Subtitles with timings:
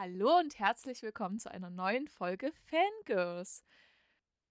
[0.00, 3.64] Hallo und herzlich willkommen zu einer neuen Folge Fangirls.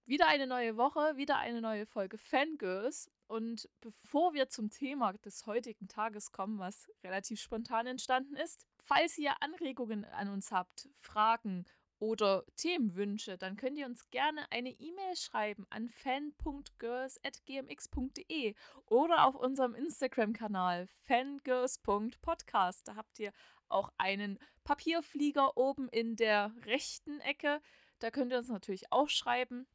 [0.06, 3.10] Wieder eine neue Woche, wieder eine neue Folge Fangirls.
[3.28, 9.18] Und bevor wir zum Thema des heutigen Tages kommen, was relativ spontan entstanden ist, falls
[9.18, 11.64] ihr Anregungen an uns habt, Fragen
[12.00, 18.56] oder Themenwünsche, dann könnt ihr uns gerne eine E-Mail schreiben an fan.girls.gmx.de
[18.86, 22.86] oder auf unserem Instagram-Kanal fangirls.podcast.
[22.88, 23.32] Da habt ihr
[23.70, 27.62] auch einen Papierflieger oben in der rechten Ecke.
[28.00, 29.68] Da könnt ihr uns natürlich auch schreiben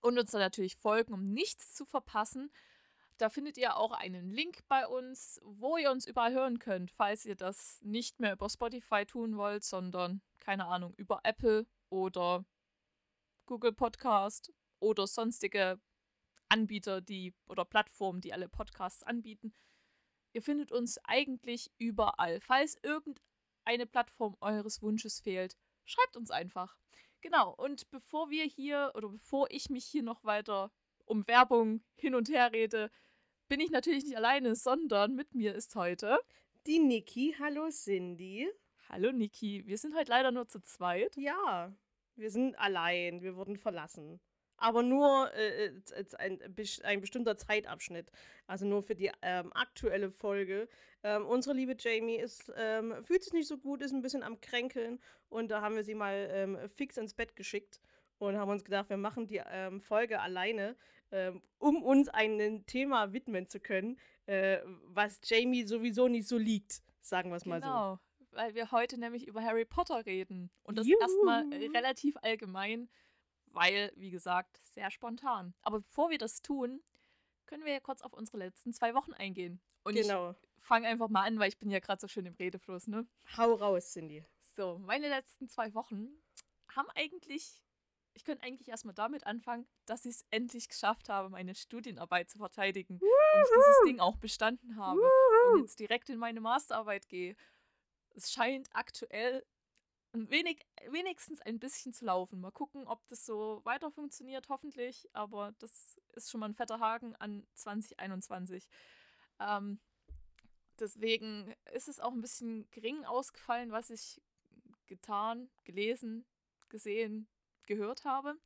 [0.00, 2.50] und uns dann natürlich folgen, um nichts zu verpassen.
[3.16, 7.24] Da findet ihr auch einen Link bei uns, wo ihr uns überall hören könnt, falls
[7.24, 12.44] ihr das nicht mehr über Spotify tun wollt, sondern, keine Ahnung, über Apple oder
[13.46, 15.80] Google Podcast oder sonstige
[16.48, 19.52] Anbieter, die oder Plattformen, die alle Podcasts anbieten.
[20.34, 22.40] Ihr findet uns eigentlich überall.
[22.40, 26.76] Falls irgendeine Plattform eures Wunsches fehlt, schreibt uns einfach.
[27.20, 30.72] Genau, und bevor wir hier oder bevor ich mich hier noch weiter
[31.04, 32.90] um Werbung hin und her rede,
[33.48, 36.18] bin ich natürlich nicht alleine, sondern mit mir ist heute
[36.66, 37.36] die Niki.
[37.38, 38.50] Hallo Cindy.
[38.88, 39.64] Hallo Niki.
[39.66, 41.16] Wir sind heute leider nur zu zweit.
[41.16, 41.72] Ja,
[42.16, 43.22] wir sind allein.
[43.22, 44.20] Wir wurden verlassen
[44.56, 46.38] aber nur äh, äh ein,
[46.82, 48.10] ein, bestimmter Zeitabschnitt.
[48.46, 50.68] Also nur für die ähm, aktuelle Folge.
[51.02, 54.40] Ähm, unsere liebe Jamie ist, ähm, fühlt sich nicht so gut, ist ein bisschen am
[54.40, 57.80] Kränkeln und da haben wir sie mal ähm, fix ins Bett geschickt
[58.18, 60.76] und haben uns gedacht, wir machen die ähm, Folge alleine,
[61.10, 66.82] ähm, um uns einem Thema widmen zu können, äh, was Jamie sowieso nicht so liegt,
[67.00, 67.94] sagen wir es mal genau.
[67.94, 68.00] so
[68.36, 70.50] weil wir heute nämlich über Harry Potter reden.
[70.64, 72.88] Und das erstmal relativ allgemein
[73.54, 75.54] weil, wie gesagt, sehr spontan.
[75.62, 76.82] Aber bevor wir das tun,
[77.46, 79.60] können wir ja kurz auf unsere letzten zwei Wochen eingehen.
[79.84, 80.30] Und genau.
[80.30, 83.06] ich fange einfach mal an, weil ich bin ja gerade so schön im Redefluss, ne?
[83.36, 84.24] Hau raus, Cindy.
[84.56, 86.08] So, meine letzten zwei Wochen
[86.74, 87.62] haben eigentlich,
[88.14, 92.38] ich könnte eigentlich erstmal damit anfangen, dass ich es endlich geschafft habe, meine Studienarbeit zu
[92.38, 93.06] verteidigen Woohoo!
[93.06, 95.52] und ich dieses Ding auch bestanden habe Woohoo!
[95.54, 97.36] und jetzt direkt in meine Masterarbeit gehe.
[98.10, 99.44] Es scheint aktuell
[100.14, 102.40] wenig, wenigstens ein bisschen zu laufen.
[102.40, 105.08] Mal gucken, ob das so weiter funktioniert, hoffentlich.
[105.12, 108.68] Aber das ist schon mal ein fetter Haken an 2021.
[109.40, 109.80] Ähm,
[110.78, 114.20] deswegen ist es auch ein bisschen gering ausgefallen, was ich
[114.86, 116.24] getan, gelesen,
[116.68, 117.28] gesehen,
[117.66, 118.36] gehört habe.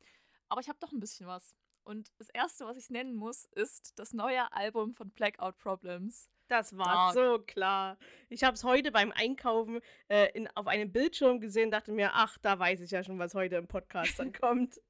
[0.49, 1.55] Aber ich habe doch ein bisschen was.
[1.85, 6.29] Und das Erste, was ich nennen muss, ist das neue Album von Blackout Problems.
[6.48, 7.14] Das war Dark.
[7.14, 7.98] so klar.
[8.31, 12.38] Ich habe es heute beim Einkaufen äh, in, auf einem Bildschirm gesehen, dachte mir, ach,
[12.38, 14.81] da weiß ich ja schon, was heute im Podcast dann kommt.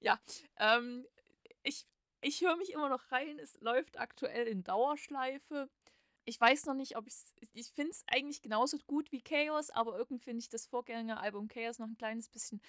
[0.00, 0.20] ja,
[0.58, 1.06] ähm,
[1.62, 1.86] ich,
[2.20, 3.38] ich höre mich immer noch rein.
[3.38, 5.70] Es läuft aktuell in Dauerschleife.
[6.24, 9.96] Ich weiß noch nicht, ob ich's, ich finde es eigentlich genauso gut wie Chaos, aber
[9.96, 12.60] irgendwie finde ich das Vorgängeralbum Chaos noch ein kleines bisschen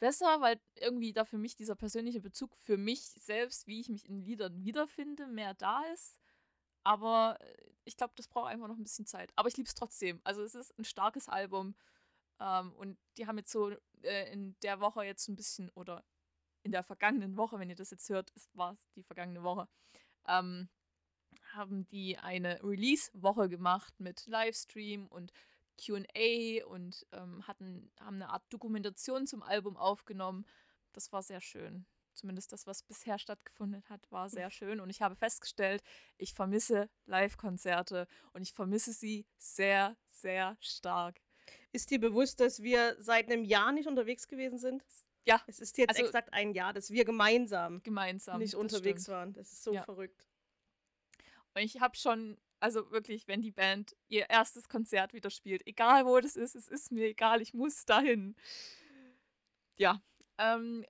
[0.00, 4.08] besser, weil irgendwie da für mich dieser persönliche Bezug für mich selbst, wie ich mich
[4.08, 6.23] in Liedern wiederfinde, mehr da ist.
[6.84, 9.32] Aber äh, ich glaube, das braucht einfach noch ein bisschen Zeit.
[9.36, 10.20] Aber ich liebe es trotzdem.
[10.24, 11.74] Also es ist ein starkes Album.
[12.40, 13.70] Ähm, und die haben jetzt so
[14.02, 16.04] äh, in der Woche jetzt ein bisschen, oder
[16.62, 19.68] in der vergangenen Woche, wenn ihr das jetzt hört, war es die vergangene Woche,
[20.26, 20.68] ähm,
[21.52, 25.32] haben die eine Release-Woche gemacht mit Livestream und
[25.78, 30.46] QA und ähm, hatten, haben eine Art Dokumentation zum Album aufgenommen.
[30.92, 34.80] Das war sehr schön zumindest das, was bisher stattgefunden hat, war sehr schön.
[34.80, 35.82] Und ich habe festgestellt,
[36.16, 41.20] ich vermisse Live-Konzerte und ich vermisse sie sehr, sehr stark.
[41.72, 44.84] Ist dir bewusst, dass wir seit einem Jahr nicht unterwegs gewesen sind?
[45.24, 45.42] Ja.
[45.46, 49.16] Es ist jetzt also, exakt ein Jahr, dass wir gemeinsam, gemeinsam nicht unterwegs stimmt.
[49.16, 49.32] waren.
[49.32, 49.82] Das ist so ja.
[49.82, 50.28] verrückt.
[51.54, 56.04] Und ich habe schon, also wirklich, wenn die Band ihr erstes Konzert wieder spielt, egal
[56.04, 58.36] wo das ist, es ist mir egal, ich muss dahin.
[59.76, 60.02] Ja,
[60.38, 60.84] ähm,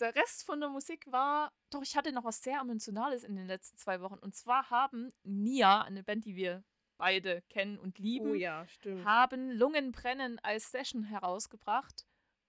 [0.00, 3.46] der Rest von der Musik war, doch ich hatte noch was sehr Emotionales in den
[3.46, 4.18] letzten zwei Wochen.
[4.18, 6.64] Und zwar haben Nia, eine Band, die wir
[6.96, 8.66] beide kennen und lieben, oh ja,
[9.04, 12.06] haben Lungenbrennen als Session herausgebracht.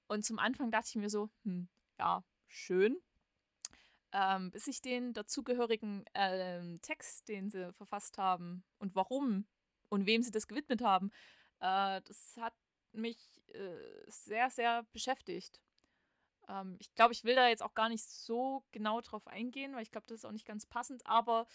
[0.08, 1.70] Und zum Anfang dachte ich mir so, hm,
[2.00, 2.98] ja, schön.
[4.12, 9.46] Ähm, bis ich den dazugehörigen ähm, Text, den sie verfasst haben und warum
[9.90, 11.12] und wem sie das gewidmet haben,
[11.60, 12.56] äh, das hat
[12.92, 13.78] mich äh,
[14.08, 15.62] sehr, sehr beschäftigt.
[16.50, 19.84] Ähm, ich glaube, ich will da jetzt auch gar nicht so genau drauf eingehen, weil
[19.84, 21.48] ich glaube, das ist auch nicht ganz passend, aber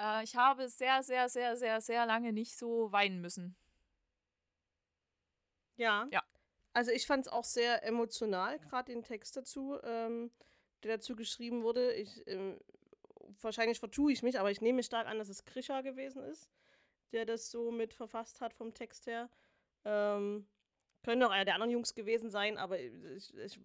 [0.00, 3.56] äh, ich habe sehr, sehr, sehr, sehr, sehr lange nicht so weinen müssen.
[5.76, 6.08] Ja.
[6.10, 6.22] Ja.
[6.72, 10.30] Also ich fand es auch sehr emotional, gerade den Text dazu, ähm,
[10.82, 11.92] der dazu geschrieben wurde.
[11.94, 12.60] Ich, ähm,
[13.40, 16.48] wahrscheinlich vertue ich mich, aber ich nehme stark an, dass es Krisha gewesen ist,
[17.12, 19.28] der das so mit verfasst hat vom Text her.
[19.84, 20.46] Ähm,
[21.02, 23.60] Können auch einer der anderen Jungs gewesen sein, aber ich, ich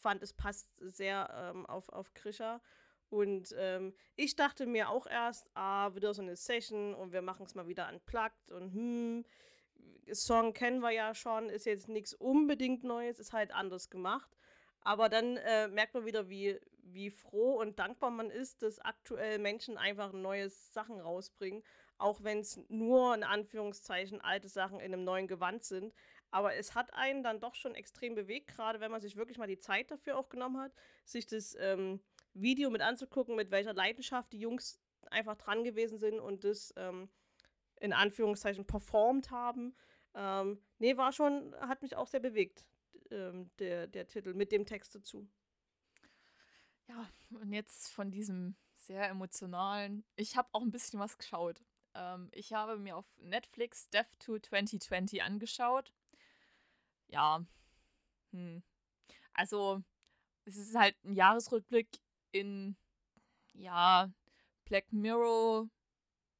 [0.00, 2.60] fand, es passt sehr ähm, auf, auf Krischer.
[3.08, 7.46] Und ähm, ich dachte mir auch erst, ah, wieder so eine Session und wir machen
[7.46, 9.24] es mal wieder unplugged und hm,
[10.12, 14.30] Song kennen wir ja schon, ist jetzt nichts unbedingt Neues, ist halt anders gemacht.
[14.82, 19.38] Aber dann äh, merkt man wieder, wie, wie froh und dankbar man ist, dass aktuell
[19.38, 21.64] Menschen einfach neue Sachen rausbringen,
[21.98, 25.92] auch wenn es nur in Anführungszeichen alte Sachen in einem neuen Gewand sind.
[26.36, 29.46] Aber es hat einen dann doch schon extrem bewegt, gerade wenn man sich wirklich mal
[29.46, 30.70] die Zeit dafür auch genommen hat,
[31.06, 31.98] sich das ähm,
[32.34, 34.78] Video mit anzugucken, mit welcher Leidenschaft die Jungs
[35.10, 37.08] einfach dran gewesen sind und das ähm,
[37.80, 39.74] in Anführungszeichen performt haben.
[40.14, 42.66] Ähm, nee, war schon, hat mich auch sehr bewegt,
[43.10, 45.26] ähm, der, der Titel mit dem Text dazu.
[46.86, 50.04] Ja, und jetzt von diesem sehr emotionalen.
[50.16, 51.64] Ich habe auch ein bisschen was geschaut.
[51.94, 55.94] Ähm, ich habe mir auf Netflix Death to 2020 angeschaut.
[57.08, 57.44] Ja.
[58.32, 58.62] Hm.
[59.32, 59.82] Also,
[60.44, 61.88] es ist halt ein Jahresrückblick
[62.32, 62.76] in,
[63.52, 64.10] ja,
[64.64, 65.68] Black Mirror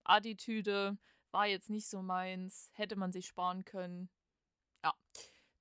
[0.04, 0.98] Attitüde.
[1.30, 2.70] War jetzt nicht so meins.
[2.74, 4.08] Hätte man sich sparen können.
[4.84, 4.94] Ja.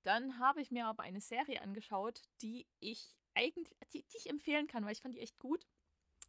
[0.03, 4.67] Dann habe ich mir aber eine Serie angeschaut, die ich eigentlich, die, die ich empfehlen
[4.67, 5.65] kann, weil ich fand die echt gut.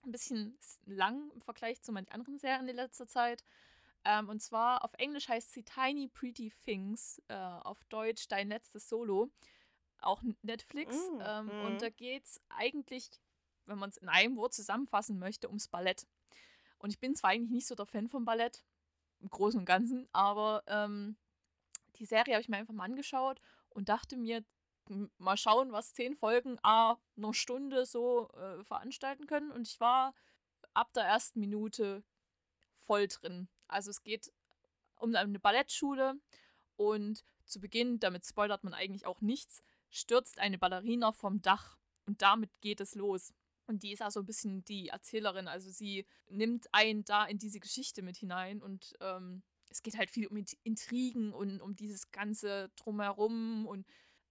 [0.02, 3.44] Ein bisschen lang im Vergleich zu manchen anderen Serien in letzter Zeit.
[4.06, 8.88] Ähm, und zwar auf Englisch heißt sie Tiny Pretty Things, äh, auf Deutsch Dein letztes
[8.88, 9.30] Solo.
[10.00, 10.94] Auch Netflix.
[10.94, 11.64] Mm, ähm, mm.
[11.66, 13.10] Und da geht es eigentlich,
[13.64, 16.06] wenn man es in einem Wort zusammenfassen möchte, ums Ballett.
[16.78, 18.62] Und ich bin zwar eigentlich nicht so der Fan vom Ballett,
[19.18, 21.16] im Großen und Ganzen, aber ähm,
[21.96, 24.44] die Serie habe ich mir einfach mal angeschaut und dachte mir,
[25.18, 29.50] mal schauen, was zehn Folgen a eine Stunde so äh, veranstalten können.
[29.50, 30.14] Und ich war
[30.74, 32.04] ab der ersten Minute
[32.74, 33.48] voll drin.
[33.68, 34.32] Also es geht
[34.96, 36.14] um eine Ballettschule
[36.76, 41.76] und zu Beginn, damit spoilert man eigentlich auch nichts, stürzt eine Ballerina vom Dach
[42.06, 43.32] und damit geht es los.
[43.66, 47.38] Und die ist auch so ein bisschen die Erzählerin, also sie nimmt einen da in
[47.38, 52.10] diese Geschichte mit hinein und ähm, es geht halt viel um Intrigen und um dieses
[52.12, 53.86] ganze Drumherum und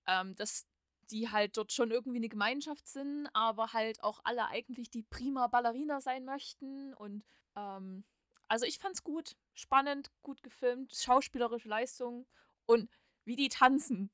[0.07, 0.65] ähm, dass
[1.11, 5.47] die halt dort schon irgendwie eine Gemeinschaft sind, aber halt auch alle eigentlich die prima
[5.47, 6.93] Ballerina sein möchten.
[6.93, 7.23] Und
[7.55, 8.03] ähm,
[8.47, 12.27] also ich fand's gut, spannend, gut gefilmt, schauspielerische Leistung
[12.65, 12.89] und
[13.25, 14.11] wie die tanzen.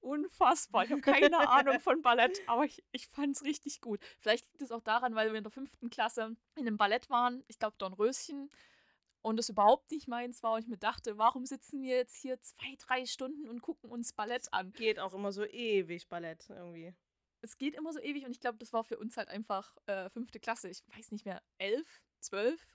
[0.00, 0.84] Unfassbar.
[0.84, 4.00] Ich habe keine Ahnung von Ballett, aber ich, ich fand es richtig gut.
[4.18, 7.44] Vielleicht liegt es auch daran, weil wir in der fünften Klasse in einem Ballett waren.
[7.46, 8.50] Ich glaube, Dornröschen
[9.22, 12.40] und es überhaupt nicht meins war und ich mir dachte, warum sitzen wir jetzt hier
[12.40, 14.72] zwei, drei Stunden und gucken uns Ballett an?
[14.72, 16.92] Geht auch immer so ewig Ballett irgendwie.
[17.40, 20.10] Es geht immer so ewig und ich glaube, das war für uns halt einfach äh,
[20.10, 20.68] fünfte Klasse.
[20.68, 22.66] Ich weiß nicht mehr, elf, zwölf,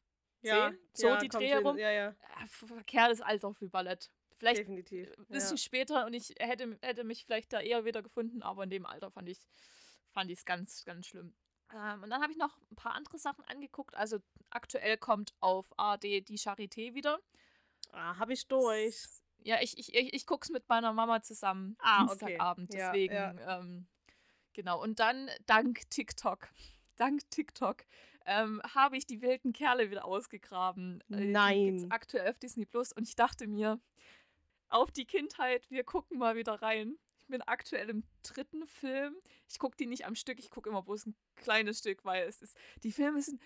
[0.41, 1.77] ja, so ja, die Dreh rum.
[1.77, 2.09] Ja, ja.
[2.09, 4.09] Äh, verkehrtes Alter für Ballett.
[4.37, 5.63] Vielleicht Definitiv, ein bisschen ja.
[5.63, 9.09] später und ich hätte, hätte mich vielleicht da eher wieder gefunden, aber in dem Alter
[9.09, 9.39] fand ich
[10.13, 11.33] es ganz, ganz schlimm.
[11.73, 13.95] Ähm, und dann habe ich noch ein paar andere Sachen angeguckt.
[13.95, 14.19] Also
[14.49, 17.19] aktuell kommt auf ARD die Charité wieder.
[17.91, 19.05] Ah, habe ich durch.
[19.39, 21.75] Ja, ich, ich, ich, ich gucke es mit meiner Mama zusammen.
[21.79, 22.69] Ah, Dienstagabend.
[22.69, 22.77] Okay.
[22.77, 23.59] Deswegen, ja, ja.
[23.59, 23.87] Ähm,
[24.53, 24.81] genau.
[24.81, 26.49] Und dann dank TikTok,
[26.95, 27.85] dank TikTok,
[28.27, 31.01] ähm, habe ich die wilden Kerle wieder ausgegraben.
[31.09, 31.87] Äh, Nein.
[31.89, 32.91] aktuell auf Disney Plus.
[32.91, 33.79] Und ich dachte mir,
[34.67, 36.97] auf die Kindheit, wir gucken mal wieder rein.
[37.19, 39.15] Ich bin aktuell im dritten Film.
[39.49, 42.41] Ich gucke die nicht am Stück, ich gucke immer bloß ein kleines Stück, weil es
[42.41, 43.41] ist, die Filme sind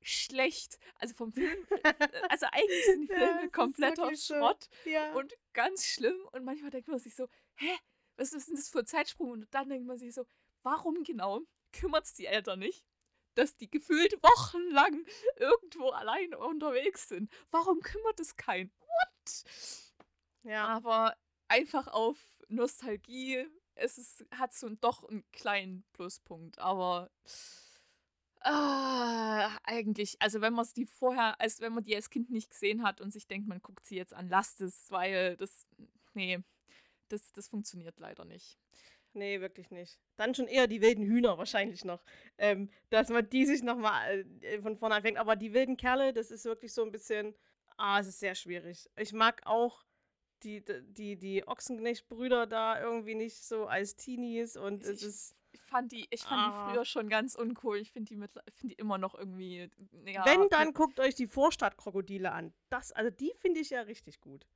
[0.00, 0.78] schlecht.
[0.98, 1.66] Also vom Film,
[2.30, 5.12] also eigentlich sind die Filme ja, kompletter Schrott ja.
[5.12, 6.16] und ganz schlimm.
[6.32, 7.76] Und manchmal denkt man sich so, hä,
[8.16, 9.30] was ist denn das für ein Zeitsprung?
[9.30, 10.24] Und dann denkt man sich so,
[10.62, 12.84] warum genau kümmert es die Eltern nicht?
[13.34, 15.04] Dass die gefühlt wochenlang
[15.36, 17.30] irgendwo allein unterwegs sind.
[17.50, 18.70] Warum kümmert es keinen?
[18.78, 19.44] What?
[20.42, 20.66] Ja.
[20.66, 21.16] Aber
[21.48, 23.46] einfach auf Nostalgie.
[23.74, 27.10] Es ist, hat so doch einen kleinen Pluspunkt, aber
[28.44, 32.50] äh, eigentlich, also wenn man es die vorher, als wenn man die als Kind nicht
[32.50, 35.66] gesehen hat und sich denkt, man guckt sie jetzt an, lasst es, weil das,
[36.14, 36.40] nee,
[37.08, 38.58] das, das funktioniert leider nicht.
[39.14, 39.98] Nee, wirklich nicht.
[40.16, 42.02] Dann schon eher die wilden Hühner wahrscheinlich noch.
[42.38, 45.18] Ähm, dass man die sich nochmal äh, von vorne anfängt.
[45.18, 47.34] Aber die wilden Kerle, das ist wirklich so ein bisschen.
[47.76, 48.88] Ah, es ist sehr schwierig.
[48.96, 49.84] Ich mag auch
[50.42, 55.36] die, die, die Ochsenknecht-Brüder da irgendwie nicht so als Teenies und es ist.
[55.54, 56.66] Ich fand die, ich fand ah.
[56.66, 57.76] die früher schon ganz uncool.
[57.76, 58.20] Ich finde die,
[58.54, 59.70] find die immer noch irgendwie.
[60.06, 62.54] Ja, Wenn, dann guckt euch die Vorstadtkrokodile an.
[62.70, 64.46] Das, also die finde ich ja richtig gut.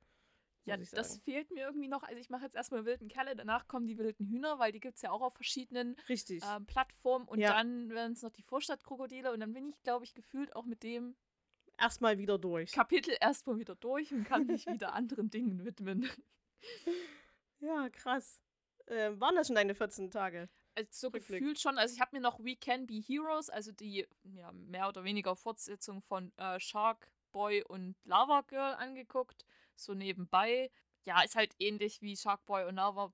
[0.67, 2.03] Ja, das fehlt mir irgendwie noch.
[2.03, 4.97] Also ich mache jetzt erstmal wilden Kerle, danach kommen die wilden Hühner, weil die gibt
[4.97, 7.25] es ja auch auf verschiedenen äh, Plattformen.
[7.25, 7.53] Und ja.
[7.53, 10.83] dann werden es noch die Vorstadtkrokodile und dann bin ich, glaube ich, gefühlt auch mit
[10.83, 11.15] dem
[11.77, 12.73] erstmal wieder durch.
[12.73, 16.09] Kapitel erstmal wieder durch und kann mich wieder anderen Dingen widmen.
[17.59, 18.41] Ja, krass.
[18.87, 20.49] Äh, waren das schon deine 14 Tage?
[20.75, 21.39] Also so Rückblick.
[21.39, 21.77] gefühlt schon.
[21.77, 25.35] Also ich habe mir noch We Can Be Heroes, also die ja, mehr oder weniger
[25.35, 29.45] Fortsetzung von äh, Shark Boy und Lava Girl angeguckt.
[29.77, 30.69] So nebenbei.
[31.05, 33.13] Ja, ist halt ähnlich wie Shark Boy und Lava,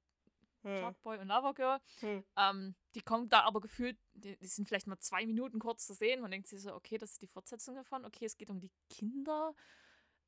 [0.63, 0.79] Hm.
[0.79, 1.79] Shark Boy und Lava Girl.
[1.99, 2.23] Hm.
[2.37, 5.93] Ähm, die kommen da aber gefühlt, die, die sind vielleicht mal zwei Minuten kurz zu
[5.93, 6.21] sehen.
[6.21, 8.05] Man denkt sich so, okay, das ist die Fortsetzung davon.
[8.05, 9.53] Okay, es geht um die Kinder.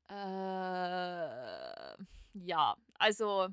[0.08, 0.14] Äh,
[2.34, 3.48] ja, also,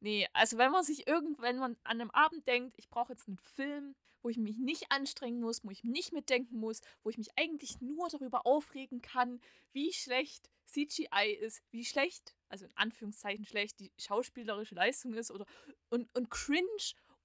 [0.00, 3.28] nee, also wenn man sich irgend, wenn man an einem Abend denkt, ich brauche jetzt
[3.28, 7.18] einen Film, wo ich mich nicht anstrengen muss, wo ich nicht mitdenken muss, wo ich
[7.18, 9.40] mich eigentlich nur darüber aufregen kann,
[9.72, 15.46] wie schlecht CGI ist, wie schlecht, also in Anführungszeichen schlecht, die schauspielerische Leistung ist oder
[15.90, 16.66] und, und cringe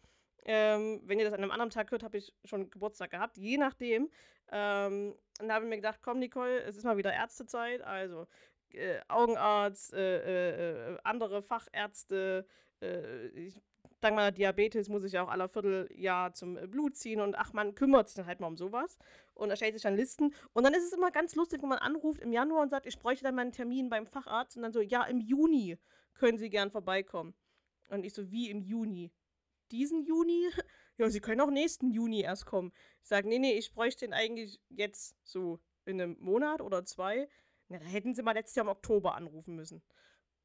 [0.45, 3.59] Ähm, wenn ihr das an einem anderen Tag hört, habe ich schon Geburtstag gehabt, je
[3.59, 4.11] nachdem.
[4.50, 8.26] Ähm, und da habe ich mir gedacht, komm Nicole, es ist mal wieder Ärztezeit, also
[8.73, 12.47] äh, Augenarzt, äh, äh, andere Fachärzte,
[12.80, 13.61] äh, ich,
[14.00, 17.52] dank meiner Diabetes muss ich ja auch aller Vierteljahr zum äh, Blut ziehen und ach,
[17.52, 18.99] man kümmert sich dann halt mal um sowas
[19.35, 20.35] und erstellt sich dann Listen.
[20.52, 22.99] Und dann ist es immer ganz lustig, wenn man anruft im Januar und sagt, ich
[22.99, 25.78] bräuchte dann mal einen Termin beim Facharzt und dann so, ja, im Juni
[26.14, 27.35] können Sie gern vorbeikommen.
[27.90, 29.11] Und ich so, wie im Juni?
[29.70, 30.48] Diesen Juni?
[31.00, 32.72] Ja, Sie können auch nächsten Juni erst kommen.
[33.02, 37.28] Ich sage, nee, nee, ich bräuchte den eigentlich jetzt so in einem Monat oder zwei.
[37.68, 39.80] Na, da hätten Sie mal letztes Jahr im Oktober anrufen müssen.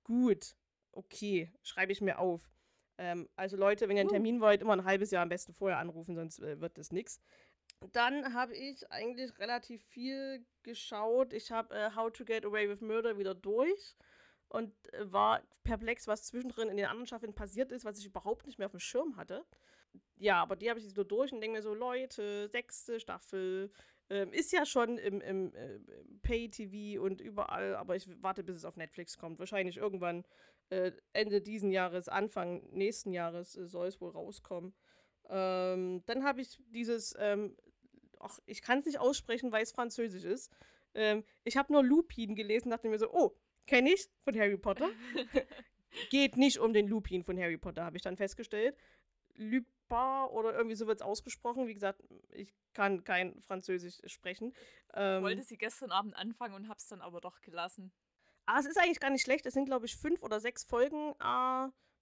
[0.03, 0.55] Gut,
[0.91, 2.47] okay, schreibe ich mir auf.
[2.99, 4.11] Ähm, also Leute, wenn ihr einen.
[4.11, 7.19] Termin wollt, immer ein halbes Jahr am besten vorher anrufen, sonst äh, wird das nichts.
[7.91, 11.33] Dann habe ich eigentlich relativ viel geschaut.
[11.33, 13.97] Ich habe äh, How to Get Away with Murder wieder durch
[14.53, 18.45] und äh, war perplex, was zwischendrin in den anderen Staffeln passiert ist, was ich überhaupt
[18.45, 19.43] nicht mehr auf dem Schirm hatte.
[20.17, 23.71] Ja, aber die habe ich wieder durch und denke mir so, Leute, sechste Staffel,
[24.09, 25.79] ähm, ist ja schon im, im äh,
[26.21, 29.39] Pay-TV und überall, aber ich warte, bis es auf Netflix kommt.
[29.39, 30.23] Wahrscheinlich irgendwann
[30.69, 34.73] äh, Ende diesen Jahres, Anfang nächsten Jahres äh, soll es wohl rauskommen.
[35.29, 37.55] Ähm, dann habe ich dieses, ähm,
[38.19, 40.51] ach, ich kann es nicht aussprechen, weil es französisch ist.
[40.93, 44.89] Ähm, ich habe nur Lupin gelesen, dachte mir so, oh, kenne ich von Harry Potter.
[46.09, 48.75] Geht nicht um den Lupin von Harry Potter, habe ich dann festgestellt.
[49.35, 49.67] Lupin
[50.31, 51.67] oder irgendwie so wird es ausgesprochen.
[51.67, 54.53] Wie gesagt, ich kann kein Französisch sprechen.
[54.55, 57.91] Ich Ähm, wollte sie gestern Abend anfangen und hab's dann aber doch gelassen.
[58.45, 59.45] aber es ist eigentlich gar nicht schlecht.
[59.45, 61.23] Es sind, glaube ich, fünf oder sechs Folgen, äh,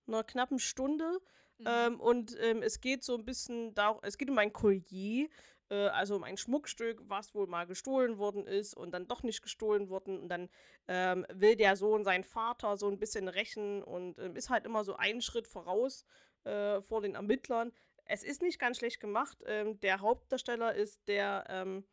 [0.08, 1.20] einer knappen Stunde.
[1.58, 1.66] Mhm.
[1.68, 5.28] Ähm, und ähm, es geht so ein bisschen da, es geht um ein Collier,
[5.72, 9.42] äh, also um ein Schmuckstück, was wohl mal gestohlen worden ist und dann doch nicht
[9.42, 10.20] gestohlen worden.
[10.20, 10.50] Und dann
[10.88, 14.84] ähm, will der Sohn seinen Vater so ein bisschen rächen und ähm, ist halt immer
[14.84, 16.06] so einen Schritt voraus
[16.44, 17.72] äh, vor den Ermittlern.
[18.06, 19.38] Es ist nicht ganz schlecht gemacht.
[19.46, 21.86] Ähm, der Hauptdarsteller ist der ähm,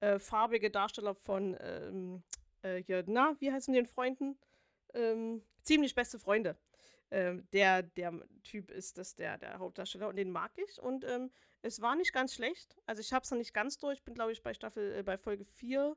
[0.00, 2.22] äh, farbige Darsteller von ähm,
[2.62, 4.38] äh, hier, na, wie heißen den Freunden?
[4.92, 6.56] Ähm, ziemlich beste Freunde.
[7.10, 10.80] Ähm, der, der Typ ist das der, der Hauptdarsteller und den mag ich.
[10.80, 11.30] Und ähm,
[11.66, 12.76] es war nicht ganz schlecht.
[12.86, 13.98] Also ich habe es noch nicht ganz durch.
[13.98, 15.96] Ich bin, glaube ich, bei Staffel, äh, bei Folge 4.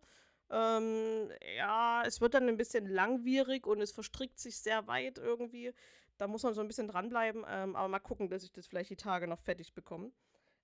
[0.51, 5.73] Ähm, ja, es wird dann ein bisschen langwierig und es verstrickt sich sehr weit irgendwie.
[6.17, 7.45] Da muss man so ein bisschen dranbleiben.
[7.47, 10.11] Ähm, aber mal gucken, dass ich das vielleicht die Tage noch fertig bekomme.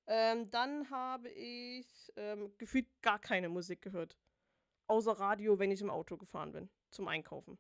[0.08, 4.18] Ähm, dann habe ich ähm, gefühlt gar keine Musik gehört.
[4.88, 7.58] Außer Radio, wenn ich im Auto gefahren bin, zum Einkaufen.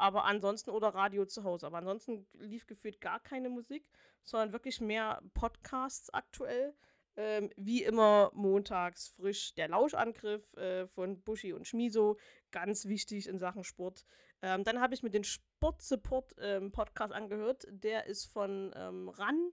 [0.00, 1.66] Aber ansonsten, oder Radio zu Hause.
[1.66, 3.86] Aber ansonsten lief gefühlt gar keine Musik,
[4.24, 6.74] sondern wirklich mehr Podcasts aktuell.
[7.16, 12.16] Ähm, wie immer montags frisch der Lauschangriff äh, von Buschi und Schmiso.
[12.50, 14.06] Ganz wichtig in Sachen Sport.
[14.40, 17.66] Ähm, dann habe ich mir den Sport-Support-Podcast angehört.
[17.68, 19.52] Der ist von ähm, RAN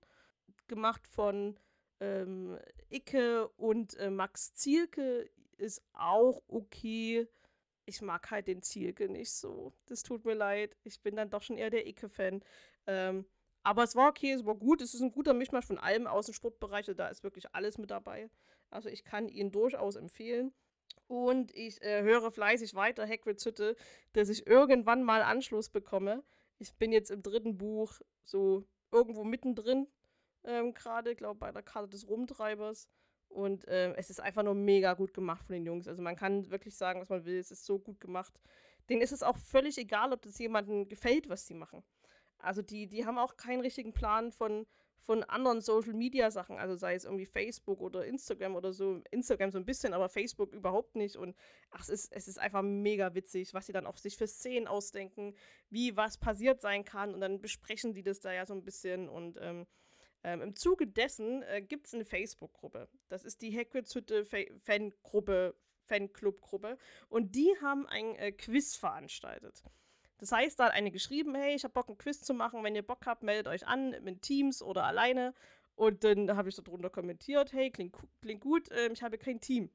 [0.68, 1.60] gemacht von
[2.00, 2.58] ähm,
[2.90, 7.28] Icke und äh, Max Zielke ist auch okay.
[7.90, 9.74] Ich mag halt den Zielke nicht so.
[9.88, 10.76] Das tut mir leid.
[10.84, 12.44] Ich bin dann doch schon eher der Icke-Fan.
[12.86, 13.26] Ähm,
[13.64, 14.82] aber es war okay, es war gut.
[14.82, 16.86] Es ist ein guter Mischmasch von allem aus dem Sportbereich.
[16.96, 18.30] Da ist wirklich alles mit dabei.
[18.70, 20.54] Also ich kann ihn durchaus empfehlen.
[21.08, 23.78] Und ich äh, höre fleißig weiter Hagrid's Hütte,
[24.12, 26.24] dass ich irgendwann mal Anschluss bekomme.
[26.60, 29.88] Ich bin jetzt im dritten Buch so irgendwo mittendrin
[30.48, 32.90] ähm, gerade, glaube bei der Karte des Rumtreibers.
[33.30, 35.88] Und ähm, es ist einfach nur mega gut gemacht von den Jungs.
[35.88, 37.38] Also man kann wirklich sagen, was man will.
[37.38, 38.34] Es ist so gut gemacht.
[38.90, 41.84] Denen ist es auch völlig egal, ob das jemandem gefällt, was sie machen.
[42.40, 44.66] Also die, die haben auch keinen richtigen Plan von,
[45.00, 49.02] von anderen Social Media Sachen, also sei es irgendwie Facebook oder Instagram oder so.
[49.12, 51.16] Instagram so ein bisschen, aber Facebook überhaupt nicht.
[51.16, 51.36] Und
[51.72, 54.68] ach, es ist, es ist einfach mega witzig, was sie dann auch sich für Szenen
[54.68, 55.36] ausdenken,
[55.70, 57.14] wie was passiert sein kann.
[57.14, 59.10] Und dann besprechen die das da ja so ein bisschen.
[59.10, 59.66] Und ähm,
[60.24, 62.90] ähm, im Zuge dessen äh, gibt es eine Facebook-Gruppe.
[63.10, 64.26] Das ist die Hagrid's Hütte
[64.64, 65.56] Fangruppe,
[65.86, 66.78] Fanclub-Gruppe.
[67.10, 69.64] Und die haben ein äh, Quiz veranstaltet.
[70.18, 72.64] Das heißt, da hat eine geschrieben, hey, ich habe Bock, ein Quiz zu machen.
[72.64, 75.34] Wenn ihr Bock habt, meldet euch an mit Teams oder alleine.
[75.76, 79.70] Und dann habe ich darunter kommentiert, hey, klingt, klingt gut, äh, ich habe kein Team.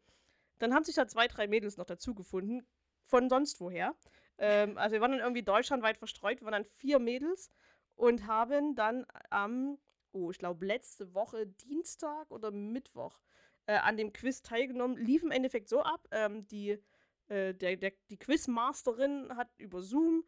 [0.59, 2.67] Dann haben sich da zwei, drei Mädels noch dazu gefunden,
[3.05, 3.95] von sonst woher.
[4.39, 7.53] Ähm, also wir waren dann irgendwie deutschlandweit verstreut, wir waren dann vier Mädels
[7.95, 9.79] und haben dann am,
[10.13, 13.21] oh, ich glaube letzte Woche Dienstag oder Mittwoch
[13.67, 14.97] äh, an dem Quiz teilgenommen.
[14.97, 16.79] Lief im Endeffekt so ab, ähm, die
[17.29, 20.25] äh, der, der, die Quizmasterin hat über Zoom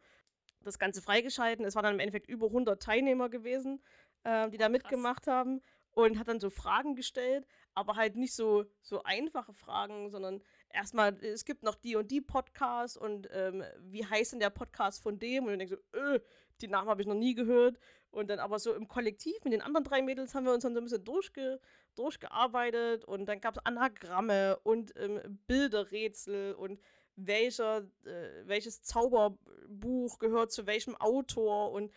[0.61, 1.65] das Ganze freigeschalten.
[1.65, 3.81] Es waren dann im Endeffekt über 100 Teilnehmer gewesen,
[4.23, 5.61] äh, die da mitgemacht haben
[5.91, 11.15] und hat dann so Fragen gestellt, aber halt nicht so, so einfache Fragen, sondern erstmal,
[11.23, 15.19] es gibt noch die und die Podcasts und ähm, wie heißt denn der Podcast von
[15.19, 15.45] dem?
[15.45, 16.19] Und dann denkst du, öh,
[16.61, 17.77] die Namen habe ich noch nie gehört.
[18.11, 20.73] Und dann aber so im Kollektiv mit den anderen drei Mädels haben wir uns dann
[20.73, 21.59] so ein bisschen durchge
[21.95, 26.81] durchgearbeitet und dann gab es Anagramme und ähm, Bilderrätsel und
[27.15, 31.91] welcher, äh, welches Zauberbuch gehört zu welchem Autor und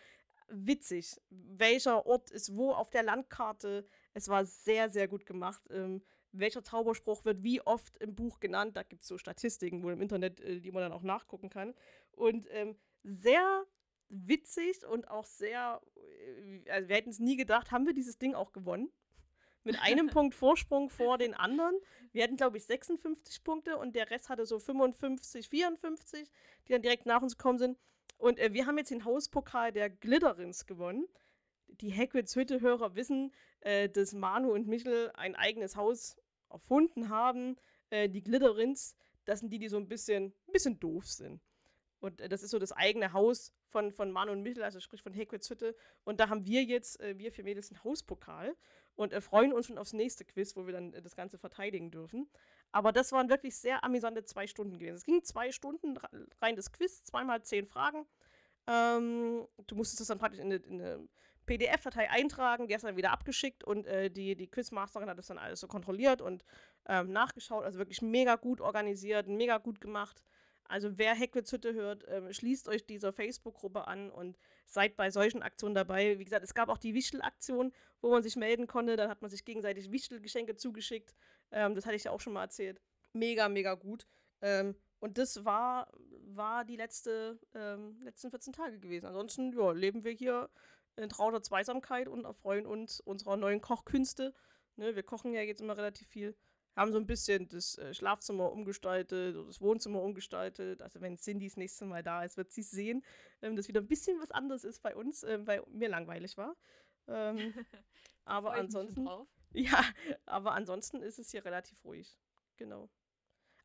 [0.47, 3.85] witzig, welcher Ort ist wo auf der Landkarte.
[4.13, 5.61] Es war sehr, sehr gut gemacht.
[5.69, 8.77] Ähm, welcher Zauberspruch wird wie oft im Buch genannt?
[8.77, 11.73] Da gibt es so Statistiken wohl im Internet, äh, die man dann auch nachgucken kann.
[12.11, 13.65] Und ähm, sehr
[14.09, 18.33] witzig und auch sehr, äh, also wir hätten es nie gedacht, haben wir dieses Ding
[18.35, 18.91] auch gewonnen
[19.63, 21.75] mit einem Punkt Vorsprung vor den anderen.
[22.11, 26.31] Wir hatten, glaube ich, 56 Punkte und der Rest hatte so 55, 54,
[26.67, 27.77] die dann direkt nach uns gekommen sind.
[28.17, 31.07] Und äh, wir haben jetzt den Hauspokal der Glitterins gewonnen.
[31.67, 36.17] Die Hagrids Hütte-Hörer wissen, äh, dass Manu und Michel ein eigenes Haus
[36.49, 37.55] erfunden haben.
[37.89, 38.95] Äh, die Glitterins,
[39.25, 41.41] das sind die, die so ein bisschen, ein bisschen doof sind.
[41.99, 45.01] Und äh, das ist so das eigene Haus von, von Manu und Michel, also sprich
[45.01, 45.75] von Hagrids Hütte.
[46.03, 48.55] Und da haben wir jetzt, äh, wir vier Mädels, einen Hauspokal
[48.95, 51.91] und äh, freuen uns schon aufs nächste Quiz, wo wir dann äh, das Ganze verteidigen
[51.91, 52.29] dürfen.
[52.71, 54.95] Aber das waren wirklich sehr amüsante zwei Stunden gewesen.
[54.95, 55.97] Es ging zwei Stunden
[56.41, 58.05] rein das Quiz, zweimal zehn Fragen.
[58.67, 61.07] Ähm, du musstest das dann praktisch in eine, in eine
[61.47, 65.27] PDF-Datei eintragen, die hast du dann wieder abgeschickt und äh, die, die Quizmasterin hat das
[65.27, 66.45] dann alles so kontrolliert und
[66.87, 67.63] ähm, nachgeschaut.
[67.63, 70.21] Also wirklich mega gut organisiert, mega gut gemacht.
[70.69, 75.41] Also wer Hagrids Hütte hört, ähm, schließt euch dieser Facebook-Gruppe an und seid bei solchen
[75.41, 76.19] Aktionen dabei.
[76.19, 78.95] Wie gesagt, es gab auch die Wichtel-Aktion, wo man sich melden konnte.
[78.95, 81.15] Dann hat man sich gegenseitig Wichtelgeschenke zugeschickt.
[81.51, 82.79] Ähm, das hatte ich ja auch schon mal erzählt.
[83.13, 84.05] Mega, mega gut.
[84.41, 85.91] Ähm, und das war,
[86.27, 89.07] war die letzte, ähm, letzten 14 Tage gewesen.
[89.07, 90.51] Ansonsten ja, leben wir hier
[90.97, 94.35] in trauter Zweisamkeit und erfreuen uns unserer neuen Kochkünste.
[94.75, 96.35] Ne, wir kochen ja jetzt immer relativ viel
[96.75, 100.81] haben so ein bisschen das äh, Schlafzimmer umgestaltet oder das Wohnzimmer umgestaltet.
[100.81, 103.03] Also wenn Cindy das nächste Mal da ist, wird sie sehen,
[103.41, 106.55] ähm, dass wieder ein bisschen was anderes ist bei uns, ähm, weil mir langweilig war.
[107.07, 107.53] Ähm,
[108.25, 109.07] aber ansonsten.
[109.51, 109.83] Ja,
[110.27, 112.19] aber ansonsten ist es hier relativ ruhig.
[112.57, 112.87] Genau.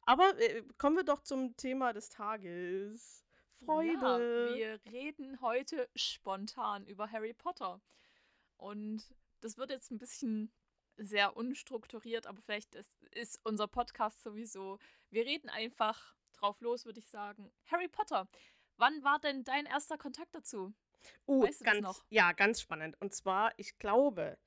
[0.07, 3.27] Aber äh, kommen wir doch zum Thema des Tages.
[3.65, 4.49] Freude.
[4.51, 7.83] Ja, wir reden heute spontan über Harry Potter.
[8.57, 9.03] Und
[9.41, 10.51] das wird jetzt ein bisschen
[10.97, 14.79] sehr unstrukturiert, aber vielleicht ist, ist unser Podcast sowieso.
[15.11, 17.51] Wir reden einfach drauf los, würde ich sagen.
[17.67, 18.29] Harry Potter.
[18.77, 20.73] Wann war denn dein erster Kontakt dazu?
[21.27, 22.05] Uh, weißt du ganz, noch?
[22.09, 23.01] Ja, ganz spannend.
[23.01, 24.39] Und zwar, ich glaube,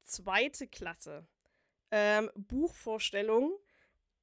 [0.00, 1.26] zweite Klasse.
[1.90, 3.52] Ähm, Buchvorstellung.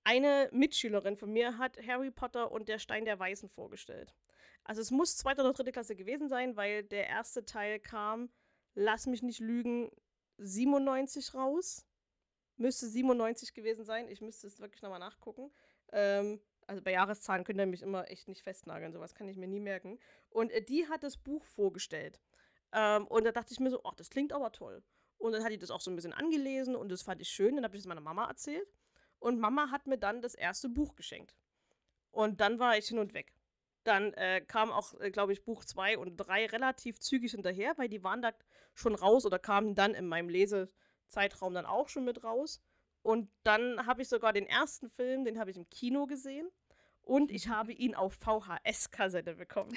[0.04, 4.14] Eine Mitschülerin von mir hat Harry Potter und der Stein der Weißen vorgestellt.
[4.66, 8.30] Also es muss zweite oder dritte Klasse gewesen sein, weil der erste Teil kam,
[8.76, 9.90] lass mich nicht lügen,
[10.38, 11.86] 97 raus.
[12.58, 14.08] Müsste 97 gewesen sein.
[14.10, 15.52] Ich müsste es wirklich nochmal nachgucken.
[15.92, 18.94] Ähm, also bei Jahreszahlen könnt ihr mich immer echt nicht festnageln.
[18.94, 20.00] Sowas kann ich mir nie merken.
[20.30, 22.20] Und äh, die hat das Buch vorgestellt.
[22.72, 24.84] Ähm, und da dachte ich mir so, oh, das klingt aber toll.
[25.18, 27.56] Und dann hat die das auch so ein bisschen angelesen und das fand ich schön.
[27.56, 28.68] Dann habe ich es meiner Mama erzählt.
[29.20, 31.36] Und Mama hat mir dann das erste Buch geschenkt.
[32.12, 33.34] Und dann war ich hin und weg.
[33.84, 37.90] Dann äh, kam auch, äh, glaube ich, Buch 2 und 3 relativ zügig hinterher, weil
[37.90, 38.32] die waren da
[38.74, 42.62] schon raus oder kamen dann in meinem Lesezeitraum dann auch schon mit raus.
[43.02, 46.50] Und dann habe ich sogar den ersten Film, den habe ich im Kino gesehen.
[47.02, 49.76] Und ich habe ihn auf VHS-Kassette bekommen.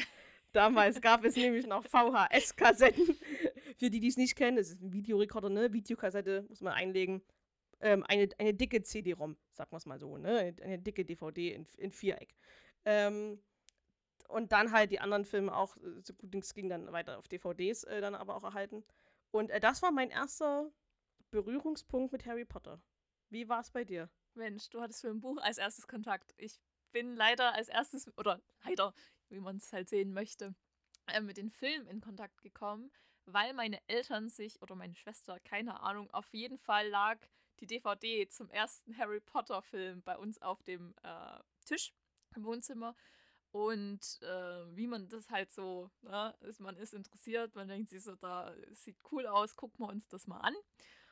[0.53, 3.17] Damals gab es nämlich noch VHS-Kassetten.
[3.79, 5.73] Für die, die es nicht kennen, das ist ein Videorekorder, ne?
[5.73, 7.23] Videokassette muss man einlegen.
[7.81, 10.39] Ähm, eine, eine dicke CD-ROM, sagen wir es mal so, ne?
[10.39, 12.35] Eine, eine dicke DVD in, in Viereck.
[12.87, 13.39] Ähm,
[14.29, 17.29] und dann halt die anderen Filme auch, äh, so gut es ging dann weiter auf
[17.29, 18.85] DVDs äh, dann aber auch erhalten.
[19.31, 20.71] Und äh, das war mein erster
[21.31, 22.81] Berührungspunkt mit Harry Potter.
[23.31, 24.09] Wie war es bei dir?
[24.35, 26.35] Mensch, du hattest für ein Buch als erstes Kontakt.
[26.37, 26.61] Ich
[26.93, 28.95] bin leider als erstes, oder leider,
[29.29, 30.55] wie man es halt sehen möchte,
[31.07, 32.91] äh, mit den Filmen in Kontakt gekommen,
[33.25, 37.19] weil meine Eltern sich, oder meine Schwester, keine Ahnung, auf jeden Fall lag
[37.61, 41.93] die DVD zum ersten Harry Potter Film bei uns auf dem äh, Tisch
[42.35, 42.95] im Wohnzimmer.
[43.57, 48.03] Und äh, wie man das halt so, ne, ist, man ist interessiert, man denkt sich
[48.03, 50.55] so, da sieht cool aus, gucken wir uns das mal an.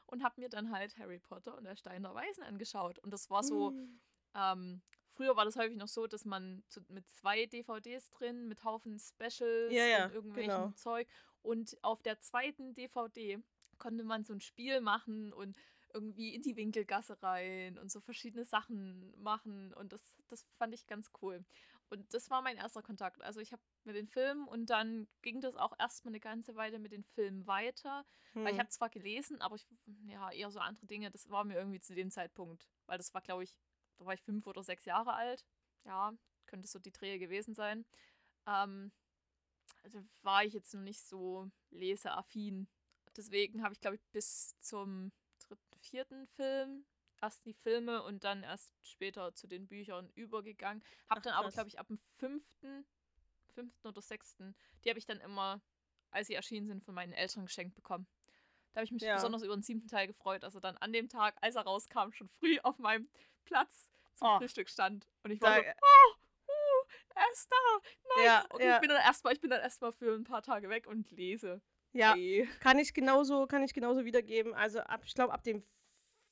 [0.05, 2.99] Und habe mir dann halt Harry Potter und der Stein der Weisen angeschaut.
[2.99, 4.01] Und das war so, mm.
[4.35, 8.63] ähm, früher war das häufig noch so, dass man so mit zwei DVDs drin, mit
[8.63, 10.73] Haufen Specials ja, ja, und irgendwelchen genau.
[10.73, 11.09] Zeug.
[11.41, 13.39] Und auf der zweiten DVD
[13.79, 15.57] konnte man so ein Spiel machen und
[15.95, 19.73] irgendwie in die Winkelgasse rein und so verschiedene Sachen machen.
[19.73, 21.43] Und das, das fand ich ganz cool.
[21.91, 23.23] Und das war mein erster Kontakt.
[23.23, 26.79] Also ich habe mit den Filmen und dann ging das auch erstmal eine ganze Weile
[26.79, 28.05] mit den Filmen weiter.
[28.33, 28.43] Hm.
[28.43, 28.61] Weil ich hm.
[28.61, 29.67] habe zwar gelesen, aber ich,
[30.07, 32.69] ja, eher so andere Dinge, das war mir irgendwie zu dem Zeitpunkt.
[32.87, 33.57] Weil das war, glaube ich,
[33.97, 35.45] da war ich fünf oder sechs Jahre alt.
[35.85, 36.13] Ja,
[36.47, 37.85] könnte so die Drehe gewesen sein.
[38.47, 38.93] Ähm,
[39.83, 42.69] also war ich jetzt noch nicht so leseaffin.
[43.17, 46.85] Deswegen habe ich, glaube ich, bis zum dritten, vierten Film
[47.25, 50.83] erst die Filme und dann erst später zu den Büchern übergegangen.
[51.09, 52.85] Hab Ach, dann aber, glaube ich, ab dem fünften,
[53.55, 55.63] fünften oder sechsten, die habe ich dann immer,
[56.11, 58.07] als sie erschienen sind, von meinen Eltern geschenkt bekommen.
[58.73, 59.15] Da habe ich mich ja.
[59.15, 62.29] besonders über den siebten Teil gefreut, also dann an dem Tag, als er rauskam, schon
[62.29, 63.09] früh auf meinem
[63.45, 64.39] Platz zum oh.
[64.39, 65.07] Frühstück stand.
[65.23, 67.57] Und ich war da, so, oh, uh, er ist da.
[68.17, 68.25] Nein.
[68.27, 68.75] Ja, und ja.
[68.75, 71.63] ich bin dann erstmal, ich bin dann erstmal für ein paar Tage weg und lese.
[71.93, 72.49] Ja, hey.
[72.61, 74.53] kann ich genauso, kann ich genauso wiedergeben.
[74.53, 75.63] Also ab, ich glaube, ab dem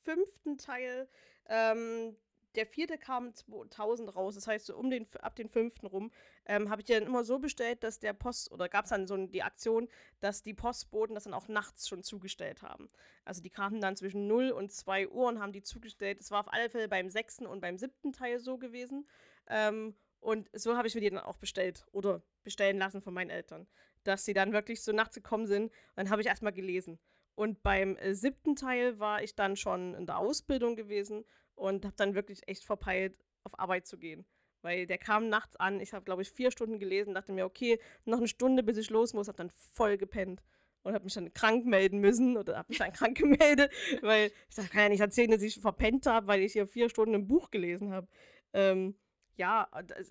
[0.03, 1.07] fünften Teil.
[1.47, 2.15] Ähm,
[2.55, 6.11] der vierte kam 2000 raus, das heißt, so um den, ab den fünften rum,
[6.45, 9.17] ähm, habe ich dann immer so bestellt, dass der Post, oder gab es dann so
[9.17, 9.89] die Aktion,
[10.19, 12.89] dass die Postboten das dann auch nachts schon zugestellt haben.
[13.25, 16.19] Also die kamen dann zwischen 0 und 2 Uhr und haben die zugestellt.
[16.19, 19.07] Das war auf alle Fälle beim sechsten und beim siebten Teil so gewesen.
[19.47, 23.29] Ähm, und so habe ich mir die dann auch bestellt oder bestellen lassen von meinen
[23.29, 23.67] Eltern,
[24.03, 25.65] dass sie dann wirklich so nachts gekommen sind.
[25.65, 26.99] Und dann habe ich erstmal gelesen.
[27.35, 31.95] Und beim äh, siebten Teil war ich dann schon in der Ausbildung gewesen und habe
[31.97, 34.25] dann wirklich echt verpeilt, auf Arbeit zu gehen.
[34.61, 35.79] Weil der kam nachts an.
[35.79, 38.89] Ich habe, glaube ich, vier Stunden gelesen, dachte mir, okay, noch eine Stunde, bis ich
[38.89, 40.41] los muss, habe dann voll gepennt
[40.83, 44.55] und habe mich dann krank melden müssen oder habe mich dann krank gemeldet, weil ich
[44.55, 47.27] dachte, kann ja nicht erzählen, dass ich verpennt habe, weil ich hier vier Stunden ein
[47.27, 48.07] Buch gelesen habe.
[48.53, 48.95] Ähm,
[49.35, 49.67] ja,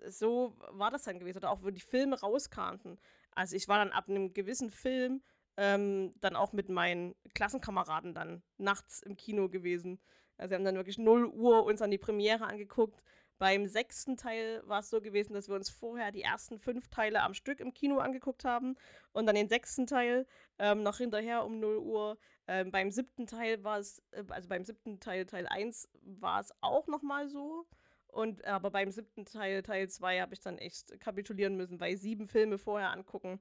[0.09, 1.39] so war das dann gewesen.
[1.39, 2.99] Oder auch, wo die Filme rauskamen.
[3.35, 5.23] Also ich war dann ab einem gewissen Film
[5.57, 10.01] ähm, dann auch mit meinen Klassenkameraden dann nachts im Kino gewesen.
[10.39, 13.03] Also wir haben dann wirklich 0 Uhr uns an die Premiere angeguckt.
[13.39, 17.23] Beim sechsten Teil war es so gewesen, dass wir uns vorher die ersten fünf Teile
[17.23, 18.77] am Stück im Kino angeguckt haben
[19.13, 20.27] und dann den sechsten Teil
[20.59, 22.19] ähm, noch hinterher um 0 Uhr.
[22.47, 26.53] Ähm, beim siebten Teil war es, äh, also beim siebten Teil, Teil 1, war es
[26.61, 27.67] auch nochmal so.
[28.07, 32.29] Und aber beim siebten Teil, Teil 2, habe ich dann echt kapitulieren müssen, weil sieben
[32.29, 33.41] Filme vorher angucken.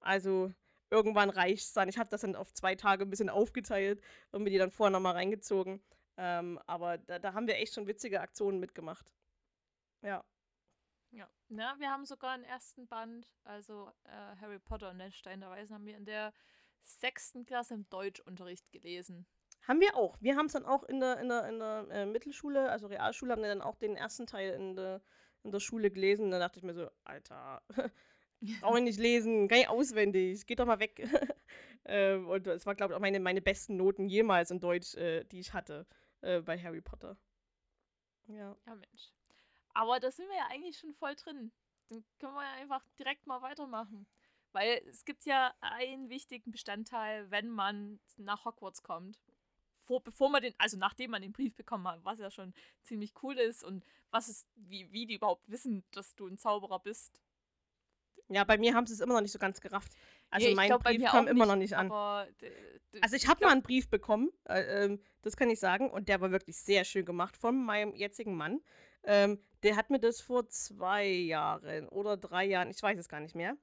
[0.00, 0.52] Also
[0.90, 1.88] irgendwann reicht es dann.
[1.88, 4.92] Ich habe das dann auf zwei Tage ein bisschen aufgeteilt und mir die dann vorher
[4.92, 5.82] nochmal reingezogen.
[6.16, 9.10] Ähm, aber da, da, haben wir echt schon witzige Aktionen mitgemacht.
[10.02, 10.24] Ja.
[11.10, 15.40] Ja, ja wir haben sogar einen ersten Band, also äh, Harry Potter und der Stein
[15.40, 16.32] der Weisen, haben wir in der
[16.82, 19.26] sechsten Klasse im Deutschunterricht gelesen.
[19.66, 20.16] Haben wir auch.
[20.20, 23.32] Wir haben es dann auch in der, in der, in der äh, Mittelschule, also Realschule,
[23.32, 25.00] haben wir dann auch den ersten Teil in der,
[25.42, 26.30] in der Schule gelesen.
[26.30, 27.62] Da dachte ich mir so, Alter,
[28.60, 30.98] Brauche ich nicht lesen, kann ich auswendig, geht doch mal weg.
[31.84, 35.24] ähm, und es war, glaube ich, auch meine, meine besten Noten jemals in Deutsch, äh,
[35.24, 35.86] die ich hatte
[36.20, 37.16] äh, bei Harry Potter.
[38.26, 38.56] Ja.
[38.66, 39.12] Ja, Mensch.
[39.74, 41.52] Aber da sind wir ja eigentlich schon voll drin.
[41.88, 44.06] Dann können wir ja einfach direkt mal weitermachen.
[44.52, 49.18] Weil es gibt ja einen wichtigen Bestandteil, wenn man nach Hogwarts kommt.
[49.82, 53.12] Vor, bevor man den, also nachdem man den Brief bekommen hat, was ja schon ziemlich
[53.22, 57.23] cool ist und was ist, wie, wie die überhaupt wissen, dass du ein Zauberer bist
[58.28, 59.92] ja, bei mir haben sie es immer noch nicht so ganz gerafft.
[60.30, 61.90] Also Nee, mein glaub, Brief kam immer noch nicht an.
[61.90, 62.26] Aber,
[63.00, 66.08] Also ich ich habe mal einen Brief bekommen, äh, ähm, das kann ich sagen, und
[66.08, 68.60] der war wirklich sehr schön gemacht von meinem jetzigen Mann.
[69.04, 73.20] Ähm, der hat mir das vor zwei Jahren oder drei Jahren, ich weiß es gar
[73.20, 73.56] nicht mehr,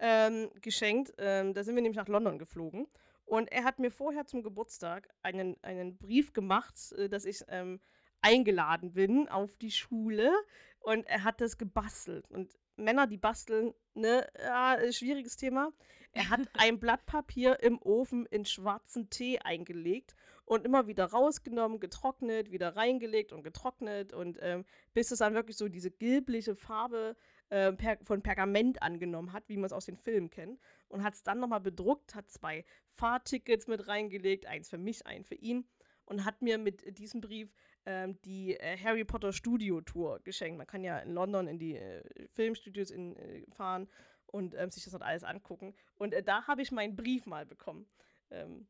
[0.00, 1.12] ähm, geschenkt.
[1.18, 2.86] Ähm, da sind wir nämlich nach London geflogen.
[3.24, 7.80] Und er hat mir vorher zum Geburtstag einen, einen Brief gemacht, äh, dass ich ähm,
[8.20, 10.32] eingeladen bin auf die Schule.
[10.80, 12.30] Und er hat das gebastelt.
[12.30, 15.72] Und Männer, die basteln, ne, ja, ist schwieriges Thema.
[16.12, 20.14] Er hat ein Blatt Papier im Ofen in schwarzen Tee eingelegt
[20.44, 24.64] und immer wieder rausgenommen, getrocknet, wieder reingelegt und getrocknet und ähm,
[24.94, 27.16] bis es dann wirklich so diese gelbliche Farbe
[27.50, 30.58] äh, per von Pergament angenommen hat, wie man es aus den Filmen kennt.
[30.88, 35.24] Und hat es dann nochmal bedruckt, hat zwei Fahrtickets mit reingelegt, eins für mich, ein
[35.24, 35.68] für ihn.
[36.06, 37.52] Und hat mir mit diesem Brief
[37.88, 40.58] ähm, die äh, Harry Potter Studio Tour geschenkt.
[40.58, 42.02] Man kann ja in London in die äh,
[42.34, 43.88] Filmstudios in, äh, fahren
[44.26, 45.74] und ähm, sich das dort alles angucken.
[45.96, 47.88] Und äh, da habe ich meinen Brief mal bekommen.
[48.30, 48.68] Ähm,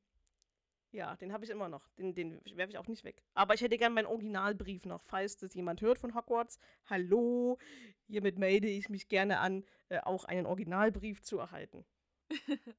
[0.93, 1.89] ja, den habe ich immer noch.
[1.99, 3.21] Den, den werfe ich auch nicht weg.
[3.35, 6.61] Aber ich hätte gern meinen Originalbrief noch, falls das jemand hört von Hogwarts.
[6.87, 7.59] Hallo,
[8.07, 11.85] hiermit melde ich mich gerne an, äh, auch einen Originalbrief zu erhalten.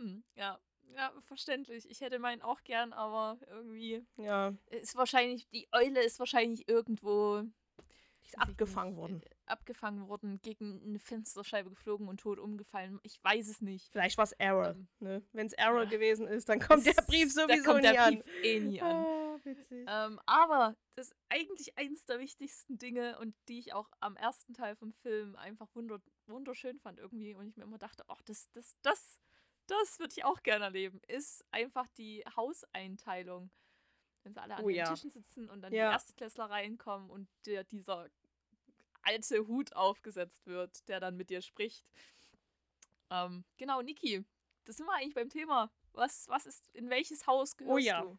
[0.00, 0.58] Hm, ja.
[0.96, 1.88] Ja, verständlich.
[1.88, 7.44] Ich hätte meinen auch gern, aber irgendwie Ja, ist wahrscheinlich, die Eule ist wahrscheinlich irgendwo
[8.30, 9.22] ist abgefangen worden.
[9.22, 13.00] äh, abgefangen worden, gegen eine Fensterscheibe geflogen und tot umgefallen.
[13.02, 13.90] Ich weiß es nicht.
[13.90, 14.70] Vielleicht war es Error.
[14.70, 15.22] Ähm, ne?
[15.32, 15.88] Wenn es Error ja.
[15.88, 18.18] gewesen ist, dann kommt der Brief sowieso kommt nie der an.
[18.20, 19.06] Brief eh nie an.
[19.42, 19.86] Witzig.
[19.88, 24.52] Ähm, aber das ist eigentlich eins der wichtigsten Dinge und die ich auch am ersten
[24.54, 28.50] Teil vom Film einfach wunder wunderschön fand irgendwie und ich mir immer dachte, ach, das,
[28.52, 29.20] das, das,
[29.70, 33.50] das würde ich auch gerne erleben, ist einfach die Hauseinteilung.
[34.22, 34.92] Wenn sie alle an Oh den ja.
[34.92, 35.88] Tischen sitzen und dann Ja.
[35.88, 38.08] die Erstklässler reinkommen und der, dieser
[39.02, 41.86] alte Hut aufgesetzt wird, der dann mit dir spricht.
[43.10, 44.24] Ähm, genau, Niki,
[44.64, 45.70] das sind wir eigentlich beim Thema.
[45.92, 48.02] Was, was ist, in welches Haus gehörst Oh ja.
[48.02, 48.18] du?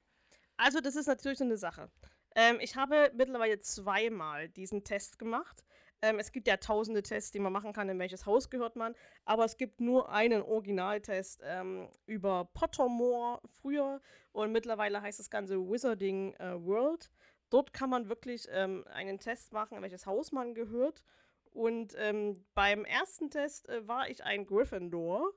[0.58, 1.92] Also, das ist natürlich so eine Sache.
[2.36, 5.64] Ähm, ich habe mittlerweile zweimal diesen Test gemacht.
[6.02, 8.96] Ähm, es gibt ja tausende Tests, die man machen kann, in welches Haus gehört man.
[9.26, 14.02] Aber es gibt nur einen Originaltest ähm, über Pottermore früher.
[14.32, 17.12] Und mittlerweile heißt das Ganze Wizarding äh, World.
[17.50, 21.04] Dort kann man wirklich ähm, einen Test machen, in welches Haus man gehört.
[21.52, 25.34] Und ähm, beim ersten Test äh, war ich ein Gryffindor,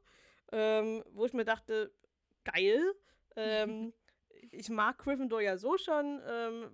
[0.53, 1.93] ähm, wo ich mir dachte,
[2.45, 2.81] geil.
[3.37, 3.93] Ähm,
[4.51, 6.21] ich mag Gryffindor ja so schon,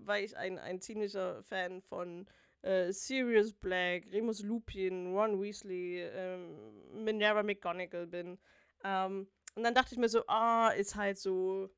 [0.05, 2.26] weil ich ein, ein ziemlicher Fan von
[2.62, 8.38] äh, Sirius Black, Remus Lupin, Ron Weasley, ähm, Minerva McGonagall bin.
[8.85, 11.68] Ähm, und dann dachte ich mir so, ah, ist halt so,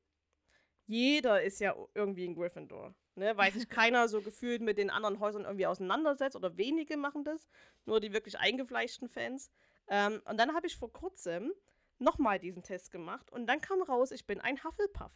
[0.85, 2.93] jeder ist ja irgendwie ein Gryffindor.
[3.15, 7.23] Ne, weil sich keiner so gefühlt mit den anderen Häusern irgendwie auseinandersetzt oder wenige machen
[7.23, 7.47] das,
[7.85, 9.51] nur die wirklich eingefleischten Fans.
[9.87, 11.53] Ähm, und dann habe ich vor kurzem
[11.99, 15.11] nochmal diesen Test gemacht und dann kam raus, ich bin ein Hufflepuff.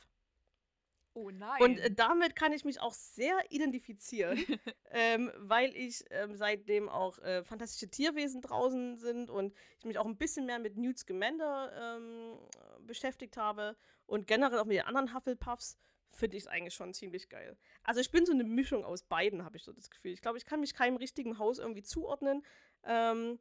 [1.18, 1.60] Oh nein.
[1.64, 4.38] Und äh, damit kann ich mich auch sehr identifizieren,
[4.92, 10.06] ähm, weil ich ähm, seitdem auch äh, fantastische Tierwesen draußen sind und ich mich auch
[10.06, 12.38] ein bisschen mehr mit Newt Scamander ähm,
[12.86, 13.76] beschäftigt habe
[14.06, 15.80] und generell auch mit den anderen Hufflepuffs
[16.12, 17.58] finde ich es eigentlich schon ziemlich geil.
[17.82, 20.12] Also ich bin so eine Mischung aus beiden, habe ich so das Gefühl.
[20.12, 22.46] Ich glaube, ich kann mich keinem richtigen Haus irgendwie zuordnen.
[22.84, 23.40] Ähm,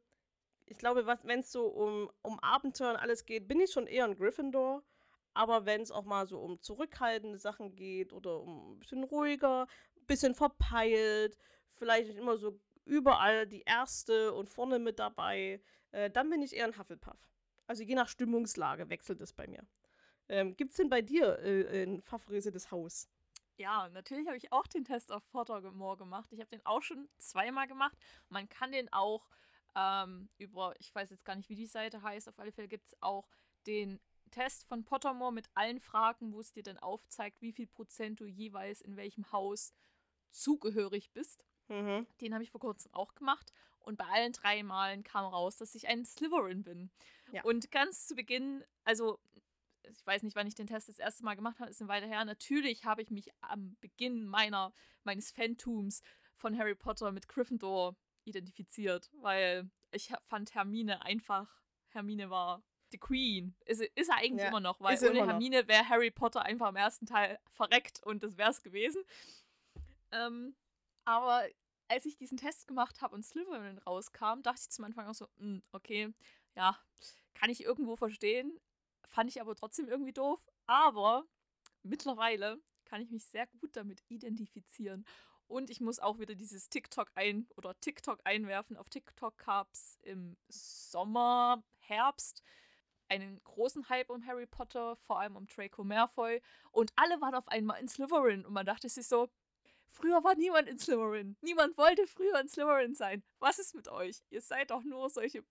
[0.64, 4.06] ich glaube, wenn es so um, um Abenteuer und alles geht, bin ich schon eher
[4.06, 4.82] ein Gryffindor.
[5.36, 9.66] Aber wenn es auch mal so um zurückhaltende Sachen geht oder um ein bisschen ruhiger,
[9.98, 11.36] ein bisschen verpeilt,
[11.74, 16.56] vielleicht nicht immer so überall die erste und vorne mit dabei, äh, dann bin ich
[16.56, 17.28] eher ein Hufflepuff.
[17.66, 19.66] Also je nach Stimmungslage wechselt es bei mir.
[20.30, 23.10] Ähm, Gibt es denn bei dir äh, ein favorisiertes Haus?
[23.58, 26.32] Ja, natürlich habe ich auch den Test auf Pottermore gemacht.
[26.32, 27.98] Ich habe den auch schon zweimal gemacht.
[28.30, 29.28] Man kann den auch
[29.74, 32.86] ähm, über, ich weiß jetzt gar nicht, wie die Seite heißt, auf alle Fälle gibt
[32.86, 33.28] es auch
[33.66, 38.20] den Test von Pottermore mit allen Fragen, wo es dir dann aufzeigt, wie viel Prozent
[38.20, 39.72] du jeweils in welchem Haus
[40.30, 41.44] zugehörig bist.
[41.68, 42.06] Mhm.
[42.20, 43.52] Den habe ich vor kurzem auch gemacht.
[43.78, 46.90] Und bei allen drei Malen kam raus, dass ich ein Slytherin bin.
[47.32, 47.44] Ja.
[47.44, 49.20] Und ganz zu Beginn, also
[49.84, 52.06] ich weiß nicht, wann ich den Test das erste Mal gemacht habe, ist eine Weile
[52.06, 52.24] her.
[52.24, 54.72] Natürlich habe ich mich am Beginn meiner,
[55.04, 56.02] meines Fantums
[56.34, 61.48] von Harry Potter mit Gryffindor identifiziert, weil ich fand Hermine einfach,
[61.88, 62.62] Hermine war
[62.96, 63.54] die Queen.
[63.64, 65.26] Ist, ist er eigentlich Ja, immer noch, weil ohne.
[65.26, 69.02] Hermine wäre Harry Potter einfach im ersten Teil verreckt und das wäre es gewesen.
[70.12, 70.54] Ähm,
[71.04, 71.44] aber
[71.88, 75.28] als ich diesen Test gemacht habe und Slytherin rauskam, dachte ich zum Anfang auch so,
[75.38, 76.12] "Hm, okay,
[76.56, 76.78] ja,
[77.34, 78.58] kann ich irgendwo verstehen.
[79.06, 80.40] Fand ich aber trotzdem irgendwie doof.
[80.66, 81.24] Aber
[81.82, 85.04] mittlerweile kann ich mich sehr gut damit identifizieren.
[85.48, 88.76] Und ich muss auch wieder dieses TikTok ein oder TikTok einwerfen.
[88.76, 92.42] Auf TikTok gab es im Sommer, Herbst
[93.08, 96.40] einen großen Hype um Harry Potter, vor allem um Draco Malfoy.
[96.72, 98.44] Und alle waren auf einmal in Slytherin.
[98.44, 99.28] Und man dachte sich so,
[99.86, 101.36] früher war niemand in Slytherin.
[101.40, 103.22] Niemand wollte früher in Slytherin sein.
[103.38, 104.22] Was ist mit euch?
[104.30, 105.44] Ihr seid doch nur solche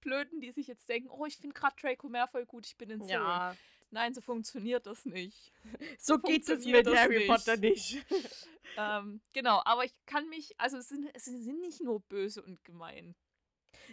[0.00, 3.00] Blöden, die sich jetzt denken, oh, ich finde gerade Draco Malfoy gut, ich bin in
[3.00, 3.26] Slytherin.
[3.26, 3.56] Ja.
[3.90, 5.52] Nein, so funktioniert das nicht.
[5.98, 7.28] So, so geht es mit Harry nicht.
[7.28, 8.04] Potter nicht.
[8.76, 12.64] ähm, genau, aber ich kann mich, also es sind, es sind nicht nur böse und
[12.64, 13.14] gemein.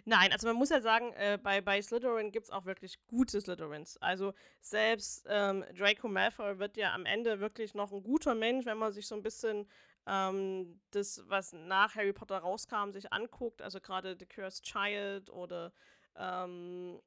[0.03, 3.39] Nein, also man muss ja sagen, äh, bei, bei Slytherin gibt es auch wirklich gute
[3.39, 3.97] Slytherins.
[3.97, 8.77] Also selbst ähm, Draco Malfoy wird ja am Ende wirklich noch ein guter Mensch, wenn
[8.77, 9.67] man sich so ein bisschen
[10.07, 13.61] ähm, das, was nach Harry Potter rauskam, sich anguckt.
[13.61, 15.71] Also gerade The Cursed Child oder
[16.17, 16.99] ähm,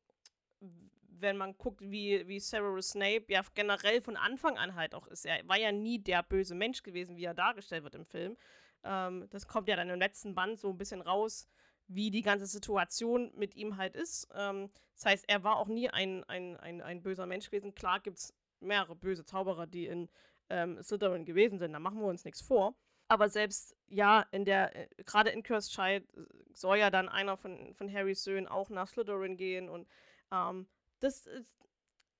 [1.21, 5.27] wenn man guckt, wie, wie Severus Snape ja generell von Anfang an halt auch ist.
[5.27, 8.37] Er war ja nie der böse Mensch gewesen, wie er dargestellt wird im Film.
[8.85, 11.49] Ähm, das kommt ja dann im letzten Band so ein bisschen raus,
[11.89, 14.29] wie die ganze Situation mit ihm halt ist.
[14.35, 17.75] Ähm, das heißt, er war auch nie ein, ein, ein, ein böser Mensch gewesen.
[17.75, 20.09] Klar gibt es mehrere böse Zauberer, die in
[20.51, 22.75] ähm, Slytherin gewesen sind, da machen wir uns nichts vor.
[23.09, 26.21] Aber selbst, ja, in der, äh, gerade in Cursed Child äh,
[26.53, 29.89] soll ja dann einer von, von Harrys Söhnen auch nach Slytherin gehen und
[30.33, 30.67] ähm,
[31.01, 31.55] das ist,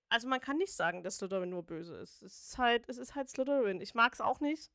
[0.09, 2.23] also man kann nicht sagen, dass Slytherin nur böse ist.
[2.23, 3.81] Es ist halt, es ist halt Slytherin.
[3.81, 4.71] Ich mag es auch nicht.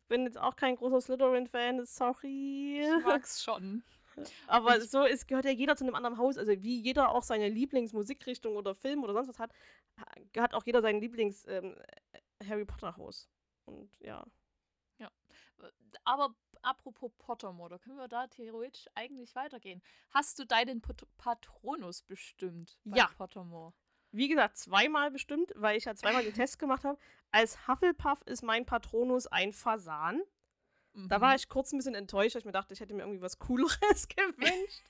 [0.00, 2.80] Ich bin jetzt auch kein großer Slytherin-Fan, sorry.
[2.80, 3.82] Ich mag's schon.
[4.46, 6.38] Aber so ist, gehört ja jeder zu einem anderen Haus.
[6.38, 9.52] Also wie jeder auch seine Lieblingsmusikrichtung oder Film oder sonst was hat,
[10.36, 13.28] hat auch jeder sein Lieblings-Harry ähm, Potter-Haus.
[13.64, 14.24] Und ja.
[14.98, 15.10] Ja.
[16.04, 19.82] Aber apropos Pottermore, da können wir da theoretisch eigentlich weitergehen.
[20.10, 23.10] Hast du deinen Pat Patronus bestimmt bei ja.
[23.16, 23.74] Pottermore?
[24.10, 26.98] Wie gesagt, zweimal bestimmt, weil ich ja zweimal den Test gemacht habe.
[27.30, 30.22] Als Hufflepuff ist mein Patronus ein Fasan.
[31.06, 31.36] Da war mhm.
[31.36, 34.08] ich kurz ein bisschen enttäuscht, weil ich mir dachte, ich hätte mir irgendwie was Cooleres
[34.08, 34.84] gewünscht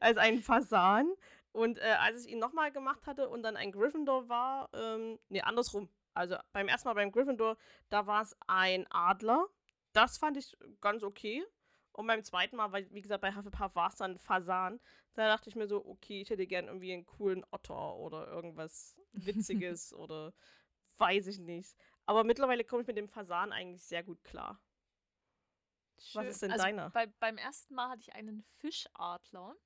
[0.00, 1.12] als ein Fasan.
[1.52, 5.42] Und äh, als ich ihn nochmal gemacht hatte und dann ein Gryffindor war, ähm, nee,
[5.42, 5.88] andersrum.
[6.14, 7.56] Also beim ersten Mal beim Gryffindor,
[7.90, 9.46] da war es ein Adler.
[9.92, 11.44] Das fand ich ganz okay.
[11.92, 14.80] Und beim zweiten Mal, weil, wie gesagt, bei Hufflepuff war es dann Fasan.
[15.14, 18.96] Da dachte ich mir so, okay, ich hätte gern irgendwie einen coolen Otter oder irgendwas
[19.12, 20.32] Witziges oder
[20.96, 21.76] weiß ich nicht.
[22.06, 24.58] Aber mittlerweile komme ich mit dem Fasan eigentlich sehr gut klar.
[25.98, 26.22] Schön.
[26.22, 26.90] Was ist denn also deiner?
[26.90, 29.56] Bei, beim ersten Mal hatte ich einen Fischadler.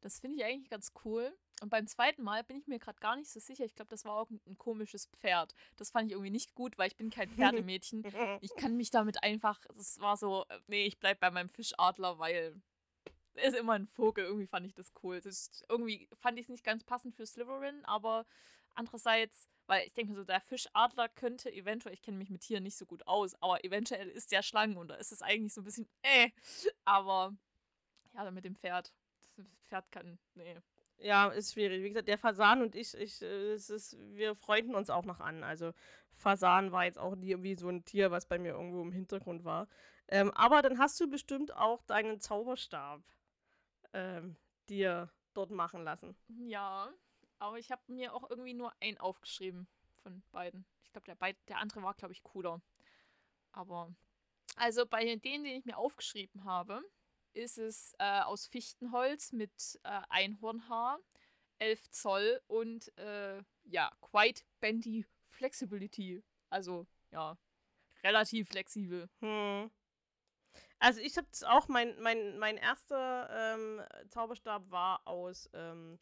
[0.00, 1.36] Das finde ich eigentlich ganz cool.
[1.60, 3.64] Und beim zweiten Mal bin ich mir gerade gar nicht so sicher.
[3.64, 5.54] Ich glaube, das war auch ein, ein, komisches Pferd.
[5.76, 7.28] Das fand ich irgendwie nicht gut, weil ich bin kein
[7.68, 8.04] Pferdemädchen.
[8.40, 12.18] ich kann mich damit einfach, das war so, äh, nee, ich bleibe bei meinem Fischadler,
[12.18, 12.58] weil
[13.34, 14.24] er ist immer ein Vogel.
[14.24, 15.16] Irgendwie fand ich das cool.
[15.20, 18.26] Das ist, irgendwie fand ich es nicht ganz passend für Slytherin, aber
[18.74, 22.76] andererseits weil ich denke so, der Fischadler könnte eventuell, ich kenne mich mit Tieren nicht
[22.76, 25.64] so gut aus, aber eventuell ist der Schlangen und da ist es eigentlich so ein
[25.64, 26.30] bisschen, äh.
[26.84, 27.32] Aber
[28.14, 28.92] ja, mit dem Pferd.
[29.36, 30.56] Das Pferd kann, nee.
[30.98, 31.84] Ja, ist schwierig.
[31.84, 35.20] Wie gesagt, der Fasan und ich, ich äh, es ist, wir freunden uns auch noch
[35.20, 35.44] an.
[35.44, 35.72] Also
[36.14, 39.44] Fasan war jetzt auch nie irgendwie so ein Tier, was bei mir irgendwo im Hintergrund
[39.44, 39.68] war.
[40.08, 43.02] Ähm, aber dann hast du bestimmt auch deinen Zauberstab
[43.92, 44.36] ähm,
[44.68, 46.16] dir dort machen lassen.
[46.26, 46.92] Ja,
[47.40, 49.66] aber ich habe mir auch irgendwie nur einen aufgeschrieben
[50.02, 50.64] von beiden.
[50.84, 52.60] Ich glaube, der, der andere war, glaube ich, cooler.
[53.52, 53.92] Aber,
[54.56, 56.82] also bei denen, die ich mir aufgeschrieben habe,
[57.32, 61.00] ist es äh, aus Fichtenholz mit äh, Einhornhaar,
[61.58, 66.22] 11 Zoll und äh, ja, quite bendy flexibility.
[66.50, 67.36] Also, ja,
[68.02, 69.08] relativ flexibel.
[69.20, 69.70] Hm.
[70.78, 75.98] Also ich habe auch, mein, mein, mein erster ähm, Zauberstab war aus ähm,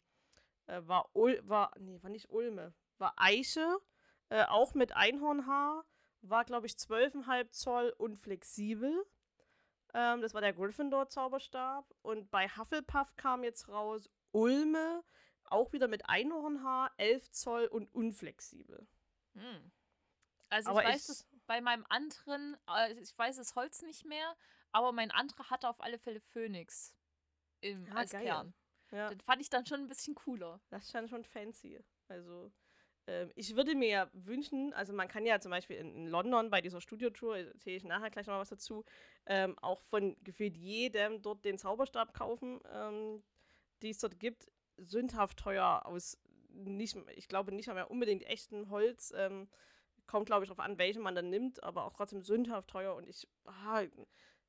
[0.69, 3.79] äh, war, Ul war, nee, war nicht Ulme, war Eiche,
[4.29, 5.85] äh, auch mit Einhornhaar,
[6.21, 9.05] war, glaube ich, 12,5 Zoll und flexibel.
[9.93, 11.85] Ähm, das war der Gryffindor-Zauberstab.
[12.01, 15.03] Und bei Hufflepuff kam jetzt raus Ulme,
[15.45, 18.87] auch wieder mit Einhornhaar, 11 Zoll und unflexibel.
[19.33, 19.71] Hm.
[20.49, 24.35] Also aber ich weiß es bei meinem anderen, äh, ich weiß das Holz nicht mehr,
[24.71, 26.95] aber mein anderer hatte auf alle Fälle Phönix
[27.61, 28.25] im, ah, als geil.
[28.25, 28.53] Kern.
[28.91, 29.09] Ja.
[29.09, 30.59] Den fand ich dann schon ein bisschen cooler.
[30.69, 31.79] Das ist dann schon fancy.
[32.07, 32.51] Also,
[33.07, 36.49] ähm, ich würde mir ja wünschen, also man kann ja zum Beispiel in, in London
[36.49, 38.85] bei dieser Studiotour, erzähle ich nachher gleich noch mal was dazu,
[39.25, 43.23] ähm, auch von gefühlt jedem dort den Zauberstab kaufen, ähm,
[43.81, 44.51] die es dort gibt.
[44.77, 46.17] Sündhaft teuer aus
[46.51, 49.13] nicht, ich glaube nicht mehr unbedingt echten Holz.
[49.15, 49.49] Ähm,
[50.07, 53.07] kommt, glaube ich, darauf an, welchen man dann nimmt, aber auch trotzdem sündhaft teuer und
[53.07, 53.83] ich ah,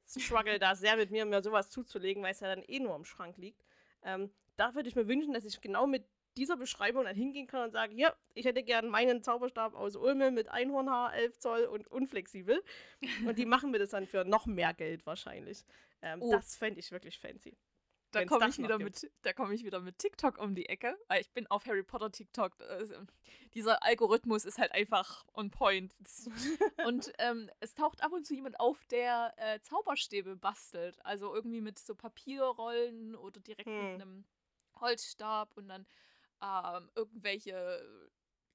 [0.07, 3.05] struggle da sehr mit mir, mir sowas zuzulegen, weil es ja dann eh nur im
[3.05, 3.63] Schrank liegt.
[4.03, 4.31] Ähm,
[4.61, 6.05] da würde ich mir wünschen, dass ich genau mit
[6.37, 10.31] dieser Beschreibung dann hingehen kann und sagen, ja, ich hätte gern meinen Zauberstab aus Ulme
[10.31, 12.63] mit Einhornhaar, 11 Zoll und unflexibel.
[13.27, 15.65] Und die machen mir das dann für noch mehr Geld wahrscheinlich.
[16.03, 16.31] Ähm, oh.
[16.31, 17.57] Das fände ich wirklich fancy.
[18.13, 21.23] da komme ich wieder mit, da komme ich wieder mit TikTok um die Ecke, weil
[21.23, 22.61] ich bin auf Harry Potter TikTok.
[22.61, 22.87] äh,
[23.55, 25.95] dieser Algorithmus ist halt einfach on point.
[26.87, 31.05] Und ähm, es taucht ab und zu jemand auf, der äh, Zauberstäbe bastelt.
[31.05, 33.93] Also irgendwie mit so Papierrollen oder direkt Hm.
[33.93, 34.25] mit einem
[34.81, 35.87] Holzstab und dann
[36.43, 38.11] ähm, irgendwelche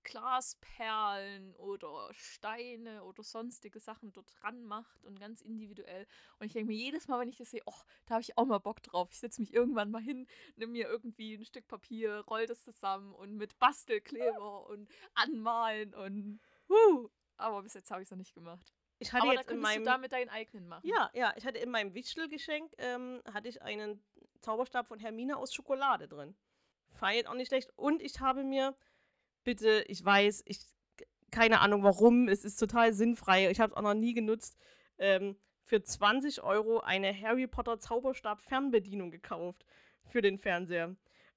[0.06, 6.08] Glasperlen oder Steine oder sonstige Sachen dort dran macht und ganz individuell.
[6.40, 8.46] Und ich denke mir jedes Mal, wenn ich das sehe, oh, da habe ich auch
[8.46, 9.10] mal Bock drauf.
[9.12, 13.14] Ich setze mich irgendwann mal hin, nimm mir irgendwie ein Stück Papier, roll das zusammen
[13.14, 17.10] und mit Bastelkleber und anmalen und huh.
[17.38, 18.74] Aber bis jetzt habe ich es noch nicht gemacht.
[19.00, 20.88] Ich hatte Aber da jetzt in könntest du meinem damit deinen eigenen machen.
[20.88, 24.02] Ja, ja, ich hatte in meinem Wichtelgeschenk ähm, hatte ich einen
[24.46, 26.36] Zauberstab von Hermine aus Schokolade drin.
[26.94, 27.72] Fand ich auch nicht schlecht.
[27.76, 28.76] Und ich habe mir,
[29.44, 30.60] bitte, ich weiß, ich
[31.32, 34.58] keine Ahnung warum, es ist total sinnfrei, ich habe es auch noch nie genutzt,
[34.98, 39.66] ähm, für 20 Euro eine Harry Potter Zauberstab Fernbedienung gekauft
[40.06, 40.96] für den Fernseher.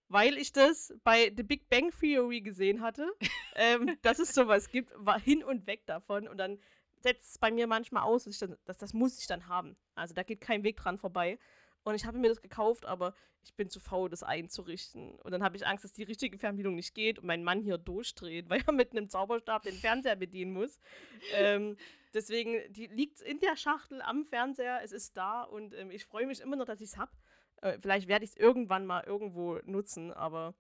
[0.09, 3.11] Weil ich das bei The Big Bang Theory gesehen hatte,
[3.57, 6.29] ähm, dass es sowas gibt, war hin und weg davon.
[6.29, 6.59] Und dann
[7.01, 9.77] setzt es bei mir manchmal aus, dass ich dann, das, das muss ich dann haben.
[9.95, 11.39] Also da geht kein Weg dran vorbei.
[11.85, 15.19] Und ich habe mir das gekauft, aber ich bin zu faul, das einzurichten.
[15.21, 17.79] Und dann habe ich Angst, dass die richtige Fernbedienung nicht geht und mein Mann hier
[17.79, 20.79] durchdreht, weil er mit einem Zauberstab den Fernseher bedienen muss.
[21.35, 21.77] ähm,
[22.15, 26.41] deswegen, liegt in der Schachtel am Fernseher, es ist da und ähm, ich freue mich
[26.41, 27.13] immer noch, dass ich es habe.
[27.63, 30.55] Äh, vielleicht werde ich es irgendwann mal irgendwo nutzen, aber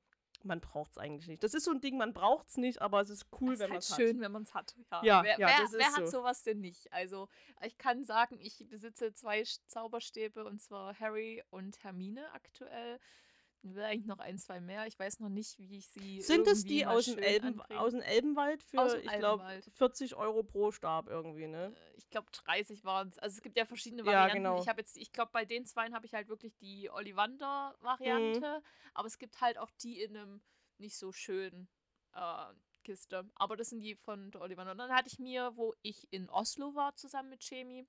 [0.45, 1.43] man braucht es eigentlich nicht.
[1.43, 3.69] Das ist so ein Ding, man braucht es nicht, aber es ist cool, Das wenn
[3.71, 3.97] man halt es hat.
[3.97, 4.75] schön, wenn man es hat.
[4.93, 6.19] Ja, Ja, wer, ja, wer, wer hat so.
[6.19, 6.93] sowas denn nicht?
[6.93, 7.29] Also,
[7.63, 12.99] ich kann sagen, ich besitze zwei Zauberstäbe und zwar Harry und Hermine aktuell.
[13.63, 14.87] Ich will eigentlich noch ein, zwei mehr.
[14.87, 16.21] Ich weiß noch nicht, wie ich sie.
[16.23, 19.65] Sind es die aus dem, Elben, aus dem Elbenwald für, dem ich glaube, Elbenwald.
[19.75, 21.75] 40 Euro pro Stab irgendwie, ne?
[21.75, 23.19] Äh, Ich glaube, 30 waren es.
[23.19, 24.37] Also, es gibt ja verschiedene Ja, Varianten.
[24.45, 24.63] genau.
[24.63, 26.95] Ich habe jetzt, ich glaube, bei den zwei habe ich halt wirklich die Mhm.
[26.95, 28.63] Ollivander-Variante.
[28.95, 30.41] Aber es gibt halt auch die in einem
[30.79, 31.69] nicht so schönen
[32.15, 32.47] äh,
[32.85, 33.29] Kiste.
[33.35, 34.73] Aber das sind die von der Ollivander.
[34.73, 37.87] Und dann hatte ich mir, wo ich in Oslo war, zusammen mit Jamie,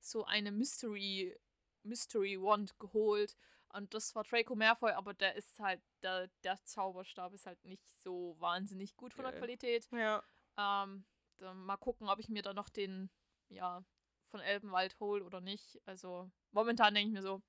[0.00, 1.34] so eine Mystery,
[1.82, 3.34] Mystery Wand geholt.
[3.76, 7.86] Und das war Draco Malfoy, aber der ist halt, der, der Zauberstab ist halt nicht
[8.00, 9.34] so wahnsinnig gut von der.
[9.34, 9.86] Qualität.
[9.92, 10.22] Ja.
[10.56, 11.04] Ähm,
[11.36, 13.10] dann mal gucken, ob ich mir dann noch den,
[13.48, 13.84] ja,
[14.30, 15.80] von Elbenwald hole oder nicht.
[15.84, 17.42] Also momentan denke ich mir so,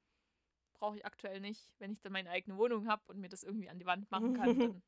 [0.74, 1.72] brauche ich aktuell nicht.
[1.80, 4.34] Wenn ich dann meine eigene Wohnung habe und mir das irgendwie an die Wand machen
[4.34, 4.84] kann, dann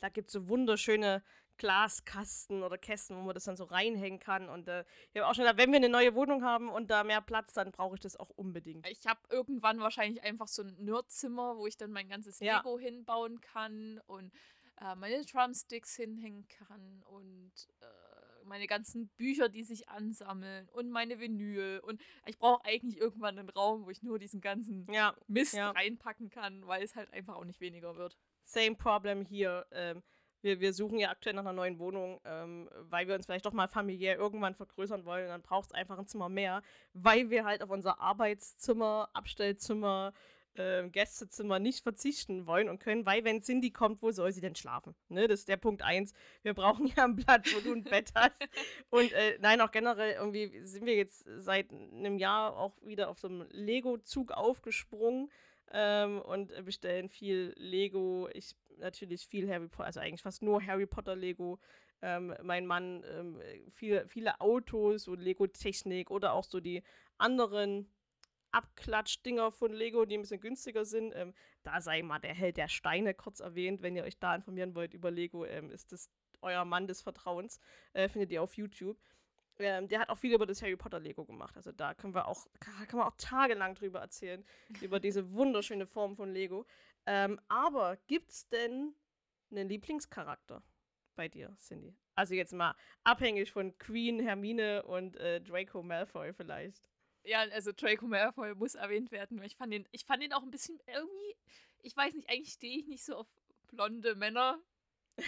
[0.00, 1.22] Da gibt es so wunderschöne
[1.58, 4.48] Glaskasten oder Kästen, wo man das dann so reinhängen kann.
[4.48, 7.04] Und äh, ich habe auch schon gesagt, wenn wir eine neue Wohnung haben und da
[7.04, 8.86] mehr Platz, dann brauche ich das auch unbedingt.
[8.88, 12.58] Ich habe irgendwann wahrscheinlich einfach so ein Nerdzimmer, wo ich dann mein ganzes Ja.
[12.58, 14.32] Lego hinbauen kann und
[14.80, 21.20] äh, meine Drumsticks hinhängen kann und äh, meine ganzen Bücher, die sich ansammeln und meine
[21.20, 21.80] Vinyl.
[21.80, 25.70] Und ich brauche eigentlich irgendwann einen Raum, wo ich nur diesen ganzen Ja, Mist ja.
[25.72, 28.16] reinpacken kann, weil es halt einfach auch nicht weniger wird.
[28.44, 29.66] same problem hier.
[29.72, 30.02] Ähm,
[30.42, 33.52] wir, wir suchen ja aktuell nach einer neuen Wohnung, ähm, weil wir uns vielleicht doch
[33.52, 35.24] mal familiär irgendwann vergrößern wollen.
[35.24, 36.62] Und dann braucht es einfach ein Zimmer mehr,
[36.92, 40.12] weil wir halt auf unser Arbeitszimmer, Abstellzimmer,
[40.58, 44.56] ähm, Gästezimmer nicht verzichten wollen und können, weil wenn Cindy kommt, wo soll sie denn
[44.56, 44.94] schlafen?
[45.08, 45.28] Ne?
[45.28, 46.12] Das ist der Punkt eins.
[46.42, 48.42] Wir brauchen ja einen Platz, wo du ein Bett hast.
[48.90, 53.18] Und äh, nein, auch generell irgendwie sind wir jetzt seit einem Jahr auch wieder auf
[53.18, 55.30] so einem Lego-Zug aufgesprungen
[55.72, 58.28] ähm, und bestellen viel Lego.
[58.32, 61.58] Ich natürlich viel Harry Potter, also eigentlich fast nur Harry Potter Lego.
[62.00, 63.40] Ähm, mein Mann ähm,
[63.70, 66.82] viele, viele Autos und Lego-Technik oder auch so die
[67.18, 67.90] anderen
[68.52, 71.12] Abklatschdinger von Lego, die ein bisschen günstiger sind.
[71.14, 73.82] Ähm, da sei mal der Held der Steine kurz erwähnt.
[73.82, 76.08] Wenn ihr euch da informieren wollt über Lego, ähm, ist das
[76.40, 77.60] euer Mann des Vertrauens.
[77.92, 78.98] Äh, findet ihr auf YouTube.
[79.58, 81.56] Ähm, der hat auch viel über das Harry Potter Lego gemacht.
[81.56, 84.44] Also da können wir auch, kann, kann man auch tagelang drüber erzählen,
[84.80, 86.66] über diese wunderschöne Form von Lego.
[87.06, 88.94] Ähm, aber gibt's denn
[89.50, 90.62] einen Lieblingscharakter
[91.16, 91.94] bei dir, Cindy?
[92.14, 96.88] Also jetzt mal abhängig von Queen, Hermine und äh, Draco Malfoy vielleicht.
[97.24, 99.42] Ja, also Draco Malfoy muss erwähnt werden.
[99.42, 101.36] Ich fand den, ich fand den auch ein bisschen irgendwie,
[101.82, 103.26] ich weiß nicht, eigentlich stehe ich nicht so auf
[103.68, 104.58] blonde Männer.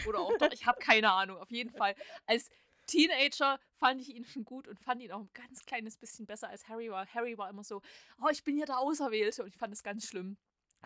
[0.06, 1.38] Oder auch doch, ich habe keine Ahnung.
[1.38, 1.94] Auf jeden Fall.
[2.26, 2.50] Als
[2.86, 6.48] Teenager fand ich ihn schon gut und fand ihn auch ein ganz kleines bisschen besser
[6.48, 7.06] als Harry war.
[7.06, 7.82] Harry war immer so,
[8.20, 10.36] oh, ich bin hier der Auserwählte und ich fand das ganz schlimm.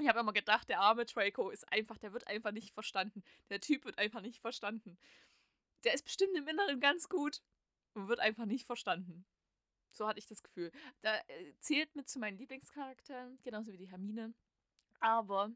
[0.01, 3.23] Ich habe immer gedacht, der arme Draco ist einfach, der wird einfach nicht verstanden.
[3.49, 4.99] Der Typ wird einfach nicht verstanden.
[5.85, 7.43] Der ist bestimmt im Inneren ganz gut
[7.95, 9.25] und wird einfach nicht verstanden.
[9.91, 10.73] So hatte ich das Gefühl.
[11.03, 14.35] Da äh, zählt mit zu meinen Lieblingscharakteren, genauso wie die Hermine.
[14.99, 15.53] Aber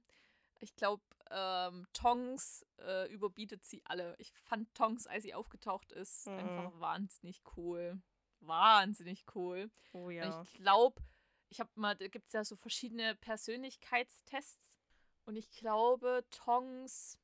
[0.61, 4.15] ich glaube, ähm, Tongs äh, überbietet sie alle.
[4.19, 6.39] Ich fand Tongs, als sie aufgetaucht ist, Mhm.
[6.39, 8.01] einfach wahnsinnig cool.
[8.41, 9.71] Wahnsinnig cool.
[9.93, 10.43] Oh ja.
[10.43, 11.03] ich glaube,
[11.51, 14.79] ich habe mal, da gibt es ja so verschiedene Persönlichkeitstests
[15.27, 17.19] und ich glaube, Tongs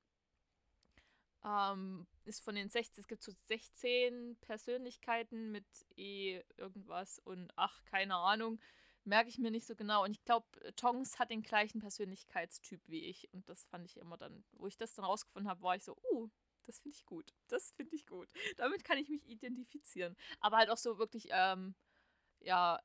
[1.45, 5.67] ähm, ist von den 16, es gibt so 16 Persönlichkeiten mit
[5.97, 8.59] E irgendwas und ach, keine Ahnung,
[9.05, 10.05] merke ich mir nicht so genau.
[10.05, 10.47] Und ich glaube,
[10.77, 14.77] Tongs hat den gleichen Persönlichkeitstyp wie ich und das fand ich immer dann, wo ich
[14.77, 16.29] das dann rausgefunden habe, war ich so, uh,
[16.67, 17.35] das finde ich gut.
[17.49, 18.29] Das finde ich gut.
[18.57, 20.17] Damit kann ich mich identifizieren.
[20.41, 21.75] Aber halt auch so wirklich, ähm,
[22.41, 22.81] ja,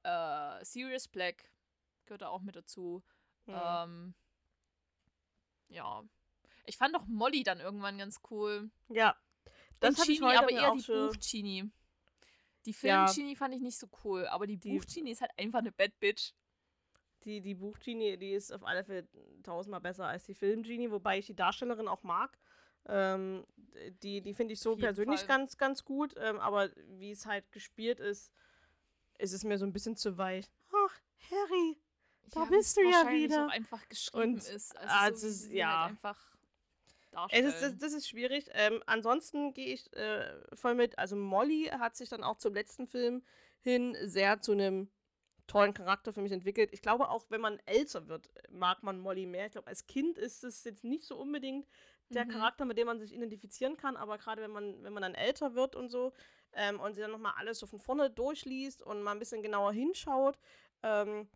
[0.60, 1.52] äh, Sirius Black
[2.06, 3.04] gehört da auch mit dazu.
[3.46, 3.56] Hm.
[3.64, 4.14] Ähm,
[5.70, 6.04] ja.
[6.66, 8.70] Ich fand auch Molly dann irgendwann ganz cool.
[8.90, 9.16] Ja.
[9.80, 11.72] Das habe ich heute aber eher die Buch-Genie.
[12.66, 13.38] Die Film-Genie ja.
[13.38, 16.34] fand ich nicht so cool, aber die, die Buch-Genie ist halt einfach eine Bad Bitch.
[17.24, 19.08] Die, die Buch-Genie, die ist auf alle Fälle
[19.44, 22.38] tausendmal besser als die Film-Genie, wobei ich die Darstellerin auch mag.
[22.88, 23.46] Ähm,
[24.02, 25.28] die die finde ich so persönlich Fall.
[25.28, 28.32] ganz, ganz gut, ähm, aber wie es halt gespielt ist,
[29.18, 30.46] ist es mir so ein bisschen zu weich.
[30.72, 31.00] Ach,
[31.30, 31.78] Harry,
[32.32, 33.48] da bist du ja wieder.
[33.48, 34.76] Auch einfach geschrieben Und, ist.
[34.78, 35.82] Also, also so, ist, ja.
[35.82, 36.29] Halt einfach
[37.30, 38.50] es ist, das, das, ist schwierig.
[38.54, 40.98] Ähm, ansonsten gehe ich äh, voll mit.
[40.98, 43.24] Also Molly hat sich dann auch zum letzten Film
[43.62, 44.90] hin sehr zu einem
[45.48, 46.70] tollen Charakter für mich entwickelt.
[46.72, 49.48] Ich glaube auch, wenn man älter wird, mag man Molly mehr.
[49.48, 51.68] Ich glaube, als Kind ist es jetzt nicht so unbedingt
[52.10, 52.30] der mhm.
[52.30, 55.56] Charakter, mit dem man sich identifizieren kann, aber gerade wenn man, wenn man dann älter
[55.56, 56.14] wird und so
[56.54, 59.74] ähm, und sie dann nochmal alles so von vorne durchliest und mal ein bisschen genauer
[59.74, 60.40] hinschaut,
[60.84, 61.30] ähm,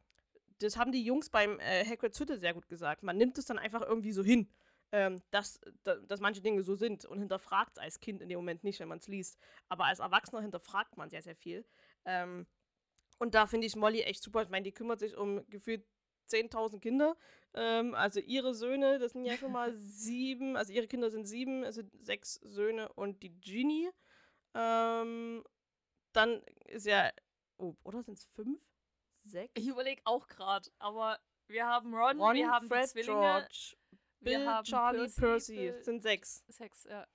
[0.60, 3.04] das haben die Jungs beim äh, Hagrid's Hütte sehr gut gesagt.
[3.04, 4.50] Man nimmt es dann einfach irgendwie so hin,
[4.94, 8.64] ähm, dass, dass manche Dinge so sind und hinterfragt es als Kind in dem Moment
[8.64, 9.40] nicht, wenn man es liest.
[9.68, 11.66] Aber als Erwachsener hinterfragt man sehr, sehr viel.
[12.06, 12.46] Ähm,
[13.18, 14.44] und da finde ich Molly echt super.
[14.44, 15.84] Ich meine, die kümmert sich um gefühlt
[16.30, 17.18] 10.000 Kinder.
[17.56, 21.64] Ähm, also ihre Söhne, das sind ja schon mal sieben, also ihre Kinder sind sieben,
[21.64, 23.90] also sechs Söhne und die Genie.
[24.54, 25.44] Ähm,
[26.12, 27.12] dann ist ja,
[27.58, 28.62] oh, oder sind es fünf?
[29.24, 29.52] Sechs?
[29.56, 33.76] Ich überlege auch gerade, aber wir haben Ron, Ron wir haben Fred, Zwillinge, George,
[34.24, 36.44] Bill, Charlie, Percy, Percy Bill, sind sechs.
[36.48, 37.08] Sechs, ja.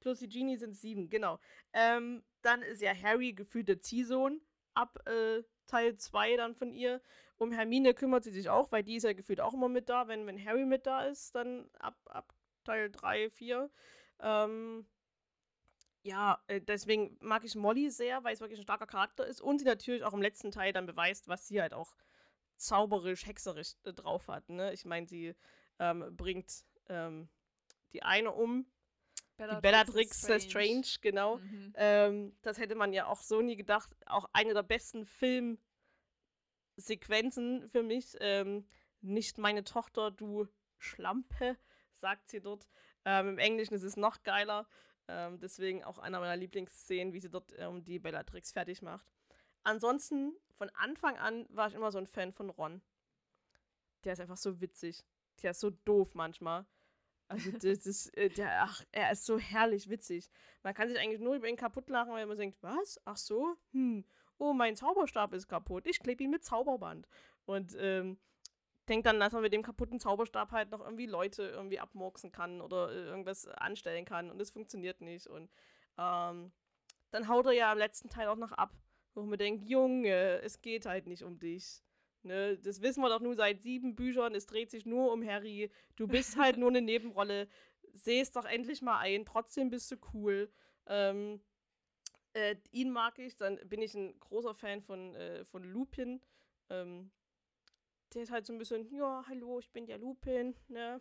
[0.00, 1.38] Plus die Genie sind sieben, genau.
[1.72, 4.40] Ähm, dann ist ja Harry gefühlt der Ziehsohn
[4.74, 7.00] ab äh, Teil 2 dann von ihr.
[7.38, 10.08] Um Hermine kümmert sie sich auch, weil die ist ja gefühlt auch immer mit da.
[10.08, 12.32] Wenn, wenn Harry mit da ist, dann ab, ab
[12.64, 13.70] Teil 3, 4.
[14.20, 14.86] Ähm,
[16.02, 19.58] ja, äh, deswegen mag ich Molly sehr, weil es wirklich ein starker Charakter ist und
[19.58, 21.96] sie natürlich auch im letzten Teil dann beweist, was sie halt auch
[22.56, 24.48] zauberisch, hexerisch äh, drauf hat.
[24.48, 24.72] Ne?
[24.72, 25.34] Ich meine, sie
[25.78, 27.28] ähm, bringt ähm,
[27.92, 28.66] die eine um,
[29.36, 30.40] Bellatrix die Bellatrix Strange.
[30.40, 31.36] Strange, genau.
[31.38, 31.72] Mhm.
[31.76, 33.94] Ähm, das hätte man ja auch so nie gedacht.
[34.06, 35.58] Auch eine der besten Film-
[36.76, 38.16] Sequenzen für mich.
[38.20, 38.66] Ähm,
[39.00, 40.46] nicht meine Tochter, du
[40.78, 41.56] Schlampe,
[42.02, 42.68] sagt sie dort.
[43.04, 44.68] Ähm, Im Englischen ist es noch geiler.
[45.08, 47.54] Ähm, deswegen auch einer meiner Lieblingsszenen, wie sie dort
[47.86, 49.06] die Bellatrix fertig macht.
[49.62, 52.82] Ansonsten, von Anfang an war ich immer so ein Fan von Ron.
[54.04, 55.04] Der ist einfach so witzig.
[55.42, 56.66] Der ist so doof manchmal.
[57.28, 60.30] Also, das ist, äh, der, ach, er ist so herrlich witzig.
[60.62, 63.00] Man kann sich eigentlich nur über ihn kaputt lachen, weil man denkt, was?
[63.04, 63.56] Ach so?
[63.72, 64.04] Hm
[64.38, 67.08] oh, mein Zauberstab ist kaputt, ich klebe ihn mit Zauberband.
[67.44, 68.18] Und ähm,
[68.88, 72.60] denkt dann, dass man mit dem kaputten Zauberstab halt noch irgendwie Leute irgendwie abmurksen kann
[72.60, 75.26] oder äh, irgendwas anstellen kann und es funktioniert nicht.
[75.26, 75.50] Und
[75.98, 76.52] ähm,
[77.10, 78.74] dann haut er ja im letzten Teil auch noch ab,
[79.14, 81.82] wo man denkt, Junge, es geht halt nicht um dich.
[82.26, 85.70] Ne, das wissen wir doch nur seit sieben Büchern, es dreht sich nur um Harry.
[85.94, 87.46] Du bist halt nur eine Nebenrolle.
[87.92, 90.50] Seh es doch endlich mal ein, trotzdem bist du cool.
[90.86, 91.40] Ähm,
[92.32, 96.20] äh, ihn mag ich, dann bin ich ein großer Fan von, äh, von Lupin.
[96.68, 97.12] Ähm,
[98.12, 101.00] der ist halt so ein bisschen, ja, hallo, ich bin der Lupin, ne?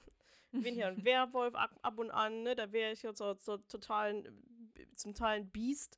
[0.52, 2.56] Ich bin hier ein Werwolf ab, ab und an, ne?
[2.56, 4.44] Da wäre ich jetzt so, so totalen,
[4.96, 5.98] zum Teil ein Biest.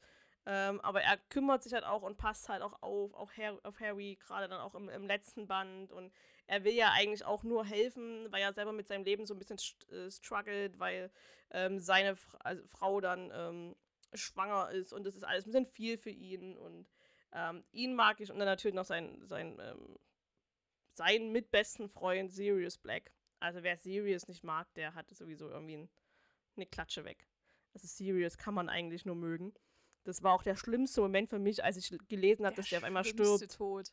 [0.50, 3.82] Ähm, aber er kümmert sich halt auch und passt halt auch auf, auch Harry, auf
[3.82, 5.92] Harry, gerade dann auch im, im, letzten Band.
[5.92, 6.14] Und
[6.48, 9.40] er will ja eigentlich auch nur helfen, weil er selber mit seinem Leben so ein
[9.40, 9.60] bisschen
[9.92, 11.12] äh, struggelt, weil
[11.52, 13.76] ähm, seine Fra also Frau dann ähm,
[14.14, 16.88] schwanger ist und das ist alles ein bisschen viel für ihn und
[17.34, 20.00] ähm, ihn mag ich und dann natürlich noch sein, sein, ähm,
[20.94, 23.12] seinen mitbesten Freund Sirius Black.
[23.42, 25.90] Also wer Sirius nicht mag, der hat sowieso irgendwie ein,
[26.56, 27.28] eine Klatsche weg.
[27.74, 29.54] Also Sirius kann man eigentlich nur mögen.
[30.08, 32.86] Das war auch der schlimmste Moment für mich, als ich gelesen habe, dass der auf
[32.86, 33.52] einmal stirbt.
[33.52, 33.92] Tod.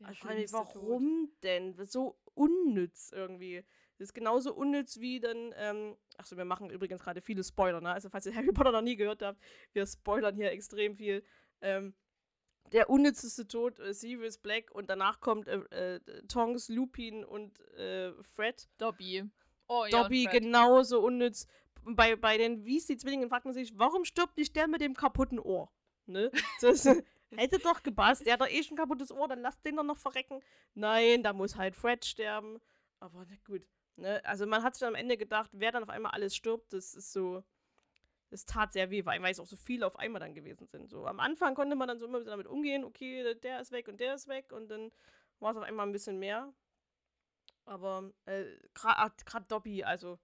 [0.00, 1.42] Der also warum Tod.
[1.42, 1.84] denn?
[1.84, 3.62] So unnütz irgendwie.
[3.98, 7.92] Das ist genauso unnütz wie dann, ähm, achso, wir machen übrigens gerade viele Spoiler, ne?
[7.92, 9.38] Also falls ihr Harry Potter noch nie gehört habt,
[9.74, 11.22] wir spoilern hier extrem viel.
[11.60, 11.94] Ähm,
[12.72, 18.12] der unnützeste Tod, äh, Sirius Black und danach kommt äh, äh, Tongs, Lupin und äh,
[18.22, 18.70] Fred.
[18.78, 19.28] Dobby.
[19.68, 21.46] Oh, ja, Dobby genauso unnütz.
[21.84, 25.70] Bei, bei den Weasley-Zwillingen fragt man sich, warum stirbt nicht der mit dem kaputten Ohr?
[26.06, 26.30] Ne?
[26.60, 26.86] Das,
[27.36, 28.26] Hätte doch gepasst.
[28.26, 30.40] Der hat doch eh schon kaputtes Ohr, dann lass den doch noch verrecken.
[30.74, 32.60] Nein, da muss halt Fred sterben.
[33.00, 33.66] Aber na gut.
[33.96, 34.22] Ne?
[34.24, 37.12] Also man hat sich am Ende gedacht, wer dann auf einmal alles stirbt, das ist
[37.12, 37.42] so.
[38.30, 40.88] Das tat sehr weh, weil es auch so viele auf einmal dann gewesen sind.
[40.88, 44.00] So am Anfang konnte man dann so immer damit umgehen, okay, der ist weg und
[44.00, 44.90] der ist weg und dann
[45.38, 46.50] war es auf einmal ein bisschen mehr.
[47.66, 50.18] Aber äh, gerade Dobby, also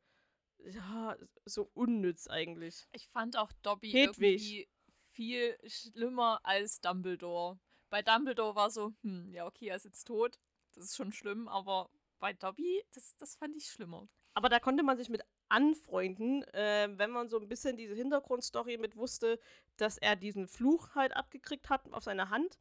[0.65, 2.87] ja, so unnütz eigentlich.
[2.93, 4.41] Ich fand auch Dobby Hedwig.
[4.41, 4.69] irgendwie
[5.13, 7.59] viel schlimmer als Dumbledore.
[7.91, 10.39] Bei Dumbledore war so, hm, ja, okay, er ist jetzt tot.
[10.75, 14.09] Das ist schon schlimm, aber bei Dobby, das, das fand ich schlimmer.
[14.35, 18.77] Aber da konnte man sich mit anfreunden, äh, wenn man so ein bisschen diese Hintergrundstory
[18.77, 19.41] mit wusste,
[19.77, 22.59] dass er diesen Fluch halt abgekriegt hat auf seine Hand.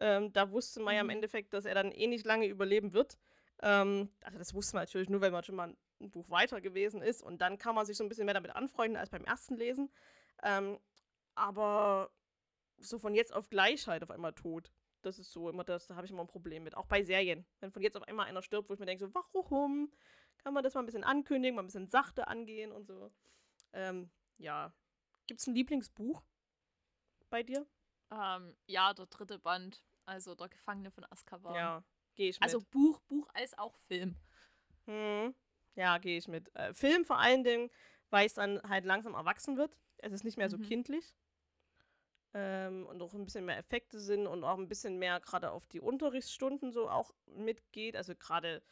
[0.00, 1.10] Ähm, da wusste man ja im Mhm.
[1.10, 3.18] Endeffekt, dass er dann eh nicht lange überleben wird.
[3.62, 7.02] Ähm, also das wusste man natürlich nur, wenn man schon mal ein Buch weiter gewesen
[7.02, 7.22] ist.
[7.22, 9.90] Und dann kann man sich so ein bisschen mehr damit anfreunden als beim ersten Lesen.
[10.42, 10.78] Ähm,
[11.34, 12.10] aber
[12.78, 14.72] so von jetzt auf gleich halt auf einmal tot.
[15.02, 16.76] Das ist so immer das, da habe ich immer ein Problem mit.
[16.76, 17.46] Auch bei Serien.
[17.60, 19.90] Wenn von jetzt auf einmal einer stirbt, wo ich mir denke, so, warum?
[20.38, 23.10] Kann man das mal ein bisschen ankündigen, mal ein bisschen sachte angehen und so.
[23.72, 24.72] Ähm, ja.
[25.26, 26.22] Gibt es ein Lieblingsbuch
[27.28, 27.66] bei dir?
[28.10, 31.54] Ähm, ja, der dritte Band, also der Gefangene von Azkaban.
[31.54, 31.84] Ja,
[32.14, 32.42] gehe ich mit.
[32.42, 34.16] Also Buch, Buch als auch Film.
[34.86, 35.34] Hm.
[35.74, 36.54] Ja, gehe ich mit.
[36.56, 37.70] Äh, Film vor allen Dingen,
[38.10, 39.76] weil es dann halt langsam erwachsen wird.
[39.98, 40.62] Es ist nicht mehr so Mhm.
[40.62, 41.14] kindlich.
[42.32, 45.66] Ähm, und auch ein bisschen mehr Effekte sind und auch ein bisschen mehr gerade auf
[45.66, 47.96] die Unterrichtsstunden so auch mitgeht.
[47.96, 48.62] Also gerade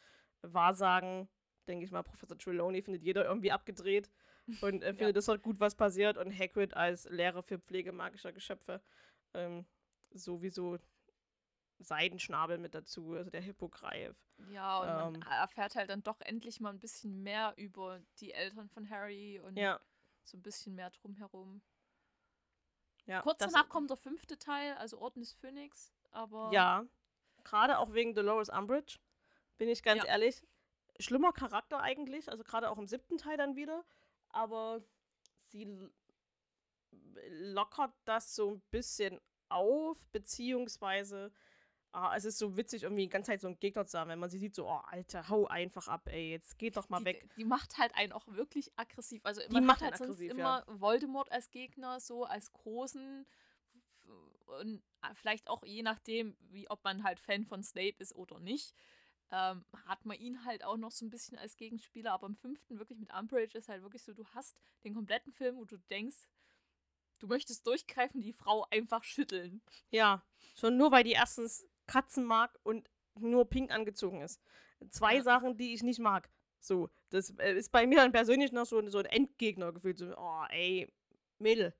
[0.41, 1.27] Wahrsagen,
[1.67, 4.09] denke ich mal, Professor Trelawney findet jeder irgendwie abgedreht
[4.61, 6.17] und äh, findet es halt gut, was passiert.
[6.17, 8.81] Und Hagrid als Lehrer für Pflege magischer Geschöpfe
[9.33, 9.65] ähm,
[10.11, 10.77] sowieso
[11.79, 14.15] Seidenschnabel mit dazu, also der Hippogreif.
[14.51, 15.13] Ja, und Ähm.
[15.13, 19.39] man erfährt halt dann doch endlich mal ein bisschen mehr über die Eltern von Harry
[19.39, 19.79] und Ja,
[20.23, 21.61] so ein bisschen mehr drumherum.
[23.05, 23.21] ja.
[23.21, 26.85] Kurz danach kommt der fünfte Teil, also Orden des Phönix, aber Ja,
[27.43, 28.99] gerade auch wegen Dolores Umbridge,
[29.57, 30.09] bin ich ganz Ja.
[30.09, 30.45] ehrlich.
[30.99, 33.85] Schlimmer Charakter eigentlich, also gerade auch im siebten Teil dann wieder.
[34.29, 34.81] Aber
[35.47, 35.89] sie
[37.29, 39.19] lockert das so ein bisschen
[39.49, 41.31] auf, beziehungsweise
[41.91, 44.19] ah, es ist so witzig, irgendwie die ganze Zeit so einen Gegner zu haben, wenn
[44.19, 47.05] man sie sieht, so, oh, Alter, hau einfach ab, ey, jetzt geht doch mal die,
[47.05, 47.29] weg.
[47.37, 49.25] die macht halt einen auch wirklich aggressiv.
[49.25, 50.79] Also Die macht halt sonst aggressiv, immer ja.
[50.79, 53.25] Voldemort als Gegner, so als großen
[54.49, 58.39] und äh, vielleicht auch je nachdem, wie ob man halt Fan von Snape ist oder
[58.39, 58.73] nicht,
[59.31, 62.13] ähm, hat man ihn halt auch noch so ein bisschen als Gegenspieler.
[62.13, 65.57] Aber im fünften wirklich mit Umbridge ist halt wirklich so, du hast den kompletten Film,
[65.57, 66.27] wo du denkst,
[67.19, 69.61] du möchtest durchgreifen, die Frau einfach schütteln.
[69.91, 70.23] Ja,
[70.55, 74.41] schon nur, weil die erstens Katzen mag und nur pink angezogen ist.
[74.91, 75.23] Zwei Ja.
[75.23, 76.29] Sachen, die ich nicht mag.
[76.59, 79.97] So, das äh, ist bei mir dann persönlich noch so, so ein Endgegner gefühlt.
[79.97, 80.87] So, oh, ey,
[81.39, 81.73] Mädel,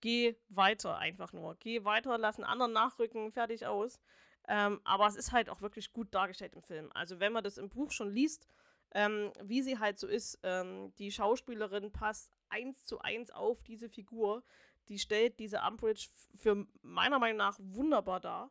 [0.00, 1.56] geh weiter einfach nur.
[1.56, 4.00] Geh weiter, lass einen anderen nachrücken, fertig aus.
[4.46, 6.90] Ähm, aber es ist halt auch wirklich gut dargestellt im Film.
[6.94, 8.46] Also, wenn man das im Buch schon liest,
[8.92, 13.88] ähm, wie sie halt so ist, ähm, die Schauspielerin passt eins zu eins auf diese
[13.88, 14.42] Figur.
[14.88, 18.50] Die stellt diese Umbridge für meiner Meinung nach wunderbar dar.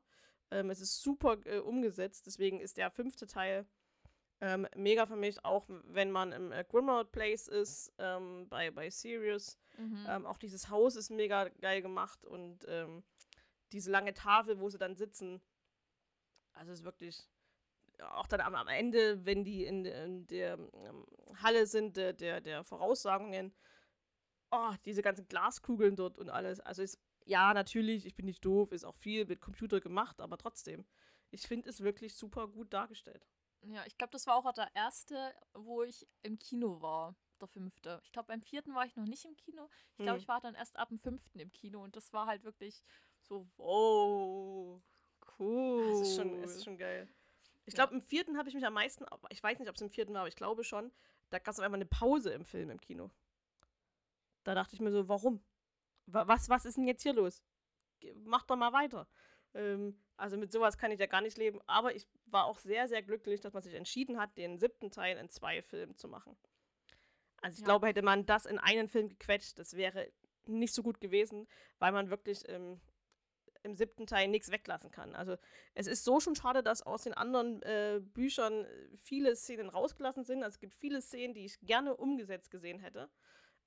[0.52, 3.66] Ähm, es ist super äh, umgesetzt, deswegen ist der fünfte Teil
[4.40, 8.90] ähm, mega für mich, auch wenn man im äh, Grimmauld Place ist, ähm, bei, bei
[8.90, 9.58] Sirius.
[9.78, 10.06] Mhm.
[10.08, 13.04] Ähm, auch dieses Haus ist mega geil gemacht und ähm,
[13.72, 15.42] diese lange Tafel, wo sie dann sitzen.
[16.54, 17.28] Also es ist wirklich,
[18.00, 21.06] auch dann am, am Ende, wenn die in, in der ähm,
[21.42, 23.54] Halle sind, der, der, der Voraussagungen,
[24.52, 26.60] oh, diese ganzen Glaskugeln dort und alles.
[26.60, 30.38] Also ist, ja, natürlich, ich bin nicht doof, ist auch viel mit Computer gemacht, aber
[30.38, 30.86] trotzdem.
[31.32, 33.28] Ich finde es wirklich super gut dargestellt.
[33.64, 37.16] Ja, ich glaube, das war auch der erste, wo ich im Kino war.
[37.40, 38.00] Der fünfte.
[38.04, 39.70] Ich glaube, beim vierten war ich noch nicht im Kino.
[39.92, 40.22] Ich glaube, Hm.
[40.24, 42.84] ich war dann erst ab dem fünften im Kino und das war halt wirklich
[43.22, 44.82] so, wow,
[45.38, 45.84] cool.
[45.92, 47.08] Es ist schon, es ist schon geil.
[47.66, 47.86] Ich Ja.
[47.86, 50.14] glaube, im vierten habe ich mich am meisten, ich weiß nicht, ob es im vierten
[50.14, 50.92] war, aber ich glaube schon,
[51.30, 53.12] da gab es auf einmal eine Pause im Film im Kino.
[54.46, 55.44] Da dachte ich mir so, warum?
[56.08, 57.44] Wa- Was, was ist denn jetzt hier los?
[58.16, 59.08] Mach doch mal weiter.
[59.54, 61.60] Ähm, also mit sowas kann ich ja gar nicht leben.
[61.68, 65.18] Aber ich war auch sehr, sehr glücklich, dass man sich entschieden hat, den siebten Teil
[65.18, 66.38] in zwei Filmen zu machen.
[67.42, 67.66] Also ich Ja.
[67.66, 70.12] glaube, hätte man das in einen Film gequetscht, das wäre
[70.46, 71.48] nicht so gut gewesen,
[71.80, 72.80] weil man wirklich ähm,
[73.64, 75.14] im siebten Teil nichts weglassen kann.
[75.14, 75.38] Also
[75.74, 80.24] es ist so schon schade, dass aus den anderen äh, Büchern äh, viele Szenen rausgelassen
[80.24, 80.44] sind.
[80.44, 83.10] Also es gibt viele Szenen, die ich gerne umgesetzt gesehen hätte.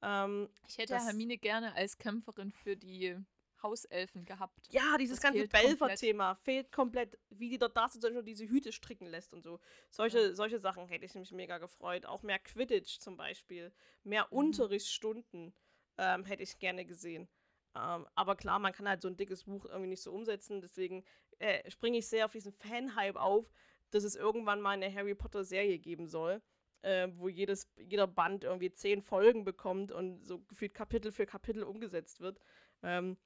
[0.03, 3.17] Ähm, Ich hätte das- Hermine gerne als Kämpferin für die
[3.63, 4.67] Hauselfen gehabt.
[4.71, 5.47] ja, dieses Das ganze.
[5.47, 9.61] Belfer-Thema fehlt komplett, wie die dort da sind, und diese Hüte stricken lässt und so.
[9.91, 10.35] Solche, Ja.
[10.35, 12.07] solche Sachen hätte ich mich mega gefreut.
[12.07, 13.71] Auch mehr Quidditch zum Beispiel,
[14.03, 14.39] mehr Mhm.
[14.39, 15.53] Unterrichtsstunden
[15.99, 17.29] ähm, hätte ich gerne gesehen.
[17.77, 20.63] Ähm, aber klar, man kann halt so ein dickes Buch irgendwie nicht so umsetzen.
[20.63, 21.05] Deswegen
[21.39, 23.51] äh, springe ich sehr auf diesen Fan-Hype auf,
[23.91, 26.41] dass es irgendwann mal eine Harry Potter-Serie geben soll,
[26.83, 31.63] äh, wo jedes, jeder Band irgendwie zehn Folgen bekommt und so gefühlt Kapitel für Kapitel
[31.63, 32.41] umgesetzt wird.
[32.83, 33.17] Ähm,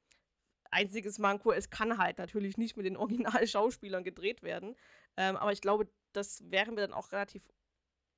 [0.71, 4.77] einziges Manko, es kann halt natürlich nicht mit den Original-Schauspielern gedreht werden.
[5.17, 7.49] Ähm, aber ich glaube, das wäre mir dann auch relativ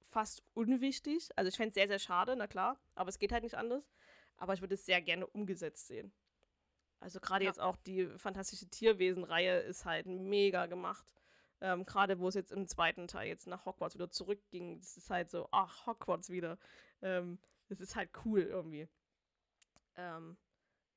[0.02, 1.28] fast unwichtig.
[1.36, 3.90] Also ich fände es sehr, sehr schade, na klar, aber es geht halt nicht anders.
[4.38, 6.12] Aber ich würde es sehr gerne umgesetzt sehen.
[7.00, 7.50] Also gerade ja.
[7.50, 11.06] jetzt auch die fantastische Tierwesen-Reihe ist halt mega gemacht.
[11.60, 15.10] Ähm, gerade wo es jetzt im zweiten Teil jetzt nach Hogwarts wieder zurückging, das ist
[15.10, 16.58] halt so, ach, Hogwarts wieder.
[17.02, 17.38] Ähm,
[17.68, 18.88] das ist halt cool irgendwie.
[19.96, 20.36] Ähm,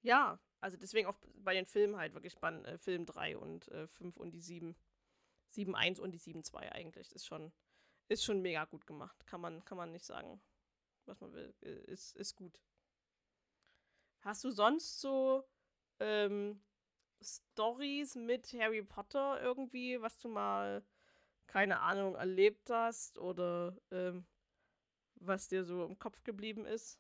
[0.02, 2.68] ja, also deswegen auch bei den Filmen halt wirklich spannend.
[2.68, 4.76] Äh, Film 3 und äh, 5 und die 7.
[5.54, 7.08] 7.1 und die 7.2 eigentlich.
[7.08, 7.52] Das ist schon,
[8.08, 9.26] ist schon mega gut gemacht.
[9.26, 10.42] Kann man, kann man nicht sagen,
[11.06, 11.54] was man will.
[11.62, 12.62] Äh, ist, ist gut.
[14.22, 15.48] Hast du sonst so
[16.00, 16.62] ähm,
[17.22, 20.84] Stories mit Harry Potter irgendwie, was du mal,
[21.48, 24.26] keine Ahnung, erlebt hast oder ähm,
[25.16, 27.00] was dir so im Kopf geblieben ist?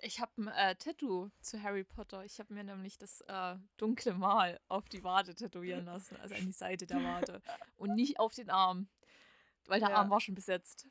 [0.00, 2.24] Ich habe ein äh, Tattoo zu Harry Potter.
[2.24, 6.46] Ich habe mir nämlich das äh, dunkle Mal auf die Wade tätowieren lassen, also an
[6.46, 7.42] die Seite der Wade.
[7.76, 8.88] Und nicht auf den Arm,
[9.66, 9.96] weil der ja.
[9.96, 10.86] Arm war schon besetzt.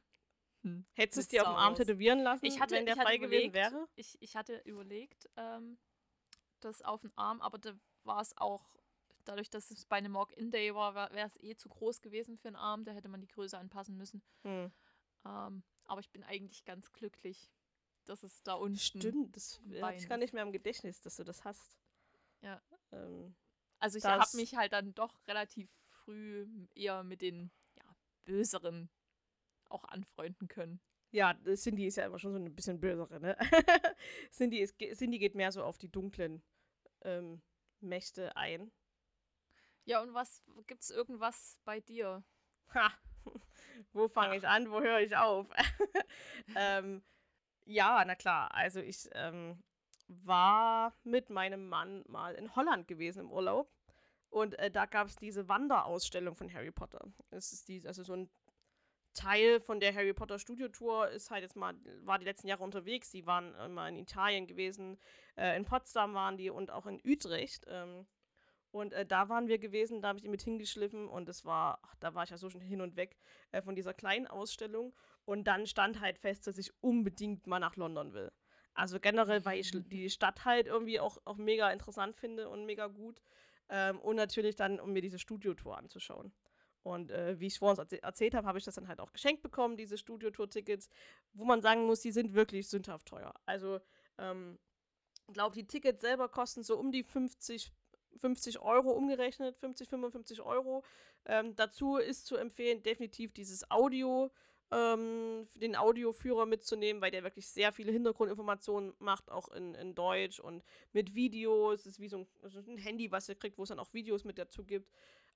[0.65, 0.83] Hm.
[0.93, 3.53] Hättest du es dir auf dem Arm tätowieren lassen, ich hatte, wenn der frei gewesen
[3.53, 3.87] wäre?
[3.95, 5.77] Ich, ich hatte überlegt, ähm,
[6.59, 8.75] das auf den Arm, aber da war es auch,
[9.25, 12.55] dadurch, dass es bei einem Walk-In-Day war, wäre es eh zu groß gewesen für einen
[12.55, 12.83] Arm.
[12.83, 14.23] Da hätte man die Größe anpassen müssen.
[14.41, 14.71] Hm.
[15.23, 17.51] Ähm, aber ich bin eigentlich ganz glücklich,
[18.05, 18.79] dass es da unten.
[18.79, 21.77] Stimmt, das habe ich gar nicht mehr im Gedächtnis, dass du das hast.
[22.41, 22.59] Ja.
[22.91, 23.35] Ähm,
[23.77, 28.89] also ich habe mich halt dann doch relativ früh eher mit den ja, böseren
[29.69, 30.79] auch anfreunden können.
[31.11, 33.37] Ja, Cindy ist ja immer schon so ein bisschen bösere, ne?
[34.31, 36.43] Cindy, ist, Cindy geht mehr so auf die dunklen
[37.03, 37.41] ähm,
[37.79, 38.71] Mächte ein.
[39.85, 42.23] Ja, und was gibt's irgendwas bei dir?
[42.73, 42.91] Ha!
[43.93, 44.71] Wo fange ich an?
[44.71, 45.47] Wo höre ich auf?
[46.55, 47.03] ähm,
[47.65, 48.53] ja, na klar.
[48.53, 49.63] Also ich ähm,
[50.07, 53.71] war mit meinem Mann mal in Holland gewesen im Urlaub.
[54.29, 57.07] Und äh, da gab es diese Wanderausstellung von Harry Potter.
[57.29, 58.29] Es ist die, also so ein
[59.15, 62.63] Teil von der Harry Potter Studio Tour ist halt jetzt mal, war die letzten Jahre
[62.63, 63.09] unterwegs.
[63.09, 64.99] Die waren immer in Italien gewesen,
[65.35, 67.65] äh, in Potsdam waren die und auch in Utrecht.
[67.67, 68.05] Ähm,
[68.71, 71.79] und äh, da waren wir gewesen, da habe ich die mit hingeschliffen und es war,
[71.83, 73.15] ach, da war ich ja so schon hin und weg
[73.51, 74.93] äh, von dieser kleinen Ausstellung.
[75.23, 78.31] Und dann stand halt fest, dass ich unbedingt mal nach London will.
[78.73, 82.87] Also generell, weil ich die Stadt halt irgendwie auch, auch mega interessant finde und mega
[82.87, 83.21] gut.
[83.69, 86.33] Ähm, und natürlich dann, um mir diese Studiotour anzuschauen.
[86.85, 89.41] Und äh, wie ich vorhin erz erzählt habe, habe ich das dann halt auch geschenkt
[89.41, 90.87] bekommen, diese Studiotour-Tickets,
[91.33, 93.33] wo man sagen muss, die sind wirklich sündhaft teuer.
[93.47, 93.79] Also,
[94.19, 94.59] ähm,
[95.33, 97.71] glaube, die Tickets selber kosten so um die 50,
[98.17, 100.83] 50 Euro umgerechnet, 50, 55 Euro.
[101.25, 104.31] Ähm, dazu ist zu empfehlen, definitiv dieses Audio,
[104.71, 110.39] ähm, den Audioführer mitzunehmen, weil der wirklich sehr viele Hintergrundinformationen macht, auch in, in Deutsch
[110.39, 110.63] und
[110.93, 111.79] mit Videos.
[111.81, 113.91] Es ist wie so ein, so ein Handy, was ihr kriegt, wo es dann auch
[113.93, 114.91] Videos mit dazu gibt.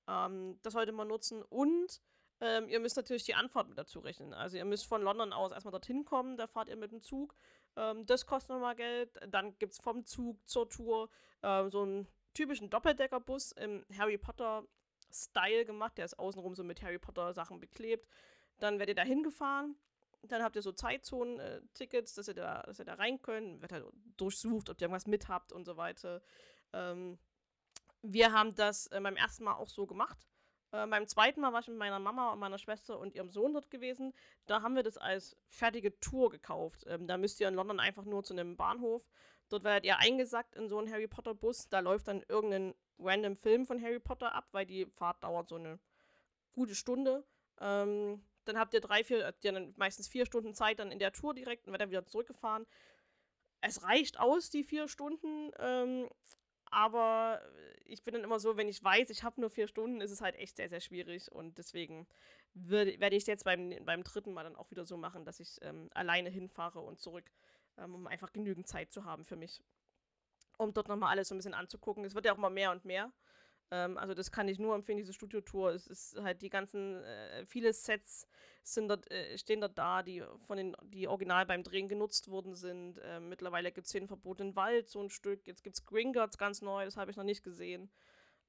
[0.08, 2.00] Ähm, das sollte man nutzen und
[2.40, 4.32] ähm, ihr müsst natürlich die Anfahrt mit dazu rechnen.
[4.32, 7.34] Also ihr müsst von London aus erstmal dorthin kommen, da fahrt ihr mit dem Zug.
[7.76, 9.10] Ähm, das kostet nochmal Geld.
[9.28, 11.10] Dann gibt es vom Zug zur Tour
[11.42, 14.64] äh, so einen typischen Doppeldeckerbus im Harry Potter
[15.12, 15.98] Style gemacht.
[15.98, 18.08] Der ist außenrum so mit Harry Potter Sachen beklebt.
[18.58, 19.76] Dann werdet ihr da hingefahren.
[20.22, 23.62] Dann habt ihr so Zeitzonen-Tickets, dass, ihr da, dass ihr da rein könnt.
[23.62, 23.86] Wird halt
[24.16, 26.22] durchsucht, ob ihr irgendwas mit habt und so weiter.
[26.72, 27.18] Ähm,
[28.02, 30.18] wir haben das äh, beim ersten Mal auch so gemacht.
[30.72, 33.52] Äh, beim zweiten Mal war ich mit meiner Mama und meiner Schwester und ihrem Sohn
[33.52, 34.12] dort gewesen.
[34.46, 36.84] Da haben wir das als fertige Tour gekauft.
[36.86, 39.02] Ähm, da müsst ihr in London einfach nur zu einem Bahnhof.
[39.48, 41.68] Dort werdet ihr eingesackt in so einen Harry Potter Bus.
[41.68, 45.56] Da läuft dann irgendein random Film von Harry Potter ab, weil die Fahrt dauert so
[45.56, 45.80] eine
[46.52, 47.24] gute Stunde.
[47.60, 51.12] Ähm, dann habt ihr drei, vier, habt dann meistens vier Stunden Zeit dann in der
[51.12, 52.66] Tour direkt und werdet dann wieder zurückgefahren.
[53.60, 55.50] Es reicht aus, die vier Stunden.
[55.58, 56.08] Ähm,
[56.70, 57.42] aber
[57.90, 60.20] ich bin dann immer so, wenn ich weiß, ich habe nur vier Stunden, ist es
[60.20, 61.30] halt echt sehr, sehr schwierig.
[61.32, 62.06] Und deswegen
[62.54, 65.58] werde ich es jetzt beim, beim dritten Mal dann auch wieder so machen, dass ich
[65.62, 67.30] ähm, alleine hinfahre und zurück,
[67.78, 69.62] ähm, um einfach genügend Zeit zu haben für mich.
[70.58, 72.04] Um dort nochmal alles so ein bisschen anzugucken.
[72.04, 73.12] Es wird ja auch immer mehr und mehr.
[73.70, 75.72] Ähm, also das kann ich nur empfehlen, diese Studiotour.
[75.72, 78.26] Es ist halt die ganzen, äh, viele Sets
[78.62, 82.54] sind dort, äh, stehen dort da, die von den, die original beim Drehen genutzt worden
[82.54, 82.98] sind.
[82.98, 85.46] Äh, mittlerweile gibt es den verbotenen Wald, so ein Stück.
[85.46, 87.90] Jetzt gibt es Gringotts ganz neu, das habe ich noch nicht gesehen.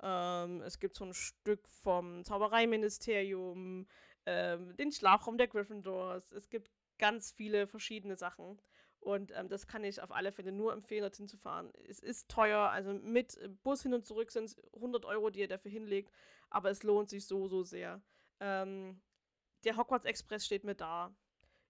[0.02, 3.88] Ähm, es gibt so ein Stück vom Zaubereiministerium,
[4.26, 6.32] ähm, den Schlafraum der Gryffindors.
[6.32, 8.60] Es gibt ganz viele verschiedene Sachen.
[9.02, 11.74] Und ähm, das kann ich auf alle Fälle nur empfehlen, dorthin zu fahren.
[11.90, 15.48] Es ist teuer, also mit Bus hin und zurück sind es 100 Euro, die ihr
[15.48, 16.12] dafür hinlegt,
[16.52, 18.02] aber es lohnt sich so, so sehr.
[18.40, 19.02] Ähm,
[19.64, 21.16] der Hogwarts Express steht mir da.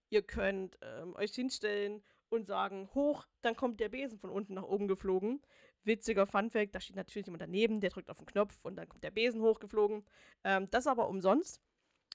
[0.10, 4.64] Ihr könnt ähm, euch hinstellen und sagen, hoch, dann kommt der Besen von unten nach
[4.64, 5.42] oben geflogen.
[5.84, 9.06] Witziger Funfact, da steht natürlich jemand daneben, der drückt auf den Knopf und dann kommt
[9.06, 10.06] der Besen hochgeflogen.
[10.44, 11.62] Ähm, das aber umsonst.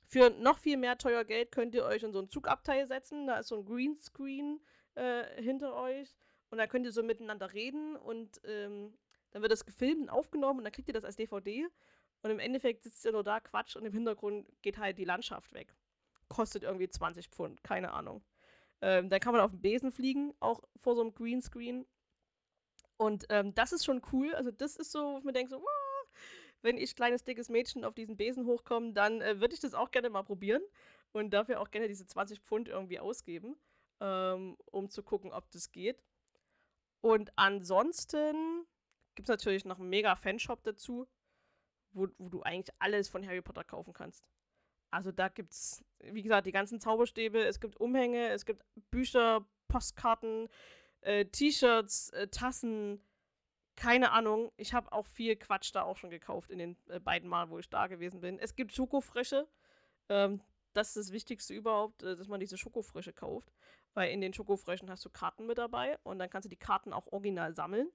[0.06, 3.26] Für noch viel mehr teuer Geld könnt ihr euch in so ein Zugabteil setzen.
[3.26, 4.60] Da ist so ein Greenscreen
[4.96, 6.14] äh, hinter euch.
[6.50, 8.96] Und dann könnt ihr so miteinander reden und ähm,
[9.30, 11.66] dann wird das gefilmt und aufgenommen und dann kriegt ihr das als DVD.
[12.22, 15.52] Und im Endeffekt sitzt ihr nur da, Quatsch, und im Hintergrund geht halt die Landschaft
[15.52, 15.74] weg.
[16.28, 18.24] Kostet irgendwie 20 Pfund, keine Ahnung.
[18.80, 21.86] Ähm, dann kann man auf dem Besen fliegen, auch vor so einem Greenscreen.
[22.96, 24.34] Und ähm, das ist schon cool.
[24.34, 26.08] Also, das ist so, wo ich mir denke, so, wow,
[26.62, 29.90] wenn ich kleines, dickes Mädchen auf diesen Besen hochkomme, dann äh, würde ich das auch
[29.90, 30.62] gerne mal probieren
[31.12, 33.56] und dafür auch gerne diese 20 Pfund irgendwie ausgeben,
[34.00, 36.02] ähm, um zu gucken, ob das geht.
[37.00, 38.66] Und ansonsten
[39.14, 41.06] gibt es natürlich noch einen mega Fanshop dazu,
[41.92, 44.28] wo, wo du eigentlich alles von Harry Potter kaufen kannst.
[44.90, 49.46] Also da gibt es, wie gesagt, die ganzen Zauberstäbe, es gibt Umhänge, es gibt Bücher,
[49.68, 50.48] Postkarten,
[51.00, 53.02] äh, T-Shirts, äh, Tassen,
[53.76, 54.52] keine Ahnung.
[54.56, 57.58] Ich habe auch viel Quatsch da auch schon gekauft in den äh, beiden Malen, wo
[57.58, 58.38] ich da gewesen bin.
[58.38, 59.46] Es gibt Schokofrische.
[60.08, 60.40] Ähm,
[60.72, 63.52] das ist das Wichtigste überhaupt, äh, dass man diese Schokofrische kauft.
[63.96, 66.92] Weil in den Schokofrischen hast du Karten mit dabei und dann kannst du die Karten
[66.92, 67.90] auch original sammeln.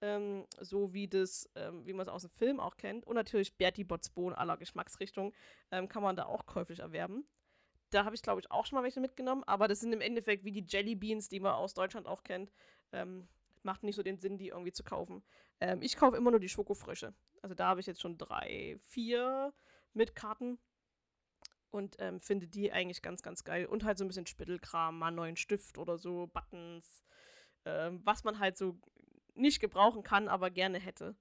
[0.00, 3.06] Ähm, so wie das, ähm, wie man es aus dem Film auch kennt.
[3.06, 5.34] Und natürlich Bertie Bots Bohnen aller Geschmacksrichtungen
[5.70, 7.26] ähm, kann man da auch käuflich erwerben.
[7.90, 10.46] Da habe ich, glaube ich, auch schon mal welche mitgenommen, aber das sind im Endeffekt
[10.46, 12.50] wie die Jelly Beans, die man aus Deutschland auch kennt.
[12.92, 13.28] Ähm,
[13.62, 15.22] macht nicht so den Sinn, die irgendwie zu kaufen.
[15.60, 17.12] Ähm, ich kaufe immer nur die Schokofrische.
[17.42, 19.52] Also da habe ich jetzt schon drei, vier
[19.92, 20.58] mit Karten
[21.72, 23.66] und ähm, finde die eigentlich ganz, ganz geil.
[23.66, 27.02] Und halt so ein bisschen Spittelkram, mal einen neuen Stift oder so, Buttons,
[27.64, 28.78] ähm, was man halt so
[29.34, 31.16] nicht gebrauchen kann, aber gerne hätte.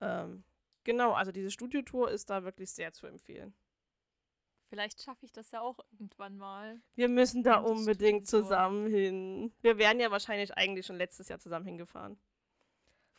[0.00, 0.44] Ähm,
[0.82, 3.54] genau, also diese Studiotour ist da wirklich sehr zu empfehlen.
[4.68, 6.80] Vielleicht schaffe ich das ja auch irgendwann mal.
[6.96, 9.54] Wir müssen da unbedingt zusammen hin.
[9.60, 12.18] Wir wären ja wahrscheinlich eigentlich schon letztes Jahr zusammen hingefahren.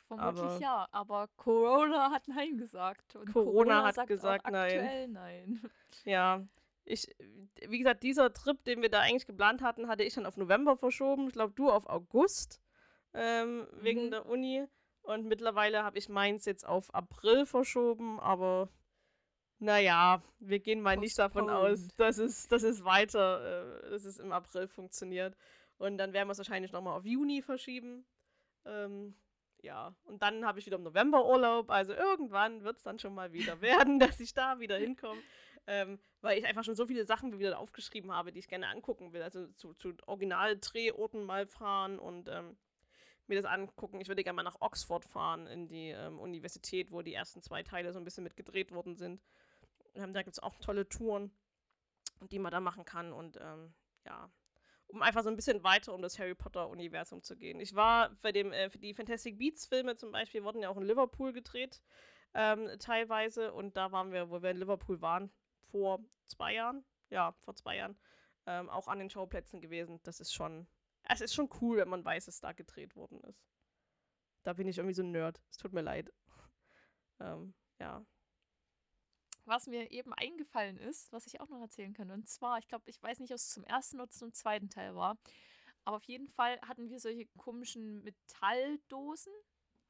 [0.08, 3.14] Vermutlich aber ja, aber Corona hat Nein gesagt.
[3.14, 5.12] Corona, Corona hat gesagt nein.
[5.14, 5.72] nein.
[6.04, 6.46] Ja,
[6.86, 7.08] ich,
[7.68, 10.78] wie gesagt, dieser Trip, den wir da eigentlich geplant hatten, hatte ich dann auf November
[10.78, 11.28] verschoben.
[11.28, 12.62] Ich glaube, du auf August
[13.14, 13.66] ähm, mhm.
[13.82, 14.66] wegen der Uni.
[15.02, 18.70] Und mittlerweile habe ich meins jetzt auf April verschoben, aber
[19.60, 24.18] naja, wir gehen mal nicht davon aus, dass es, dass es weiter, äh, dass es
[24.18, 25.36] im April funktioniert.
[25.78, 28.06] Und dann werden wir es wahrscheinlich nochmal auf Juni verschieben.
[28.66, 29.16] Ähm,
[29.62, 31.70] ja, und dann habe ich wieder im November Urlaub.
[31.70, 35.22] Also irgendwann wird es dann schon mal wieder werden, dass ich da wieder hinkomme.
[35.68, 39.14] Ähm, weil ich einfach schon so viele Sachen wieder aufgeschrieben habe, die ich gerne angucken
[39.14, 39.24] will.
[39.24, 42.56] Also zu, zu Original-Drehorten mal fahren und ähm,
[43.28, 44.00] mir das angucken.
[44.02, 47.64] Ich würde gerne mal nach Oxford fahren, in die ähm, Universität, wo die ersten zwei
[47.64, 49.22] Teile so ein bisschen mit gedreht worden sind.
[49.96, 51.32] Ähm, da gibt es auch tolle Touren,
[52.32, 53.12] die man da machen kann.
[53.12, 53.74] Und ähm,
[54.06, 54.30] ja,
[54.88, 57.60] um einfach so ein bisschen weiter um das Harry Potter-Universum zu gehen.
[57.60, 61.34] Ich war für, dem, äh, die Fantastic Beats-Filme zum Beispiel, wurden ja auch in Liverpool
[61.34, 61.82] gedreht,
[62.34, 63.54] ähm, teilweise.
[63.54, 65.32] Und da waren wir, wo wir in Liverpool waren,
[65.72, 66.86] vor zwei Jahren.
[67.10, 67.98] Ja, vor zwei Jahren.
[68.46, 70.00] Ähm, auch an den Schauplätzen gewesen.
[70.04, 70.68] Das ist schon,
[71.04, 73.46] es ist schon cool, wenn man weiß, dass da gedreht worden ist.
[74.44, 75.42] Da bin ich irgendwie so ein Nerd.
[75.50, 76.14] Es tut mir leid.
[77.20, 78.06] ähm, ja.
[79.46, 82.10] Was mir eben eingefallen ist, was ich auch noch erzählen kann.
[82.12, 84.96] Und zwar, ich glaube, ich weiß nicht, ob es zum ersten oder zum zweiten Teil
[84.96, 85.18] war.
[85.84, 89.34] Aber auf jeden Fall hatten wir solche komischen Metalldosen.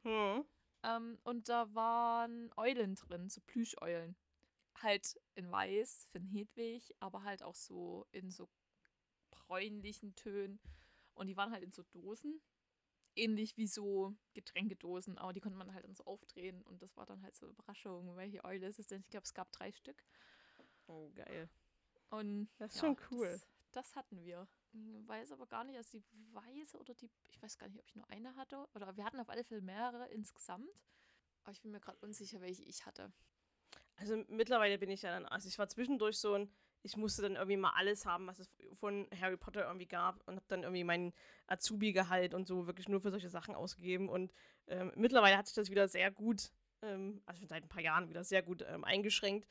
[0.04, 0.46] Hm.
[0.84, 4.16] Ähm, und da waren Eulen drin, so Plüscheulen.
[4.82, 8.50] Halt in weiß für den Hedwig, aber halt auch so in so
[9.32, 10.60] bräunlichen Tönen.
[11.14, 12.42] Und die waren halt in so Dosen
[13.16, 17.06] ähnlich wie so Getränkedosen, aber die konnte man halt dann so aufdrehen und das war
[17.06, 19.02] dann halt so eine Überraschung, welche Eule ist es denn?
[19.02, 20.04] Ich glaube, es gab drei Stück.
[20.88, 21.50] Oh, geil.
[22.10, 23.30] Und das ist ja, schon cool.
[23.30, 24.48] Das, das, hatten wir.
[24.74, 26.04] Ich weiß aber gar nicht, also die
[26.34, 28.68] weiße oder die, ich weiß gar nicht, ob ich nur eine hatte.
[28.74, 30.70] Oder wir hatten auf alle Fälle mehrere insgesamt.
[31.44, 33.12] Aber ich bin mir gerade unsicher, welche ich hatte.
[33.98, 36.52] Also mittlerweile bin ich ja dann, also ich war zwischendurch so ein,
[36.84, 40.36] ich musste dann irgendwie mal alles haben, was es von Harry Potter irgendwie gab und
[40.36, 41.14] habe dann irgendwie meinen
[41.48, 44.10] Azubi-Gehalt und so wirklich nur für solche Sachen ausgegeben.
[44.10, 44.34] Und
[44.68, 48.24] ähm, mittlerweile hat sich das wieder sehr gut, ähm, also seit ein paar Jahren wieder
[48.24, 49.48] sehr gut ähm, eingeschränkt.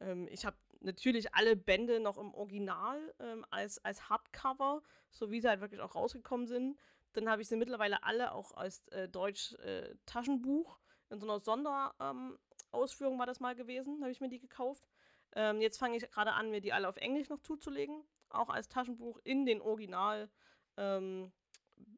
[0.00, 5.40] Ähm, ich habe natürlich alle Bände noch im Original ähm, als, als Hardcover, so wie
[5.40, 6.78] sie halt wirklich auch rausgekommen sind.
[7.14, 12.32] Dann habe ich sie mittlerweile alle auch als äh, Deutsch-Taschenbuch äh, in so einer Sonderausführung
[12.32, 12.38] ähm,
[12.76, 14.88] war das mal gewesen, habe ich mir die gekauft.
[15.34, 18.68] Ähm, jetzt fange ich gerade an, mir die alle auf Englisch noch zuzulegen, auch als
[18.68, 20.28] Taschenbuch in den Original
[20.76, 21.32] ähm,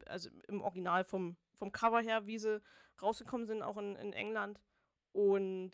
[0.05, 2.61] also im Original vom, vom Cover her, wie sie
[3.01, 4.59] rausgekommen sind, auch in, in England.
[5.11, 5.71] Und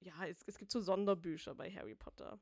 [0.00, 2.38] ja, es, es gibt so Sonderbücher bei Harry Potter.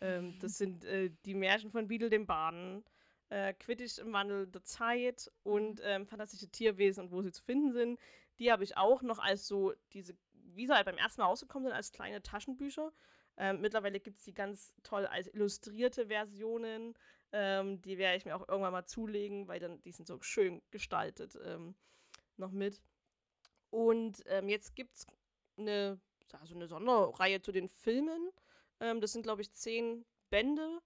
[0.00, 2.84] Ähm, das sind äh, die Märchen von Beadle dem Baden,
[3.30, 7.72] äh, Quidditch im Wandel der Zeit und ähm, fantastische Tierwesen und wo sie zu finden
[7.72, 8.00] sind.
[8.38, 10.16] Die habe ich auch noch als so diese,
[10.56, 12.92] wie sie halt beim ersten Mal rausgekommen sind, als kleine Taschenbücher.
[13.36, 16.94] Ähm, mittlerweile gibt es die ganz toll als illustrierte Versionen.
[17.32, 20.62] Ähm, die werde ich mir auch irgendwann mal zulegen, weil dann die sind so schön
[20.70, 21.74] gestaltet ähm,
[22.36, 22.80] noch mit.
[23.70, 25.06] Und ähm, jetzt gibt es
[25.56, 26.00] eine,
[26.40, 28.30] also eine Sonderreihe zu den Filmen.
[28.78, 30.80] Ähm, das sind, glaube ich, zehn Bände,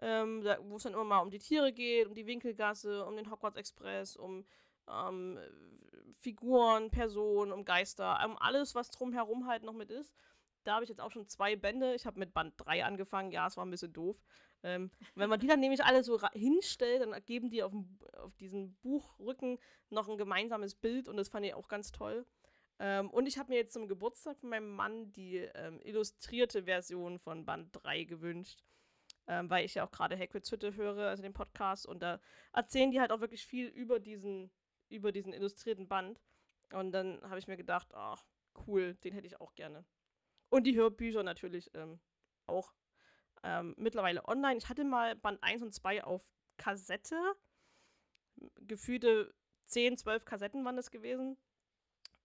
[0.00, 3.30] ähm, wo es dann immer mal um die Tiere geht, um die Winkelgasse, um den
[3.30, 4.44] Hogwarts Express, um
[4.88, 5.38] ähm,
[6.20, 10.14] Figuren, Personen, um Geister, um alles, was drumherum halt noch mit ist.
[10.64, 11.94] Da habe ich jetzt auch schon zwei Bände.
[11.94, 13.32] Ich habe mit Band 3 angefangen.
[13.32, 14.16] Ja, es war ein bisschen doof.
[14.62, 17.72] Ähm, wenn man die dann nämlich alle so hinstellt, dann geben die auf,
[18.16, 19.58] auf diesen Buchrücken
[19.90, 22.24] noch ein gemeinsames Bild und das fand ich auch ganz toll.
[22.78, 27.18] Ähm, und ich habe mir jetzt zum Geburtstag von meinem Mann die ähm, illustrierte Version
[27.18, 28.62] von Band 3 gewünscht.
[29.28, 32.20] Ähm, weil ich ja auch gerade Hagrid's Hütte höre, also den Podcast, und da
[32.52, 34.50] erzählen die halt auch wirklich viel über diesen,
[34.92, 36.20] über diesen illustrierten Band.
[36.72, 38.24] Und dann habe ich mir gedacht, ach,
[38.66, 39.84] cool, den hätte ich auch gerne.
[40.48, 41.98] Und die Hörbücher natürlich ähm,
[42.46, 42.72] auch
[43.42, 44.58] ähm, mittlerweile online.
[44.58, 47.16] Ich hatte mal Band 1 und 2 auf Kassette.
[48.60, 49.34] Gefühlte
[49.66, 51.36] 10, 12 Kassetten waren das gewesen.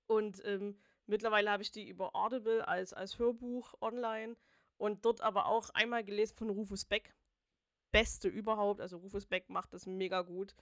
[0.07, 4.35] Und ähm, mittlerweile habe ich die über Audible als, als Hörbuch online
[4.77, 7.15] und dort aber auch einmal gelesen von Rufus Beck.
[7.91, 8.81] Beste überhaupt.
[8.81, 10.55] Also Rufus Beck macht das mega gut.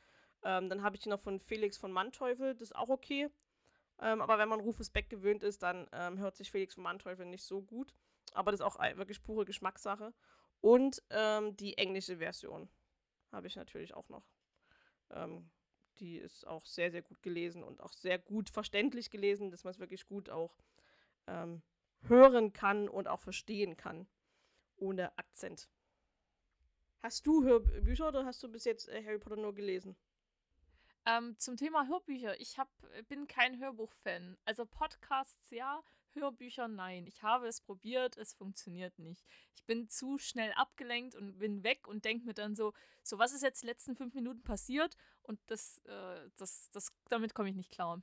[0.46, 3.30] Ähm, dann habe ich noch von Felix von Manteuffel, das ist auch okay.
[4.00, 7.26] Ähm, aber wenn man Rufus Beck gewöhnt ist, dann ähm, hört sich Felix von Manteuffel
[7.26, 7.96] nicht so gut.
[8.34, 10.14] Aber das ist auch wirklich pure Geschmackssache.
[10.62, 12.70] Und ähm, die englische Version
[13.32, 14.24] habe ich natürlich auch noch.
[15.10, 15.50] Ähm,
[15.98, 19.72] die ist auch sehr, sehr gut gelesen und auch sehr gut verständlich gelesen, dass man
[19.72, 20.58] es wirklich gut auch
[21.26, 21.64] ähm,
[22.02, 24.08] hören kann und auch verstehen kann.
[24.76, 25.70] Ohne Akzent.
[27.02, 29.96] Hast du Hörbücher oder hast du bis jetzt äh, Harry Potter nur gelesen?
[31.06, 32.39] Ähm, zum Thema Hörbücher.
[32.39, 32.70] Ich hab,
[33.08, 34.38] bin kein Hörbuch-Fan.
[34.45, 35.84] Also Podcasts ja,
[36.14, 37.06] Hörbücher nein.
[37.06, 39.24] Ich habe es probiert, es funktioniert nicht.
[39.53, 43.34] Ich bin zu schnell abgelenkt und bin weg und denke mir dann so, so was
[43.34, 44.95] ist jetzt die letzten fünf Minuten passiert?
[45.22, 48.01] Und das, äh, das, das, damit komme ich nicht klar.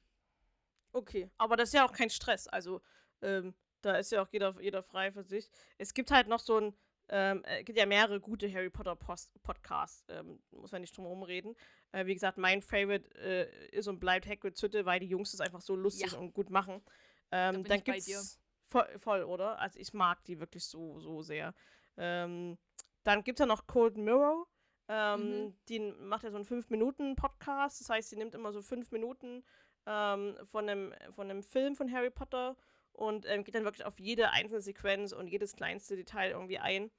[0.93, 2.47] Okay, aber das ist ja auch kein Stress.
[2.47, 2.83] Also,
[3.23, 5.51] ähm, da ist ja auch jeder, jeder frei für sich.
[5.79, 6.77] Es gibt halt noch so ein,
[7.09, 11.07] ähm, es gibt ja mehrere gute Harry Potter Post Podcasts, ähm, muss man nicht drum
[11.07, 11.57] herum reden.
[11.93, 15.41] Äh, wie gesagt, mein Favorite äh, ist und bleibt Hagrid's Hütte, weil die Jungs das
[15.41, 16.19] einfach so lustig ja.
[16.19, 16.83] und gut machen.
[17.31, 19.59] Ähm, da dann gibt's voll, voll, oder?
[19.59, 21.55] Also ich mag die wirklich so, so sehr.
[21.97, 22.59] Ähm,
[23.05, 24.47] dann gibt es ja noch Cold Mirror.
[24.89, 25.57] Ähm, mhm.
[25.69, 27.81] Die macht ja so einen 5-Minuten-Podcast.
[27.81, 29.45] Das heißt, sie nimmt immer so 5 Minuten
[29.87, 32.57] ähm, von, einem, von einem Film von Harry Potter
[32.93, 36.91] und ähm, geht dann wirklich auf jede einzelne Sequenz und jedes kleinste Detail irgendwie ein.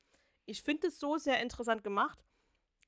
[0.46, 2.24] Ich finde es so sehr interessant gemacht.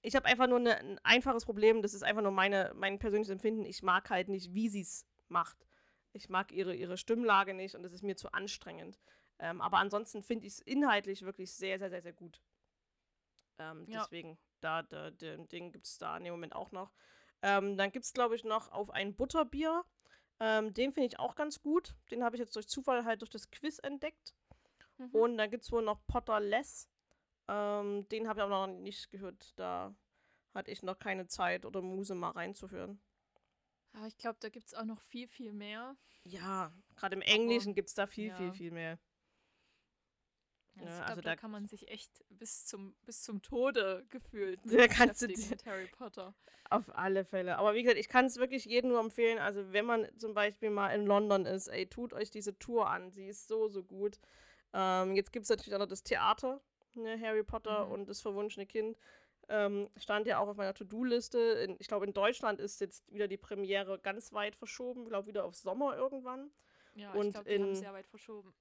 [0.06, 3.32] Ich habe einfach nur ne, ein einfaches Problem, das ist einfach nur meine, mein persönliches
[3.32, 3.66] Empfinden.
[3.66, 5.66] Ich mag halt nicht, wie sie es macht.
[6.14, 9.00] Ich mag ihre, ihre Stimmlage nicht und es ist mir zu anstrengend.
[9.40, 12.40] Ähm, aber ansonsten finde ich es inhaltlich wirklich sehr, sehr, sehr, sehr gut.
[13.58, 14.04] Ähm, ja.
[14.04, 16.94] Deswegen, da, da, den Ding gibt es da in dem Moment auch noch.
[17.42, 19.84] Ähm, dann gibt es, glaube ich, noch auf ein Butterbier.
[20.40, 21.96] Ähm, den finde ich auch ganz gut.
[22.12, 24.36] Den habe ich jetzt durch Zufall halt durch das Quiz entdeckt.
[24.98, 25.10] Mhm.
[25.12, 26.90] Und dann gibt es wohl noch Potter Less.
[27.48, 29.54] Ähm, den habe ich aber noch nicht gehört.
[29.58, 29.96] Da
[30.54, 33.00] hatte ich noch keine Zeit oder Muse mal reinzuhören.
[33.94, 35.96] Aber ich glaube, da gibt es auch noch viel, viel mehr.
[36.24, 38.36] Ja, gerade im Englischen gibt es da viel, ja.
[38.36, 39.00] viel, viel mehr.
[40.78, 43.42] Also ja, ich glaube, also da, da, kann man sich echt bis zum, bis zum
[43.42, 46.36] Tode gefühlt da kannst du mit Harry Potter.
[46.70, 47.58] Auf alle Fälle.
[47.58, 49.38] Aber wie gesagt, ich kann es wirklich jedem nur empfehlen.
[49.40, 53.12] Also wenn man zum Beispiel mal in London ist, ey, tut euch diese Tour an.
[53.12, 54.20] Sie ist so, so gut.
[54.74, 56.62] Ähm, jetzt gibt es natürlich auch noch das Theater,
[56.96, 57.92] ne, Harry Potter mhm.
[57.92, 58.98] und das verwunschene Kind.
[59.48, 61.76] Ähm, stand ja auch auf meiner To-Do-Liste.
[61.80, 65.04] Ich glaube, in Deutschland ist jetzt wieder die Premiere ganz weit verschoben.
[65.04, 66.50] Ich glaube, wieder auf Sommer irgendwann.
[66.96, 68.54] Ja, und ich glaube, die haben sehr weit verschoben.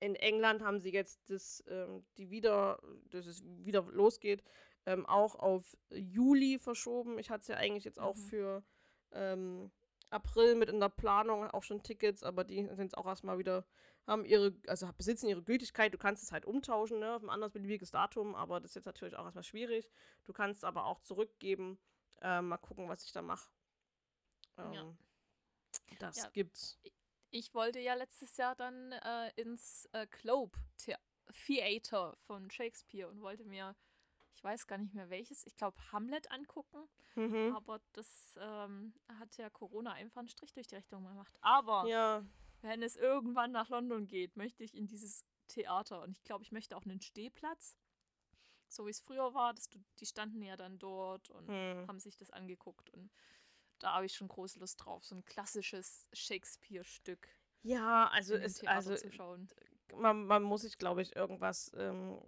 [0.00, 4.44] In England haben sie jetzt das, ähm, die wieder, dass es wieder losgeht,
[4.86, 7.18] ähm, auch auf Juli verschoben.
[7.18, 8.20] Ich hatte es ja eigentlich jetzt auch mhm.
[8.20, 8.62] für
[9.12, 9.70] ähm,
[10.10, 13.64] April mit in der Planung, auch schon Tickets, aber die sind jetzt auch erstmal wieder
[14.06, 15.92] haben ihre, also besitzen ihre Gültigkeit.
[15.94, 18.86] Du kannst es halt umtauschen, ne, auf ein anderes beliebiges Datum, aber das ist jetzt
[18.86, 19.90] natürlich auch erstmal schwierig.
[20.24, 21.78] Du kannst aber auch zurückgeben.
[22.20, 23.50] Äh, mal gucken, was ich da mache.
[24.58, 24.96] Ähm, ja.
[25.98, 26.28] Das ja.
[26.30, 26.78] gibt's.
[27.30, 30.56] Ich wollte ja letztes Jahr dann äh, ins äh, Globe
[31.46, 33.74] Theater von Shakespeare und wollte mir,
[34.34, 36.88] ich weiß gar nicht mehr welches, ich glaube Hamlet angucken.
[37.16, 37.54] Mhm.
[37.56, 41.36] Aber das ähm, hat ja Corona einfach einen Strich durch die Rechnung gemacht.
[41.40, 42.24] Aber Ja.
[42.64, 46.02] Wenn es irgendwann nach London geht, möchte ich in dieses Theater.
[46.02, 47.76] Und ich glaube, ich möchte auch einen Stehplatz.
[48.68, 51.86] So wie es früher war, dass du, die standen ja dann dort und Hm.
[51.86, 52.90] haben sich das angeguckt.
[52.90, 53.10] Und
[53.78, 57.28] da habe ich schon große Lust drauf, so ein klassisches Shakespeare-Stück
[57.62, 59.48] Ja, also Theater also zu schauen.
[59.96, 62.18] man, man muss sich, glaube ich, irgendwas ähm,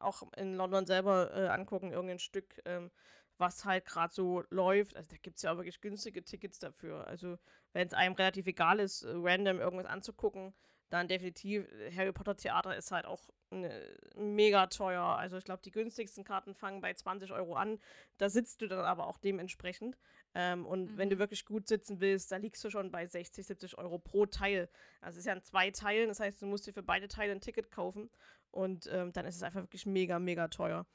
[0.00, 2.90] auch in London selber äh, angucken, irgendein Stück, ähm,
[3.38, 4.96] was halt gerade so läuft.
[4.96, 7.06] Also da gibt es ja auch wirklich günstige Tickets dafür.
[7.06, 7.38] Also
[7.72, 10.54] wenn es einem relativ egal ist, äh, random irgendwas anzugucken,
[10.90, 13.70] dann definitiv äh, Harry Potter Theater ist halt auch ne,
[14.14, 15.02] mega teuer.
[15.02, 17.78] Also ich glaube, die günstigsten Karten fangen bei 20 Euro an.
[18.18, 19.96] Da sitzt du dann aber auch dementsprechend.
[20.34, 21.20] Ähm, und wenn du Mhm.
[21.20, 24.68] wirklich gut sitzen willst, da liegst du schon bei 60, 70 Euro pro Teil.
[25.00, 27.32] Also es ist ja in zwei Teilen, das heißt, du musst dir für beide Teile
[27.32, 28.10] ein Ticket kaufen.
[28.50, 30.86] Und ähm, dann ist es einfach wirklich mega, mega teuer.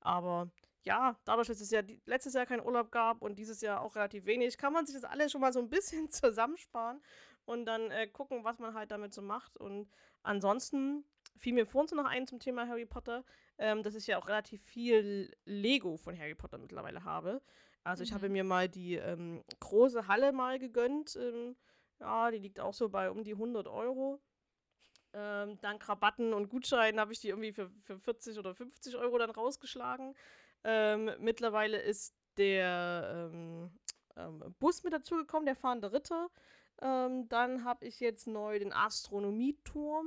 [0.00, 0.50] Aber
[0.84, 4.26] ja, dadurch, dass es ja letztes Jahr keinen Urlaub gab und dieses Jahr auch relativ
[4.26, 7.02] wenig, kann man sich das alles schon mal so ein bisschen zusammensparen
[7.46, 9.56] und dann äh, gucken, was man halt damit so macht.
[9.56, 9.88] Und
[10.22, 11.04] ansonsten
[11.38, 13.24] fiel mir vorhin so noch ein zum Thema Harry Potter,
[13.58, 17.42] ähm, dass ich ja auch relativ viel Lego von Harry Potter mittlerweile habe.
[17.82, 18.32] Also ich habe Mhm.
[18.32, 21.16] mir mal die ähm, große Halle mal gegönnt.
[21.16, 21.56] Ähm,
[22.00, 24.20] ja, die liegt auch so bei um die 100 Euro.
[25.12, 29.16] Ähm, dank Rabatten und Gutscheinen habe ich die irgendwie für, für 40 oder 50 Euro
[29.18, 30.14] dann rausgeschlagen.
[30.64, 33.70] Ähm, mittlerweile ist der ähm,
[34.16, 36.30] ähm, Bus mit dazugekommen, der fahrende Ritter.
[36.82, 40.06] Ähm, dann habe ich jetzt neu den Astronomieturm,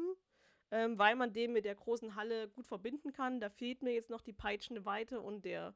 [0.72, 3.40] ähm, weil man den mit der großen Halle gut verbinden kann.
[3.40, 5.74] Da fehlt mir jetzt noch die peitschende Weite und der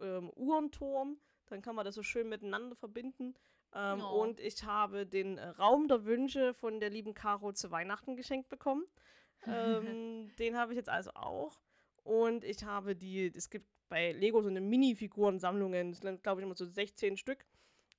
[0.00, 1.18] ähm, Uhrenturm.
[1.46, 3.34] Dann kann man das so schön miteinander verbinden.
[3.74, 4.20] Oh.
[4.20, 8.84] Und ich habe den Raum der Wünsche von der lieben Caro zu Weihnachten geschenkt bekommen.
[9.46, 11.58] den habe ich jetzt also auch.
[12.02, 16.46] Und ich habe die, es gibt bei Lego so eine Mini-Figurensammlungen, das sind glaube ich
[16.46, 17.44] immer so 16 Stück.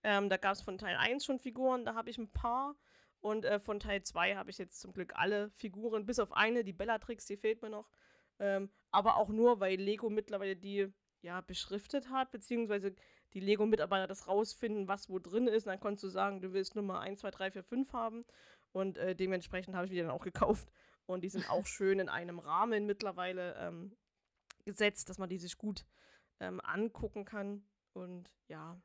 [0.03, 2.75] Ähm, da gab es von Teil 1 schon Figuren, da habe ich ein paar.
[3.21, 6.63] Und äh, von Teil 2 habe ich jetzt zum Glück alle Figuren, bis auf eine,
[6.63, 7.91] die Bellatrix, die fehlt mir noch.
[8.39, 10.91] Ähm, aber auch nur, weil Lego mittlerweile die
[11.21, 12.95] ja beschriftet hat, beziehungsweise
[13.33, 15.67] die Lego-Mitarbeiter das rausfinden, was wo drin ist.
[15.67, 18.25] Und dann konntest du sagen, du willst Nummer 1, 2, 3, 4, 5 haben.
[18.71, 20.71] Und äh, dementsprechend habe ich die dann auch gekauft.
[21.05, 23.95] Und die sind auch schön in einem Rahmen mittlerweile ähm,
[24.65, 25.85] gesetzt, dass man die sich gut
[26.39, 27.65] ähm, angucken kann.
[27.93, 28.81] Und ja,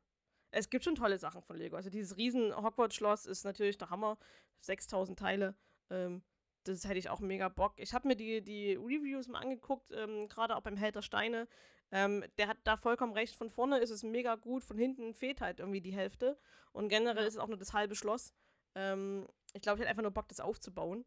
[0.51, 1.75] es gibt schon tolle Sachen von Lego.
[1.75, 4.17] Also dieses riesen Hogwarts-Schloss ist natürlich der Hammer.
[4.61, 5.55] 6000 Teile.
[5.89, 6.21] Ähm,
[6.63, 7.73] das hätte ich auch mega Bock.
[7.77, 11.47] Ich habe mir die, die Reviews mal angeguckt, ähm, gerade auch beim Held der Steine.
[11.91, 13.35] Ähm, der hat da vollkommen recht.
[13.35, 16.37] Von vorne ist es mega gut, von hinten fehlt halt irgendwie die Hälfte.
[16.71, 18.33] Und generell ist es auch nur das halbe Schloss.
[18.75, 21.05] Ähm, ich glaube, ich hätte einfach nur Bock, das aufzubauen.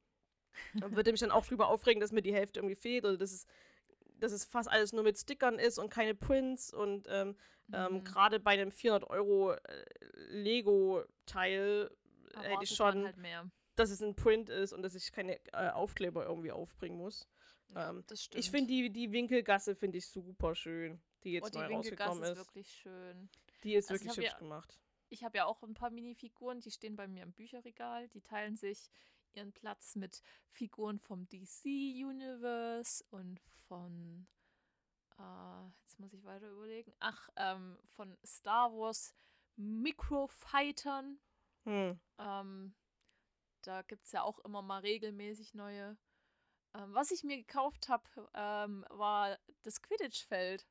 [0.74, 3.46] Würde mich dann auch drüber aufregen, dass mir die Hälfte irgendwie fehlt oder dass es,
[4.22, 6.72] dass es fast alles nur mit Stickern ist und keine Prints.
[6.72, 7.36] Und ähm,
[7.72, 8.04] ähm, Mhm.
[8.04, 9.84] gerade bei einem 400 Euro äh,
[10.28, 11.90] Lego-Teil
[12.40, 13.16] hätte ich schon, halt
[13.76, 17.28] dass es ein Print ist und dass ich keine äh, Aufkleber irgendwie aufbringen muss.
[17.74, 18.44] Ja, ähm, das stimmt.
[18.44, 22.22] Ich finde die, die Winkelgasse finde ich super schön, die jetzt oh, die neu rausgekommen
[22.22, 22.36] ist ist.
[22.38, 23.28] wirklich schön.
[23.64, 24.78] Die ist Also ich wirklich hübsch ja- gemacht.
[25.08, 28.08] Ich habe ja auch ein paar Minifiguren, die stehen bei mir im Bücherregal.
[28.08, 28.88] Die teilen sich
[29.36, 34.26] ihren Platz mit Figuren vom DC Universe und von,
[35.18, 39.14] äh, jetzt muss ich weiter überlegen, ach, ähm, von Star Wars
[39.56, 41.18] Microfightern.
[41.64, 42.00] Hm.
[42.18, 42.74] Ähm,
[43.62, 45.96] da gibt es ja auch immer mal regelmäßig neue.
[46.74, 48.04] Ähm, was ich mir gekauft habe,
[48.34, 50.66] ähm, war das Quidditch-Feld.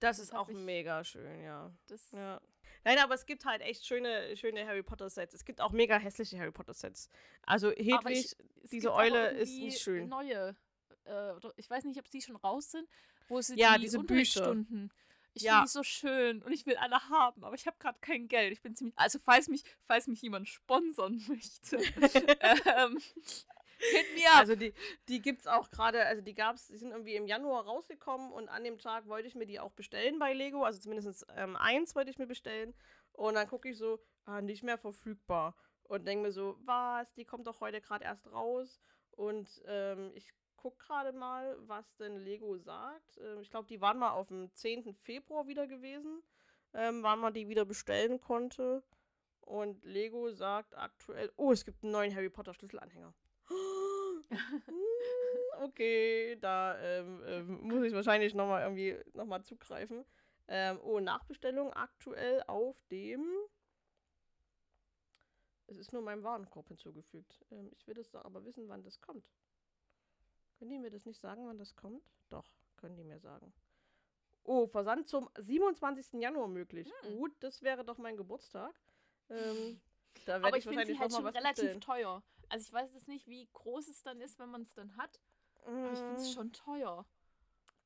[0.00, 1.74] Das Das ist auch mega schön, ja.
[1.86, 2.40] Das ja.
[2.84, 5.34] Nein, aber es gibt halt echt schöne, schöne Harry Potter Sets.
[5.34, 7.08] Es gibt auch mega hässliche Harry Potter Sets.
[7.42, 10.08] Also Hedwig, ich, es diese Eule ist nicht schön.
[10.08, 10.54] Neue.
[11.04, 12.88] Äh, ich weiß nicht, ob die schon raus sind,
[13.28, 14.50] wo sie Ja, die diese Bücher.
[14.50, 14.90] Unterrichtsstunden.
[15.36, 15.52] Ich Ja.
[15.54, 18.52] finde die so schön und ich will alle haben, aber ich habe gerade kein Geld.
[18.52, 18.96] Ich bin ziemlich.
[18.96, 21.78] Also falls mich, falls mich jemand sponsern möchte,
[22.76, 23.00] ähm,
[23.90, 24.40] hit me up.
[24.40, 24.74] Also die,
[25.08, 28.48] die gibt es auch gerade, also die gab's, die sind irgendwie im Januar rausgekommen und
[28.48, 31.94] an dem Tag wollte ich mir die auch bestellen bei Lego, also zumindest ähm, eins
[31.94, 32.74] wollte ich mir bestellen
[33.12, 35.54] und dann gucke ich so, ah, nicht mehr verfügbar
[35.84, 38.80] und denke mir so, was, die kommt doch heute gerade erst raus
[39.10, 43.18] und ähm, ich gucke gerade mal, was denn Lego sagt.
[43.18, 44.94] Ähm, ich glaube, die waren mal auf dem 10.
[44.94, 46.22] Februar wieder gewesen,
[46.72, 48.82] ähm, wann man die wieder bestellen konnte
[49.44, 53.14] und Lego sagt aktuell, oh, es gibt einen neuen Harry Potter Schlüsselanhänger.
[53.48, 54.24] Hm,
[55.62, 60.04] okay, da ähm, ähm, muss ich wahrscheinlich nochmal irgendwie nochmal zugreifen.
[60.48, 63.24] Ähm, oh, Nachbestellung aktuell auf dem.
[65.66, 67.44] Es ist nur meinem Warenkorb hinzugefügt.
[67.50, 69.26] Ähm, ich will das doch aber wissen, wann das kommt.
[70.58, 72.02] Können die mir das nicht sagen, wann das kommt?
[72.28, 72.46] Doch,
[72.76, 73.52] können die mir sagen.
[74.44, 76.20] Oh, Versand zum 27.
[76.20, 76.92] Januar möglich.
[77.00, 77.16] Hm.
[77.16, 78.74] Gut, das wäre doch mein Geburtstag.
[79.30, 79.80] Ähm,
[80.26, 82.22] da Aber werde ich ich wahrscheinlich halt schon relativ teuer.
[82.48, 85.20] Also ich weiß jetzt nicht, wie groß es dann ist, wenn man es dann hat.
[85.82, 87.06] Aber ich finde es Mm, schon teuer.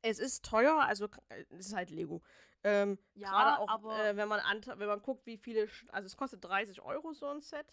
[0.03, 2.23] Es ist teuer, also äh, es ist halt Lego.
[2.65, 6.17] Ähm, Ja, Gerade auch, aber äh, wenn man wenn man guckt, wie viele, also es
[6.17, 7.67] kostet 30 Euro so ein Set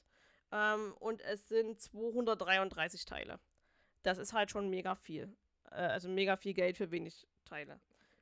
[0.52, 3.40] ähm, und es sind 233 Teile.
[4.04, 5.36] Das ist halt schon mega viel.
[5.72, 7.80] Äh, also mega viel Geld für wenig Teile.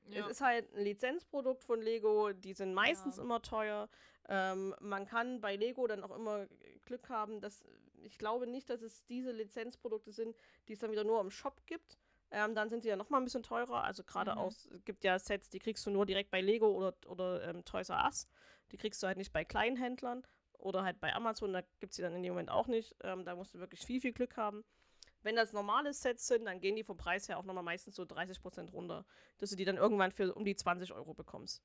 [0.09, 0.25] Ja.
[0.25, 3.23] Es ist halt ein Lizenzprodukt von Lego, die sind meistens Ja.
[3.23, 3.89] immer teuer.
[4.29, 6.47] Ähm, man kann bei Lego dann auch immer
[6.85, 7.63] Glück haben, dass
[8.03, 10.35] ich glaube nicht, dass es diese Lizenzprodukte sind,
[10.67, 11.97] die es dann wieder nur im Shop gibt.
[12.31, 13.83] Ähm, dann sind sie ja noch mal ein bisschen teurer.
[13.83, 14.37] Also gerade Mhm.
[14.37, 17.63] auch, es gibt ja Sets, die kriegst du nur direkt bei Lego oder, oder ähm,
[17.63, 18.27] Toys R Us.
[18.71, 20.23] Die kriegst du halt nicht bei kleinen Händlern
[20.53, 21.53] oder halt bei Amazon.
[21.53, 22.95] Da gibt es sie dann in dem Moment auch nicht.
[23.03, 24.63] Ähm, da musst du wirklich viel, viel Glück haben.
[25.23, 28.05] Wenn das normale Sets sind, dann gehen die vom Preis her auch nochmal meistens so
[28.05, 29.05] 30% runter,
[29.39, 31.63] dass du die dann irgendwann für um die 20 Euro bekommst.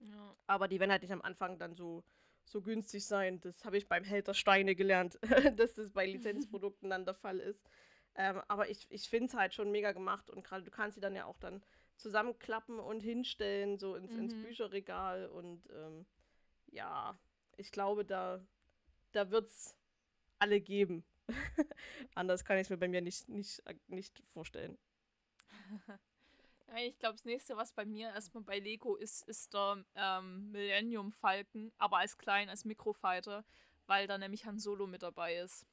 [0.00, 0.36] ja.
[0.46, 2.04] Aber die werden halt nicht am Anfang dann so,
[2.44, 3.40] so günstig sein.
[3.40, 5.18] Das habe ich beim Held der Steine gelernt,
[5.56, 7.62] dass das bei Lizenzprodukten dann der Fall ist.
[8.14, 11.00] Ähm, aber ich, ich finde es halt schon mega gemacht und gerade du kannst sie
[11.00, 11.62] dann ja auch dann
[11.96, 14.42] zusammenklappen und hinstellen, so ins, ins Mhm.
[14.42, 16.06] Bücherregal und ähm,
[16.68, 17.18] ja,
[17.56, 18.40] ich glaube, da,
[19.12, 19.76] da wird es
[20.38, 21.04] alle geben.
[22.14, 24.78] Anders kann ich es mir bei mir nicht, nicht, nicht vorstellen.
[26.76, 31.12] Ich glaube, das nächste, was bei mir erstmal bei Lego ist, ist der ähm, Millennium
[31.12, 33.42] Falcon, aber als klein, als Mikrofighter,
[33.86, 35.66] weil da nämlich Han Solo mit dabei ist.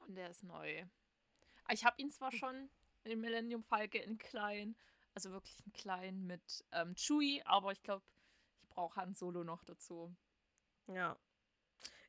[0.00, 0.84] Und der ist neu.
[1.70, 2.68] Ich habe ihn zwar schon,
[3.04, 4.76] den Millennium Falcon in klein,
[5.14, 8.02] also wirklich in klein mit ähm, Chewie, aber ich glaube,
[8.60, 10.14] ich brauche Han Solo noch dazu.
[10.88, 11.16] Ja.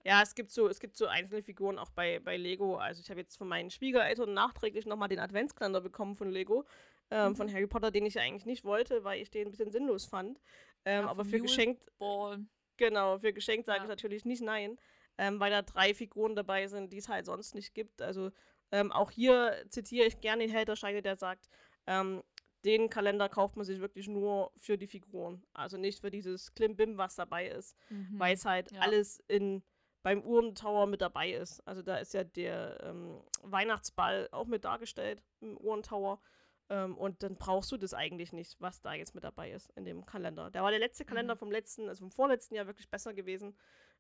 [0.06, 2.78] Ja, es gibt so, es gibt so einzelne Figuren auch bei, bei Lego.
[2.78, 6.64] Also ich habe jetzt von meinen Schwiegereltern nachträglich nochmal den Adventskalender bekommen von Lego.
[7.12, 7.54] Ähm, Von Mhm.
[7.54, 10.40] Harry Potter, den ich eigentlich nicht wollte, weil ich den ein bisschen sinnlos fand.
[10.86, 12.46] Ähm, Ja, aber von für Mule geschenkt, Ball.
[12.78, 13.84] genau, für geschenkt sage Ja.
[13.84, 14.78] ich natürlich nicht nein.
[15.18, 18.02] Ähm, weil da drei Figuren dabei sind, die es halt sonst nicht gibt.
[18.02, 18.32] Also
[18.72, 21.48] ähm, auch hier zitiere ich gerne den Held der Steine, der sagt,
[21.88, 22.22] ähm,
[22.66, 25.44] den Kalender kauft man sich wirklich nur für die Figuren.
[25.54, 28.20] Also nicht für dieses Klimbim, was dabei ist Mhm.
[28.20, 28.80] weil es halt ja.
[28.82, 29.64] alles in,
[30.06, 31.68] beim Uhrentower mit dabei ist.
[31.68, 36.22] Also da ist ja der ähm, Weihnachtsball auch mit dargestellt im Uhrentower.
[36.70, 39.84] Ähm, und dann brauchst du das eigentlich nicht, was da jetzt mit dabei ist in
[39.84, 40.52] dem Kalender.
[40.52, 41.40] Da war der letzte Kalender Mhm.
[41.40, 43.58] vom letzten, also vom vorletzten Jahr wirklich besser gewesen.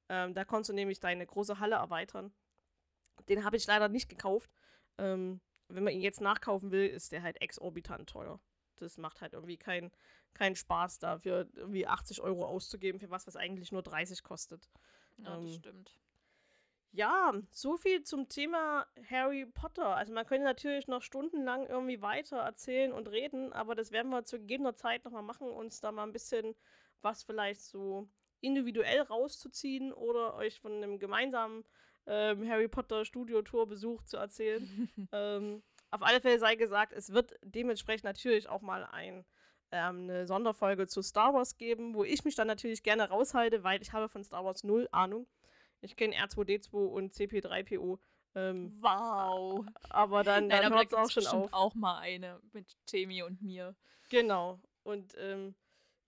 [0.07, 2.31] Ähm, da konntest du nämlich deine große Halle erweitern.
[3.27, 4.51] Den habe ich leider nicht gekauft.
[4.99, 8.39] Ähm, wenn man ihn jetzt nachkaufen will, ist der halt exorbitant teuer.
[8.75, 9.91] Das macht halt irgendwie keinen
[10.35, 14.69] keinen Spaß dafür, irgendwie 80 Euro auszugeben für was, was eigentlich nur 30 kostet.
[15.17, 15.99] Ja, das ähm, stimmt.
[16.91, 19.97] Ja, so viel zum Thema Harry Potter.
[19.97, 24.23] Also man könnte natürlich noch stundenlang irgendwie weiter erzählen und reden, aber das werden wir
[24.23, 26.55] zu gegebener Zeit nochmal machen, uns da mal ein bisschen
[27.01, 28.07] was vielleicht so
[28.39, 31.65] individuell rauszuziehen oder euch von einem gemeinsamen
[32.07, 34.89] ähm, Harry Potter Studio-Tour-Besuch zu erzählen.
[35.11, 39.25] ähm, auf alle Fälle sei gesagt, es wird dementsprechend natürlich auch mal ein,
[39.71, 43.81] ähm, eine Sonderfolge zu Star Wars geben, wo ich mich dann natürlich gerne raushalte, weil
[43.81, 45.27] ich habe von Star Wars null Ahnung.
[45.81, 47.99] Ich kenne R2D2 und CP3PO.
[48.35, 49.65] Ähm, Wow.
[49.89, 51.53] aber dann, dann hört es auch schon auf.
[51.53, 53.75] auch mal eine mit Jamie und mir.
[54.09, 54.59] Genau.
[54.83, 55.55] Und ähm,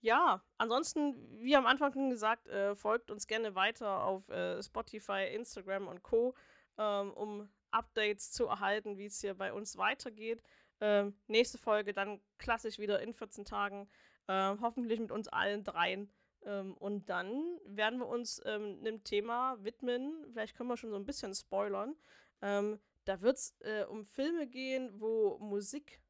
[0.00, 5.26] ja, ansonsten, wie am Anfang schon gesagt, äh, folgt uns gerne weiter auf äh, Spotify,
[5.34, 6.34] Instagram und Co.,
[6.76, 10.42] ähm, um Updates zu erhalten, wie es hier bei uns weitergeht.
[10.80, 13.88] Ähm, nächste Folge dann klassisch wieder in 14 Tagen,
[14.28, 16.10] ähm, hoffentlich mit uns allen dreien.
[16.44, 20.26] Ähm, und dann werden wir uns ähm, einem Thema widmen.
[20.32, 21.96] Vielleicht können wir schon so ein bisschen spoilern.
[22.42, 26.00] Ähm, da wird es äh, um Filme gehen, wo Musik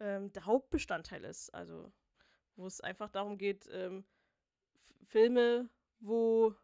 [0.00, 1.50] ähm, der Hauptbestandteil ist.
[1.50, 1.92] Also,
[2.56, 4.04] wo es einfach darum geht, ähm,
[5.04, 5.68] Filme,
[6.00, 6.54] wo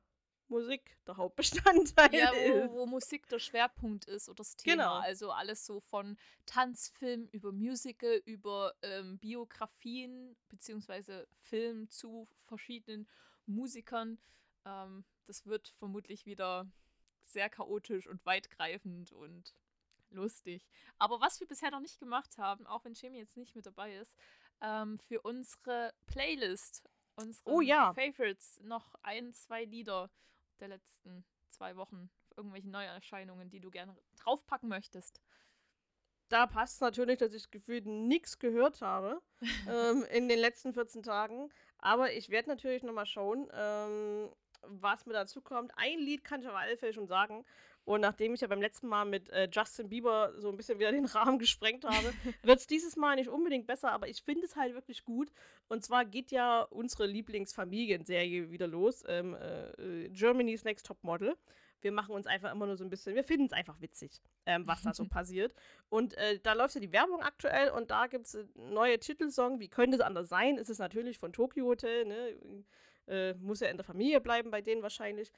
[0.49, 2.71] Musik der Hauptbestandteil Ja, ist.
[2.71, 4.75] wo, wo Musik der Schwerpunkt ist oder das Thema.
[4.75, 4.95] Genau.
[4.97, 6.17] Also alles so von
[6.47, 13.09] Tanzfilm über Musical, über ähm, Biografien beziehungsweise Film zu verschiedenen
[13.47, 14.19] Musikern.
[14.65, 16.71] Ähm, das wird vermutlich wieder
[17.23, 19.55] sehr chaotisch und weitgreifend und
[20.11, 20.69] lustig.
[20.99, 23.97] Aber was wir bisher noch nicht gemacht haben, auch wenn Jamie jetzt nicht mit dabei
[23.97, 24.15] ist,
[24.61, 26.83] ähm, für unsere Playlist,
[27.17, 27.95] unsere Oh ja.
[27.95, 30.11] Favorites, noch ein, zwei Lieder
[30.63, 35.21] der letzten zwei Wochen, irgendwelche Neuerscheinungen, die du gerne draufpacken möchtest.
[36.29, 39.21] Da passt natürlich, dass ich gefühlt nichts gehört habe
[39.69, 41.51] ähm, in den letzten 14 Tagen.
[41.79, 44.31] Aber ich werde natürlich nochmal schauen, ähm,
[44.63, 45.73] was mir dazu kommt.
[45.77, 47.45] Ein Lied kann ich auf alle Fälle schon sagen.
[47.85, 50.93] Und nachdem ich ja beim letzten Mal mit äh, Justin Bieber so ein bisschen wieder
[50.93, 54.57] den Rahmen gesprengt habe, wird es dieses Mal nicht unbedingt besser, aber ich finde es
[54.57, 55.33] halt wirklich gut.
[55.69, 61.37] Und zwar geht ja unsere Lieblingsfamilienserie wieder los, ähm, äh, Germany's Next Top Model.
[61.81, 64.67] Wir machen uns einfach immer nur so ein bisschen, wir finden es einfach witzig, ähm,
[64.69, 65.53] was da so passiert.
[65.89, 69.59] Und äh, da läuft ja die Werbung aktuell und da gibt es neue Titelsong.
[69.59, 70.57] Wie könnte es anders sein?
[70.57, 72.65] Ist es natürlich von Tokyo Hotel, ne?
[73.09, 75.33] Äh, muss ja in der Familie bleiben bei denen wahrscheinlich.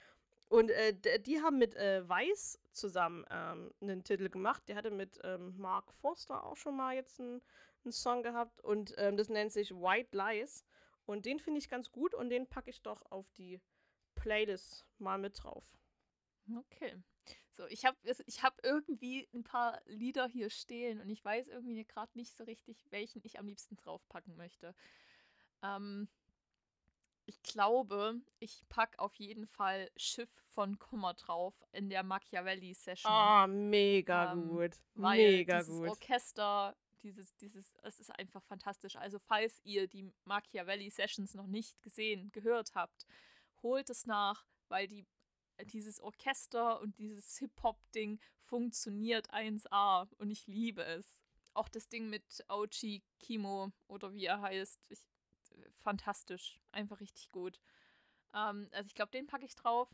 [0.49, 4.63] Und äh, die haben mit äh, Weiß zusammen ähm, einen Titel gemacht.
[4.69, 7.43] Der hatte mit ähm, Mark Forster auch schon mal jetzt einen,
[7.91, 8.61] Song gehabt.
[8.63, 10.65] Und ähm, das nennt sich White Lies.
[11.07, 13.61] Und den finde ich ganz gut und den packe ich doch auf die
[14.15, 15.65] Playlist mal mit drauf.
[16.57, 16.97] Okay.
[17.57, 17.97] So, ich habe
[18.27, 22.45] ich hab irgendwie ein paar Lieder hier stehen und ich weiß irgendwie gerade nicht so
[22.45, 24.75] richtig, welchen ich am liebsten draufpacken möchte.
[25.63, 26.09] Ähm,
[27.27, 33.11] ich glaube, ich packe auf jeden Fall Schiff von Kummer drauf in der Machiavelli-Session.
[33.11, 34.77] Ah, mega ähm, gut.
[34.95, 35.89] Weil mega dieses gut.
[35.89, 38.97] Orchester, dieses, dieses, es ist einfach fantastisch.
[38.97, 43.07] Also, falls ihr die Machiavelli-Sessions noch nicht gesehen, gehört habt,
[43.63, 45.07] holt es nach, weil die,
[45.65, 51.21] dieses Orchester und dieses Hip-Hop-Ding funktioniert 1A und ich liebe es.
[51.55, 54.91] Auch das Ding mit Aochi Kimo oder wie er heißt.
[54.91, 55.01] Ich,
[55.85, 56.59] fantastisch.
[56.73, 57.61] Einfach richtig gut.
[58.35, 59.89] Ähm, also ich glaube, den packe ich drauf.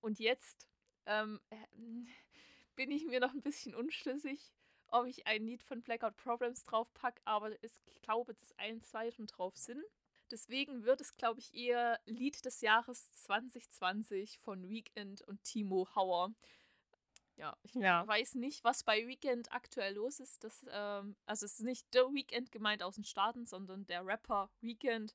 [0.00, 0.68] Und jetzt
[1.06, 1.56] ähm, äh,
[2.76, 4.52] bin ich mir noch ein bisschen unschlüssig,
[4.88, 9.10] ob ich ein Lied von Blackout Problems drauf packe, aber ich glaube, dass ein, zwei
[9.10, 9.82] schon drauf sind.
[10.30, 16.32] Deswegen wird es, glaube ich, eher Lied des Jahres 2020 von Weekend und Timo Hauer.
[17.40, 18.06] Ja, ich ja.
[18.06, 20.44] weiß nicht, was bei Weekend aktuell los ist.
[20.44, 24.50] Das, ähm, also es ist nicht The Weekend gemeint aus den Staaten, sondern der Rapper
[24.60, 25.14] Weekend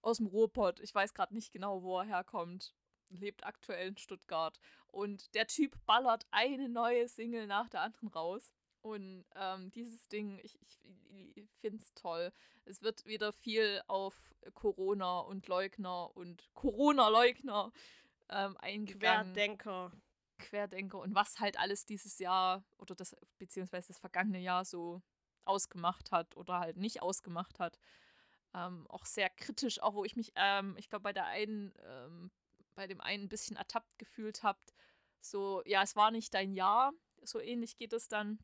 [0.00, 0.80] aus dem Ruhrpott.
[0.80, 2.74] Ich weiß gerade nicht genau, wo er herkommt.
[3.10, 4.58] Lebt aktuell in Stuttgart.
[4.88, 8.52] Und der Typ ballert eine neue Single nach der anderen raus.
[8.80, 10.80] Und ähm, dieses Ding, ich, ich,
[11.36, 12.32] ich finde es toll.
[12.64, 17.70] Es wird wieder viel auf Corona und Leugner und Corona-Leugner
[18.30, 19.32] ähm, eingegangen.
[19.32, 19.92] Querdenker.
[20.42, 25.02] Querdenker und was halt alles dieses Jahr oder das, beziehungsweise das vergangene Jahr so
[25.44, 27.78] ausgemacht hat oder halt nicht ausgemacht hat.
[28.54, 32.30] Ähm, auch sehr kritisch, auch wo ich mich, ähm, ich glaube, bei der einen, ähm,
[32.74, 34.74] bei dem einen ein bisschen ertappt gefühlt habt.
[35.20, 36.92] So, ja, es war nicht dein Jahr.
[37.22, 38.38] So ähnlich geht es dann.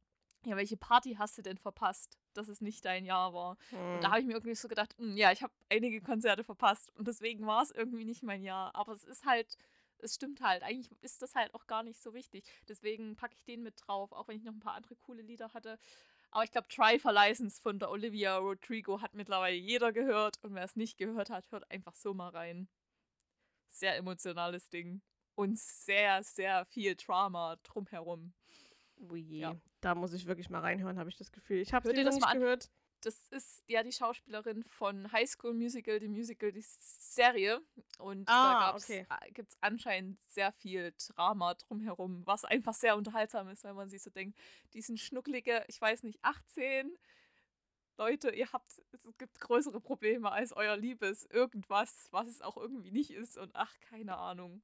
[0.44, 3.58] Ja, welche Party hast du denn verpasst, dass es nicht dein Jahr war?
[3.70, 3.94] Hm.
[3.96, 4.10] Und da hm.
[4.10, 7.08] habe ich mir irgendwie so gedacht, mh, hm, ja, ich habe einige Konzerte verpasst und
[7.08, 8.74] deswegen war es irgendwie nicht mein Jahr.
[8.74, 9.58] Aber es ist halt,
[10.02, 10.62] es stimmt halt.
[10.62, 12.44] Eigentlich ist das halt auch gar nicht so wichtig.
[12.68, 15.52] Deswegen packe ich den mit drauf, auch wenn ich noch ein paar andere coole Lieder
[15.52, 15.78] hatte.
[16.30, 20.38] Aber ich glaube, Try for License von der Olivia Rodrigo hat mittlerweile jeder gehört.
[20.42, 22.68] Und wer es nicht gehört hat, hört einfach so mal rein.
[23.70, 25.00] Sehr emotionales Ding.
[25.34, 28.34] Und sehr, sehr viel Drama drumherum.
[28.96, 29.56] Ui, ja.
[29.80, 31.58] da muss ich wirklich mal reinhören, habe ich das Gefühl.
[31.58, 32.68] Ich habe es nicht mal gehört
[33.00, 37.60] das ist ja die Schauspielerin von High School Musical, die Musical, die Serie.
[37.98, 39.06] Und ah, da okay.
[39.32, 44.02] gibt es anscheinend sehr viel Drama drumherum, was einfach sehr unterhaltsam ist, wenn man sich
[44.02, 44.38] so denkt,
[44.72, 46.96] die sind schnucklige, ich weiß nicht, 18.
[47.96, 52.92] Leute, ihr habt, es gibt größere Probleme als euer Liebes, irgendwas, was es auch irgendwie
[52.92, 54.62] nicht ist und ach, keine Ahnung.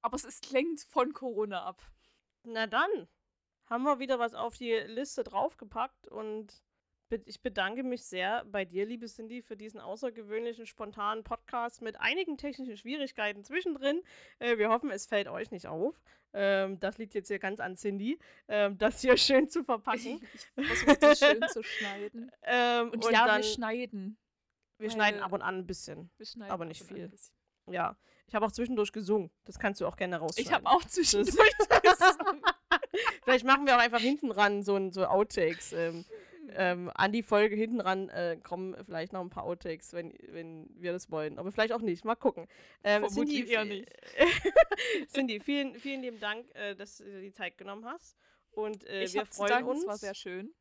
[0.00, 1.82] Aber es ist, lenkt von Corona ab.
[2.44, 3.08] Na dann,
[3.66, 6.62] haben wir wieder was auf die Liste draufgepackt und
[7.26, 12.36] ich bedanke mich sehr bei dir, liebe Cindy, für diesen außergewöhnlichen, spontanen Podcast mit einigen
[12.36, 14.02] technischen Schwierigkeiten zwischendrin.
[14.38, 16.00] Äh, wir hoffen, es fällt euch nicht auf.
[16.32, 18.18] Ähm, das liegt jetzt hier ganz an Cindy,
[18.48, 20.20] ähm, das hier schön zu verpacken.
[20.56, 22.30] Ich versuche das schön zu schneiden.
[22.46, 24.18] Ähm, und, und, ja, dann, wir schneiden.
[24.78, 26.10] Wir schneiden ab und an ein bisschen,
[26.48, 27.10] aber nicht viel.
[27.70, 27.96] Ja,
[28.26, 29.30] ich habe auch zwischendurch gesungen.
[29.44, 30.46] Das kannst du auch gerne rausschneiden.
[30.46, 31.36] Ich habe auch zwischendurch
[31.82, 32.42] gesungen.
[33.22, 35.72] Vielleicht machen wir auch einfach hinten ran so, so Outtakes.
[35.72, 36.04] Ähm,
[36.56, 40.68] ähm, an die Folge hinten ran äh, kommen vielleicht noch ein paar Outtakes, wenn, wenn
[40.74, 41.38] wir das wollen.
[41.38, 42.04] Aber vielleicht auch nicht.
[42.04, 42.46] Mal gucken.
[42.82, 43.88] Ähm, Cindy, eher nicht.
[45.08, 48.16] Cindy, vielen, vielen lieben Dank, äh, dass du dir die Zeit genommen hast.
[48.50, 49.80] Und äh, wir freuen Dank, uns.
[49.80, 50.54] Es war sehr schön.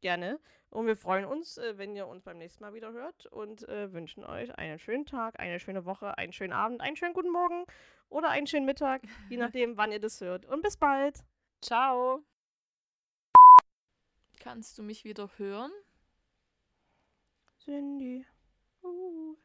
[0.00, 0.40] Gerne.
[0.70, 3.92] Und wir freuen uns, äh, wenn ihr uns beim nächsten Mal wieder hört und äh,
[3.92, 7.66] wünschen euch einen schönen Tag, eine schöne Woche, einen schönen Abend, einen schönen guten Morgen
[8.08, 10.46] oder einen schönen Mittag, je nachdem, wann ihr das hört.
[10.46, 11.24] Und bis bald.
[11.60, 12.24] Ciao.
[14.42, 15.70] Kannst du mich wieder hören?
[17.58, 18.26] Cindy.
[18.82, 19.36] Uh.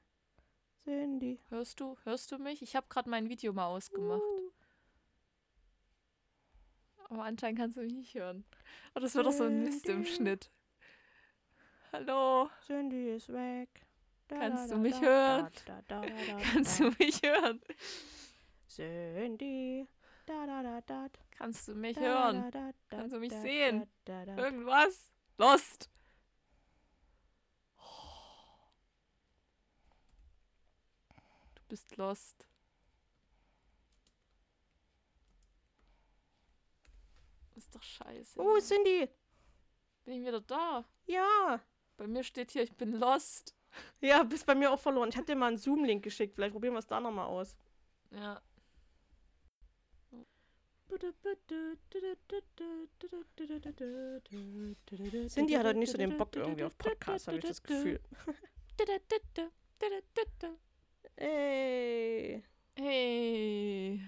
[0.83, 1.39] Cindy.
[1.49, 2.63] Hörst du, hörst du mich?
[2.63, 4.19] Ich habe gerade mein Video mal ausgemacht.
[4.19, 4.51] Uh.
[7.09, 8.43] Aber anscheinend kannst du mich nicht hören.
[8.95, 10.49] Oh, das wird doch so ein Mist im Schnitt.
[11.93, 12.49] Hallo?
[12.65, 13.69] Cindy ist weg.
[14.27, 16.41] Da, kannst da, du mich da, hören?
[16.51, 17.61] kannst du mich hören?
[18.67, 19.87] Cindy.
[20.25, 21.07] Da, da, da, da.
[21.37, 22.51] Kannst du mich hören?
[22.89, 23.87] Kannst du mich sehen?
[24.07, 25.13] Irgendwas?
[25.37, 25.89] Lost!
[31.55, 32.47] Du bist lost.
[37.55, 38.39] Ist doch scheiße.
[38.39, 38.63] Oh, hier.
[38.63, 39.09] Cindy!
[40.05, 40.85] Bin ich wieder da?
[41.05, 41.61] Ja!
[41.97, 43.55] Bei mir steht hier, ich bin lost.
[43.99, 45.09] Ja, bist bei mir auch verloren.
[45.09, 46.35] Ich hab dir mal einen Zoom-Link geschickt.
[46.35, 47.57] Vielleicht probieren wir es da nochmal aus.
[48.11, 48.41] Ja.
[55.27, 57.99] Cindy hat halt nicht so den Bock irgendwie auf Podcasts, habe ich das Gefühl.
[61.15, 62.43] Hey.
[62.75, 64.01] Hey.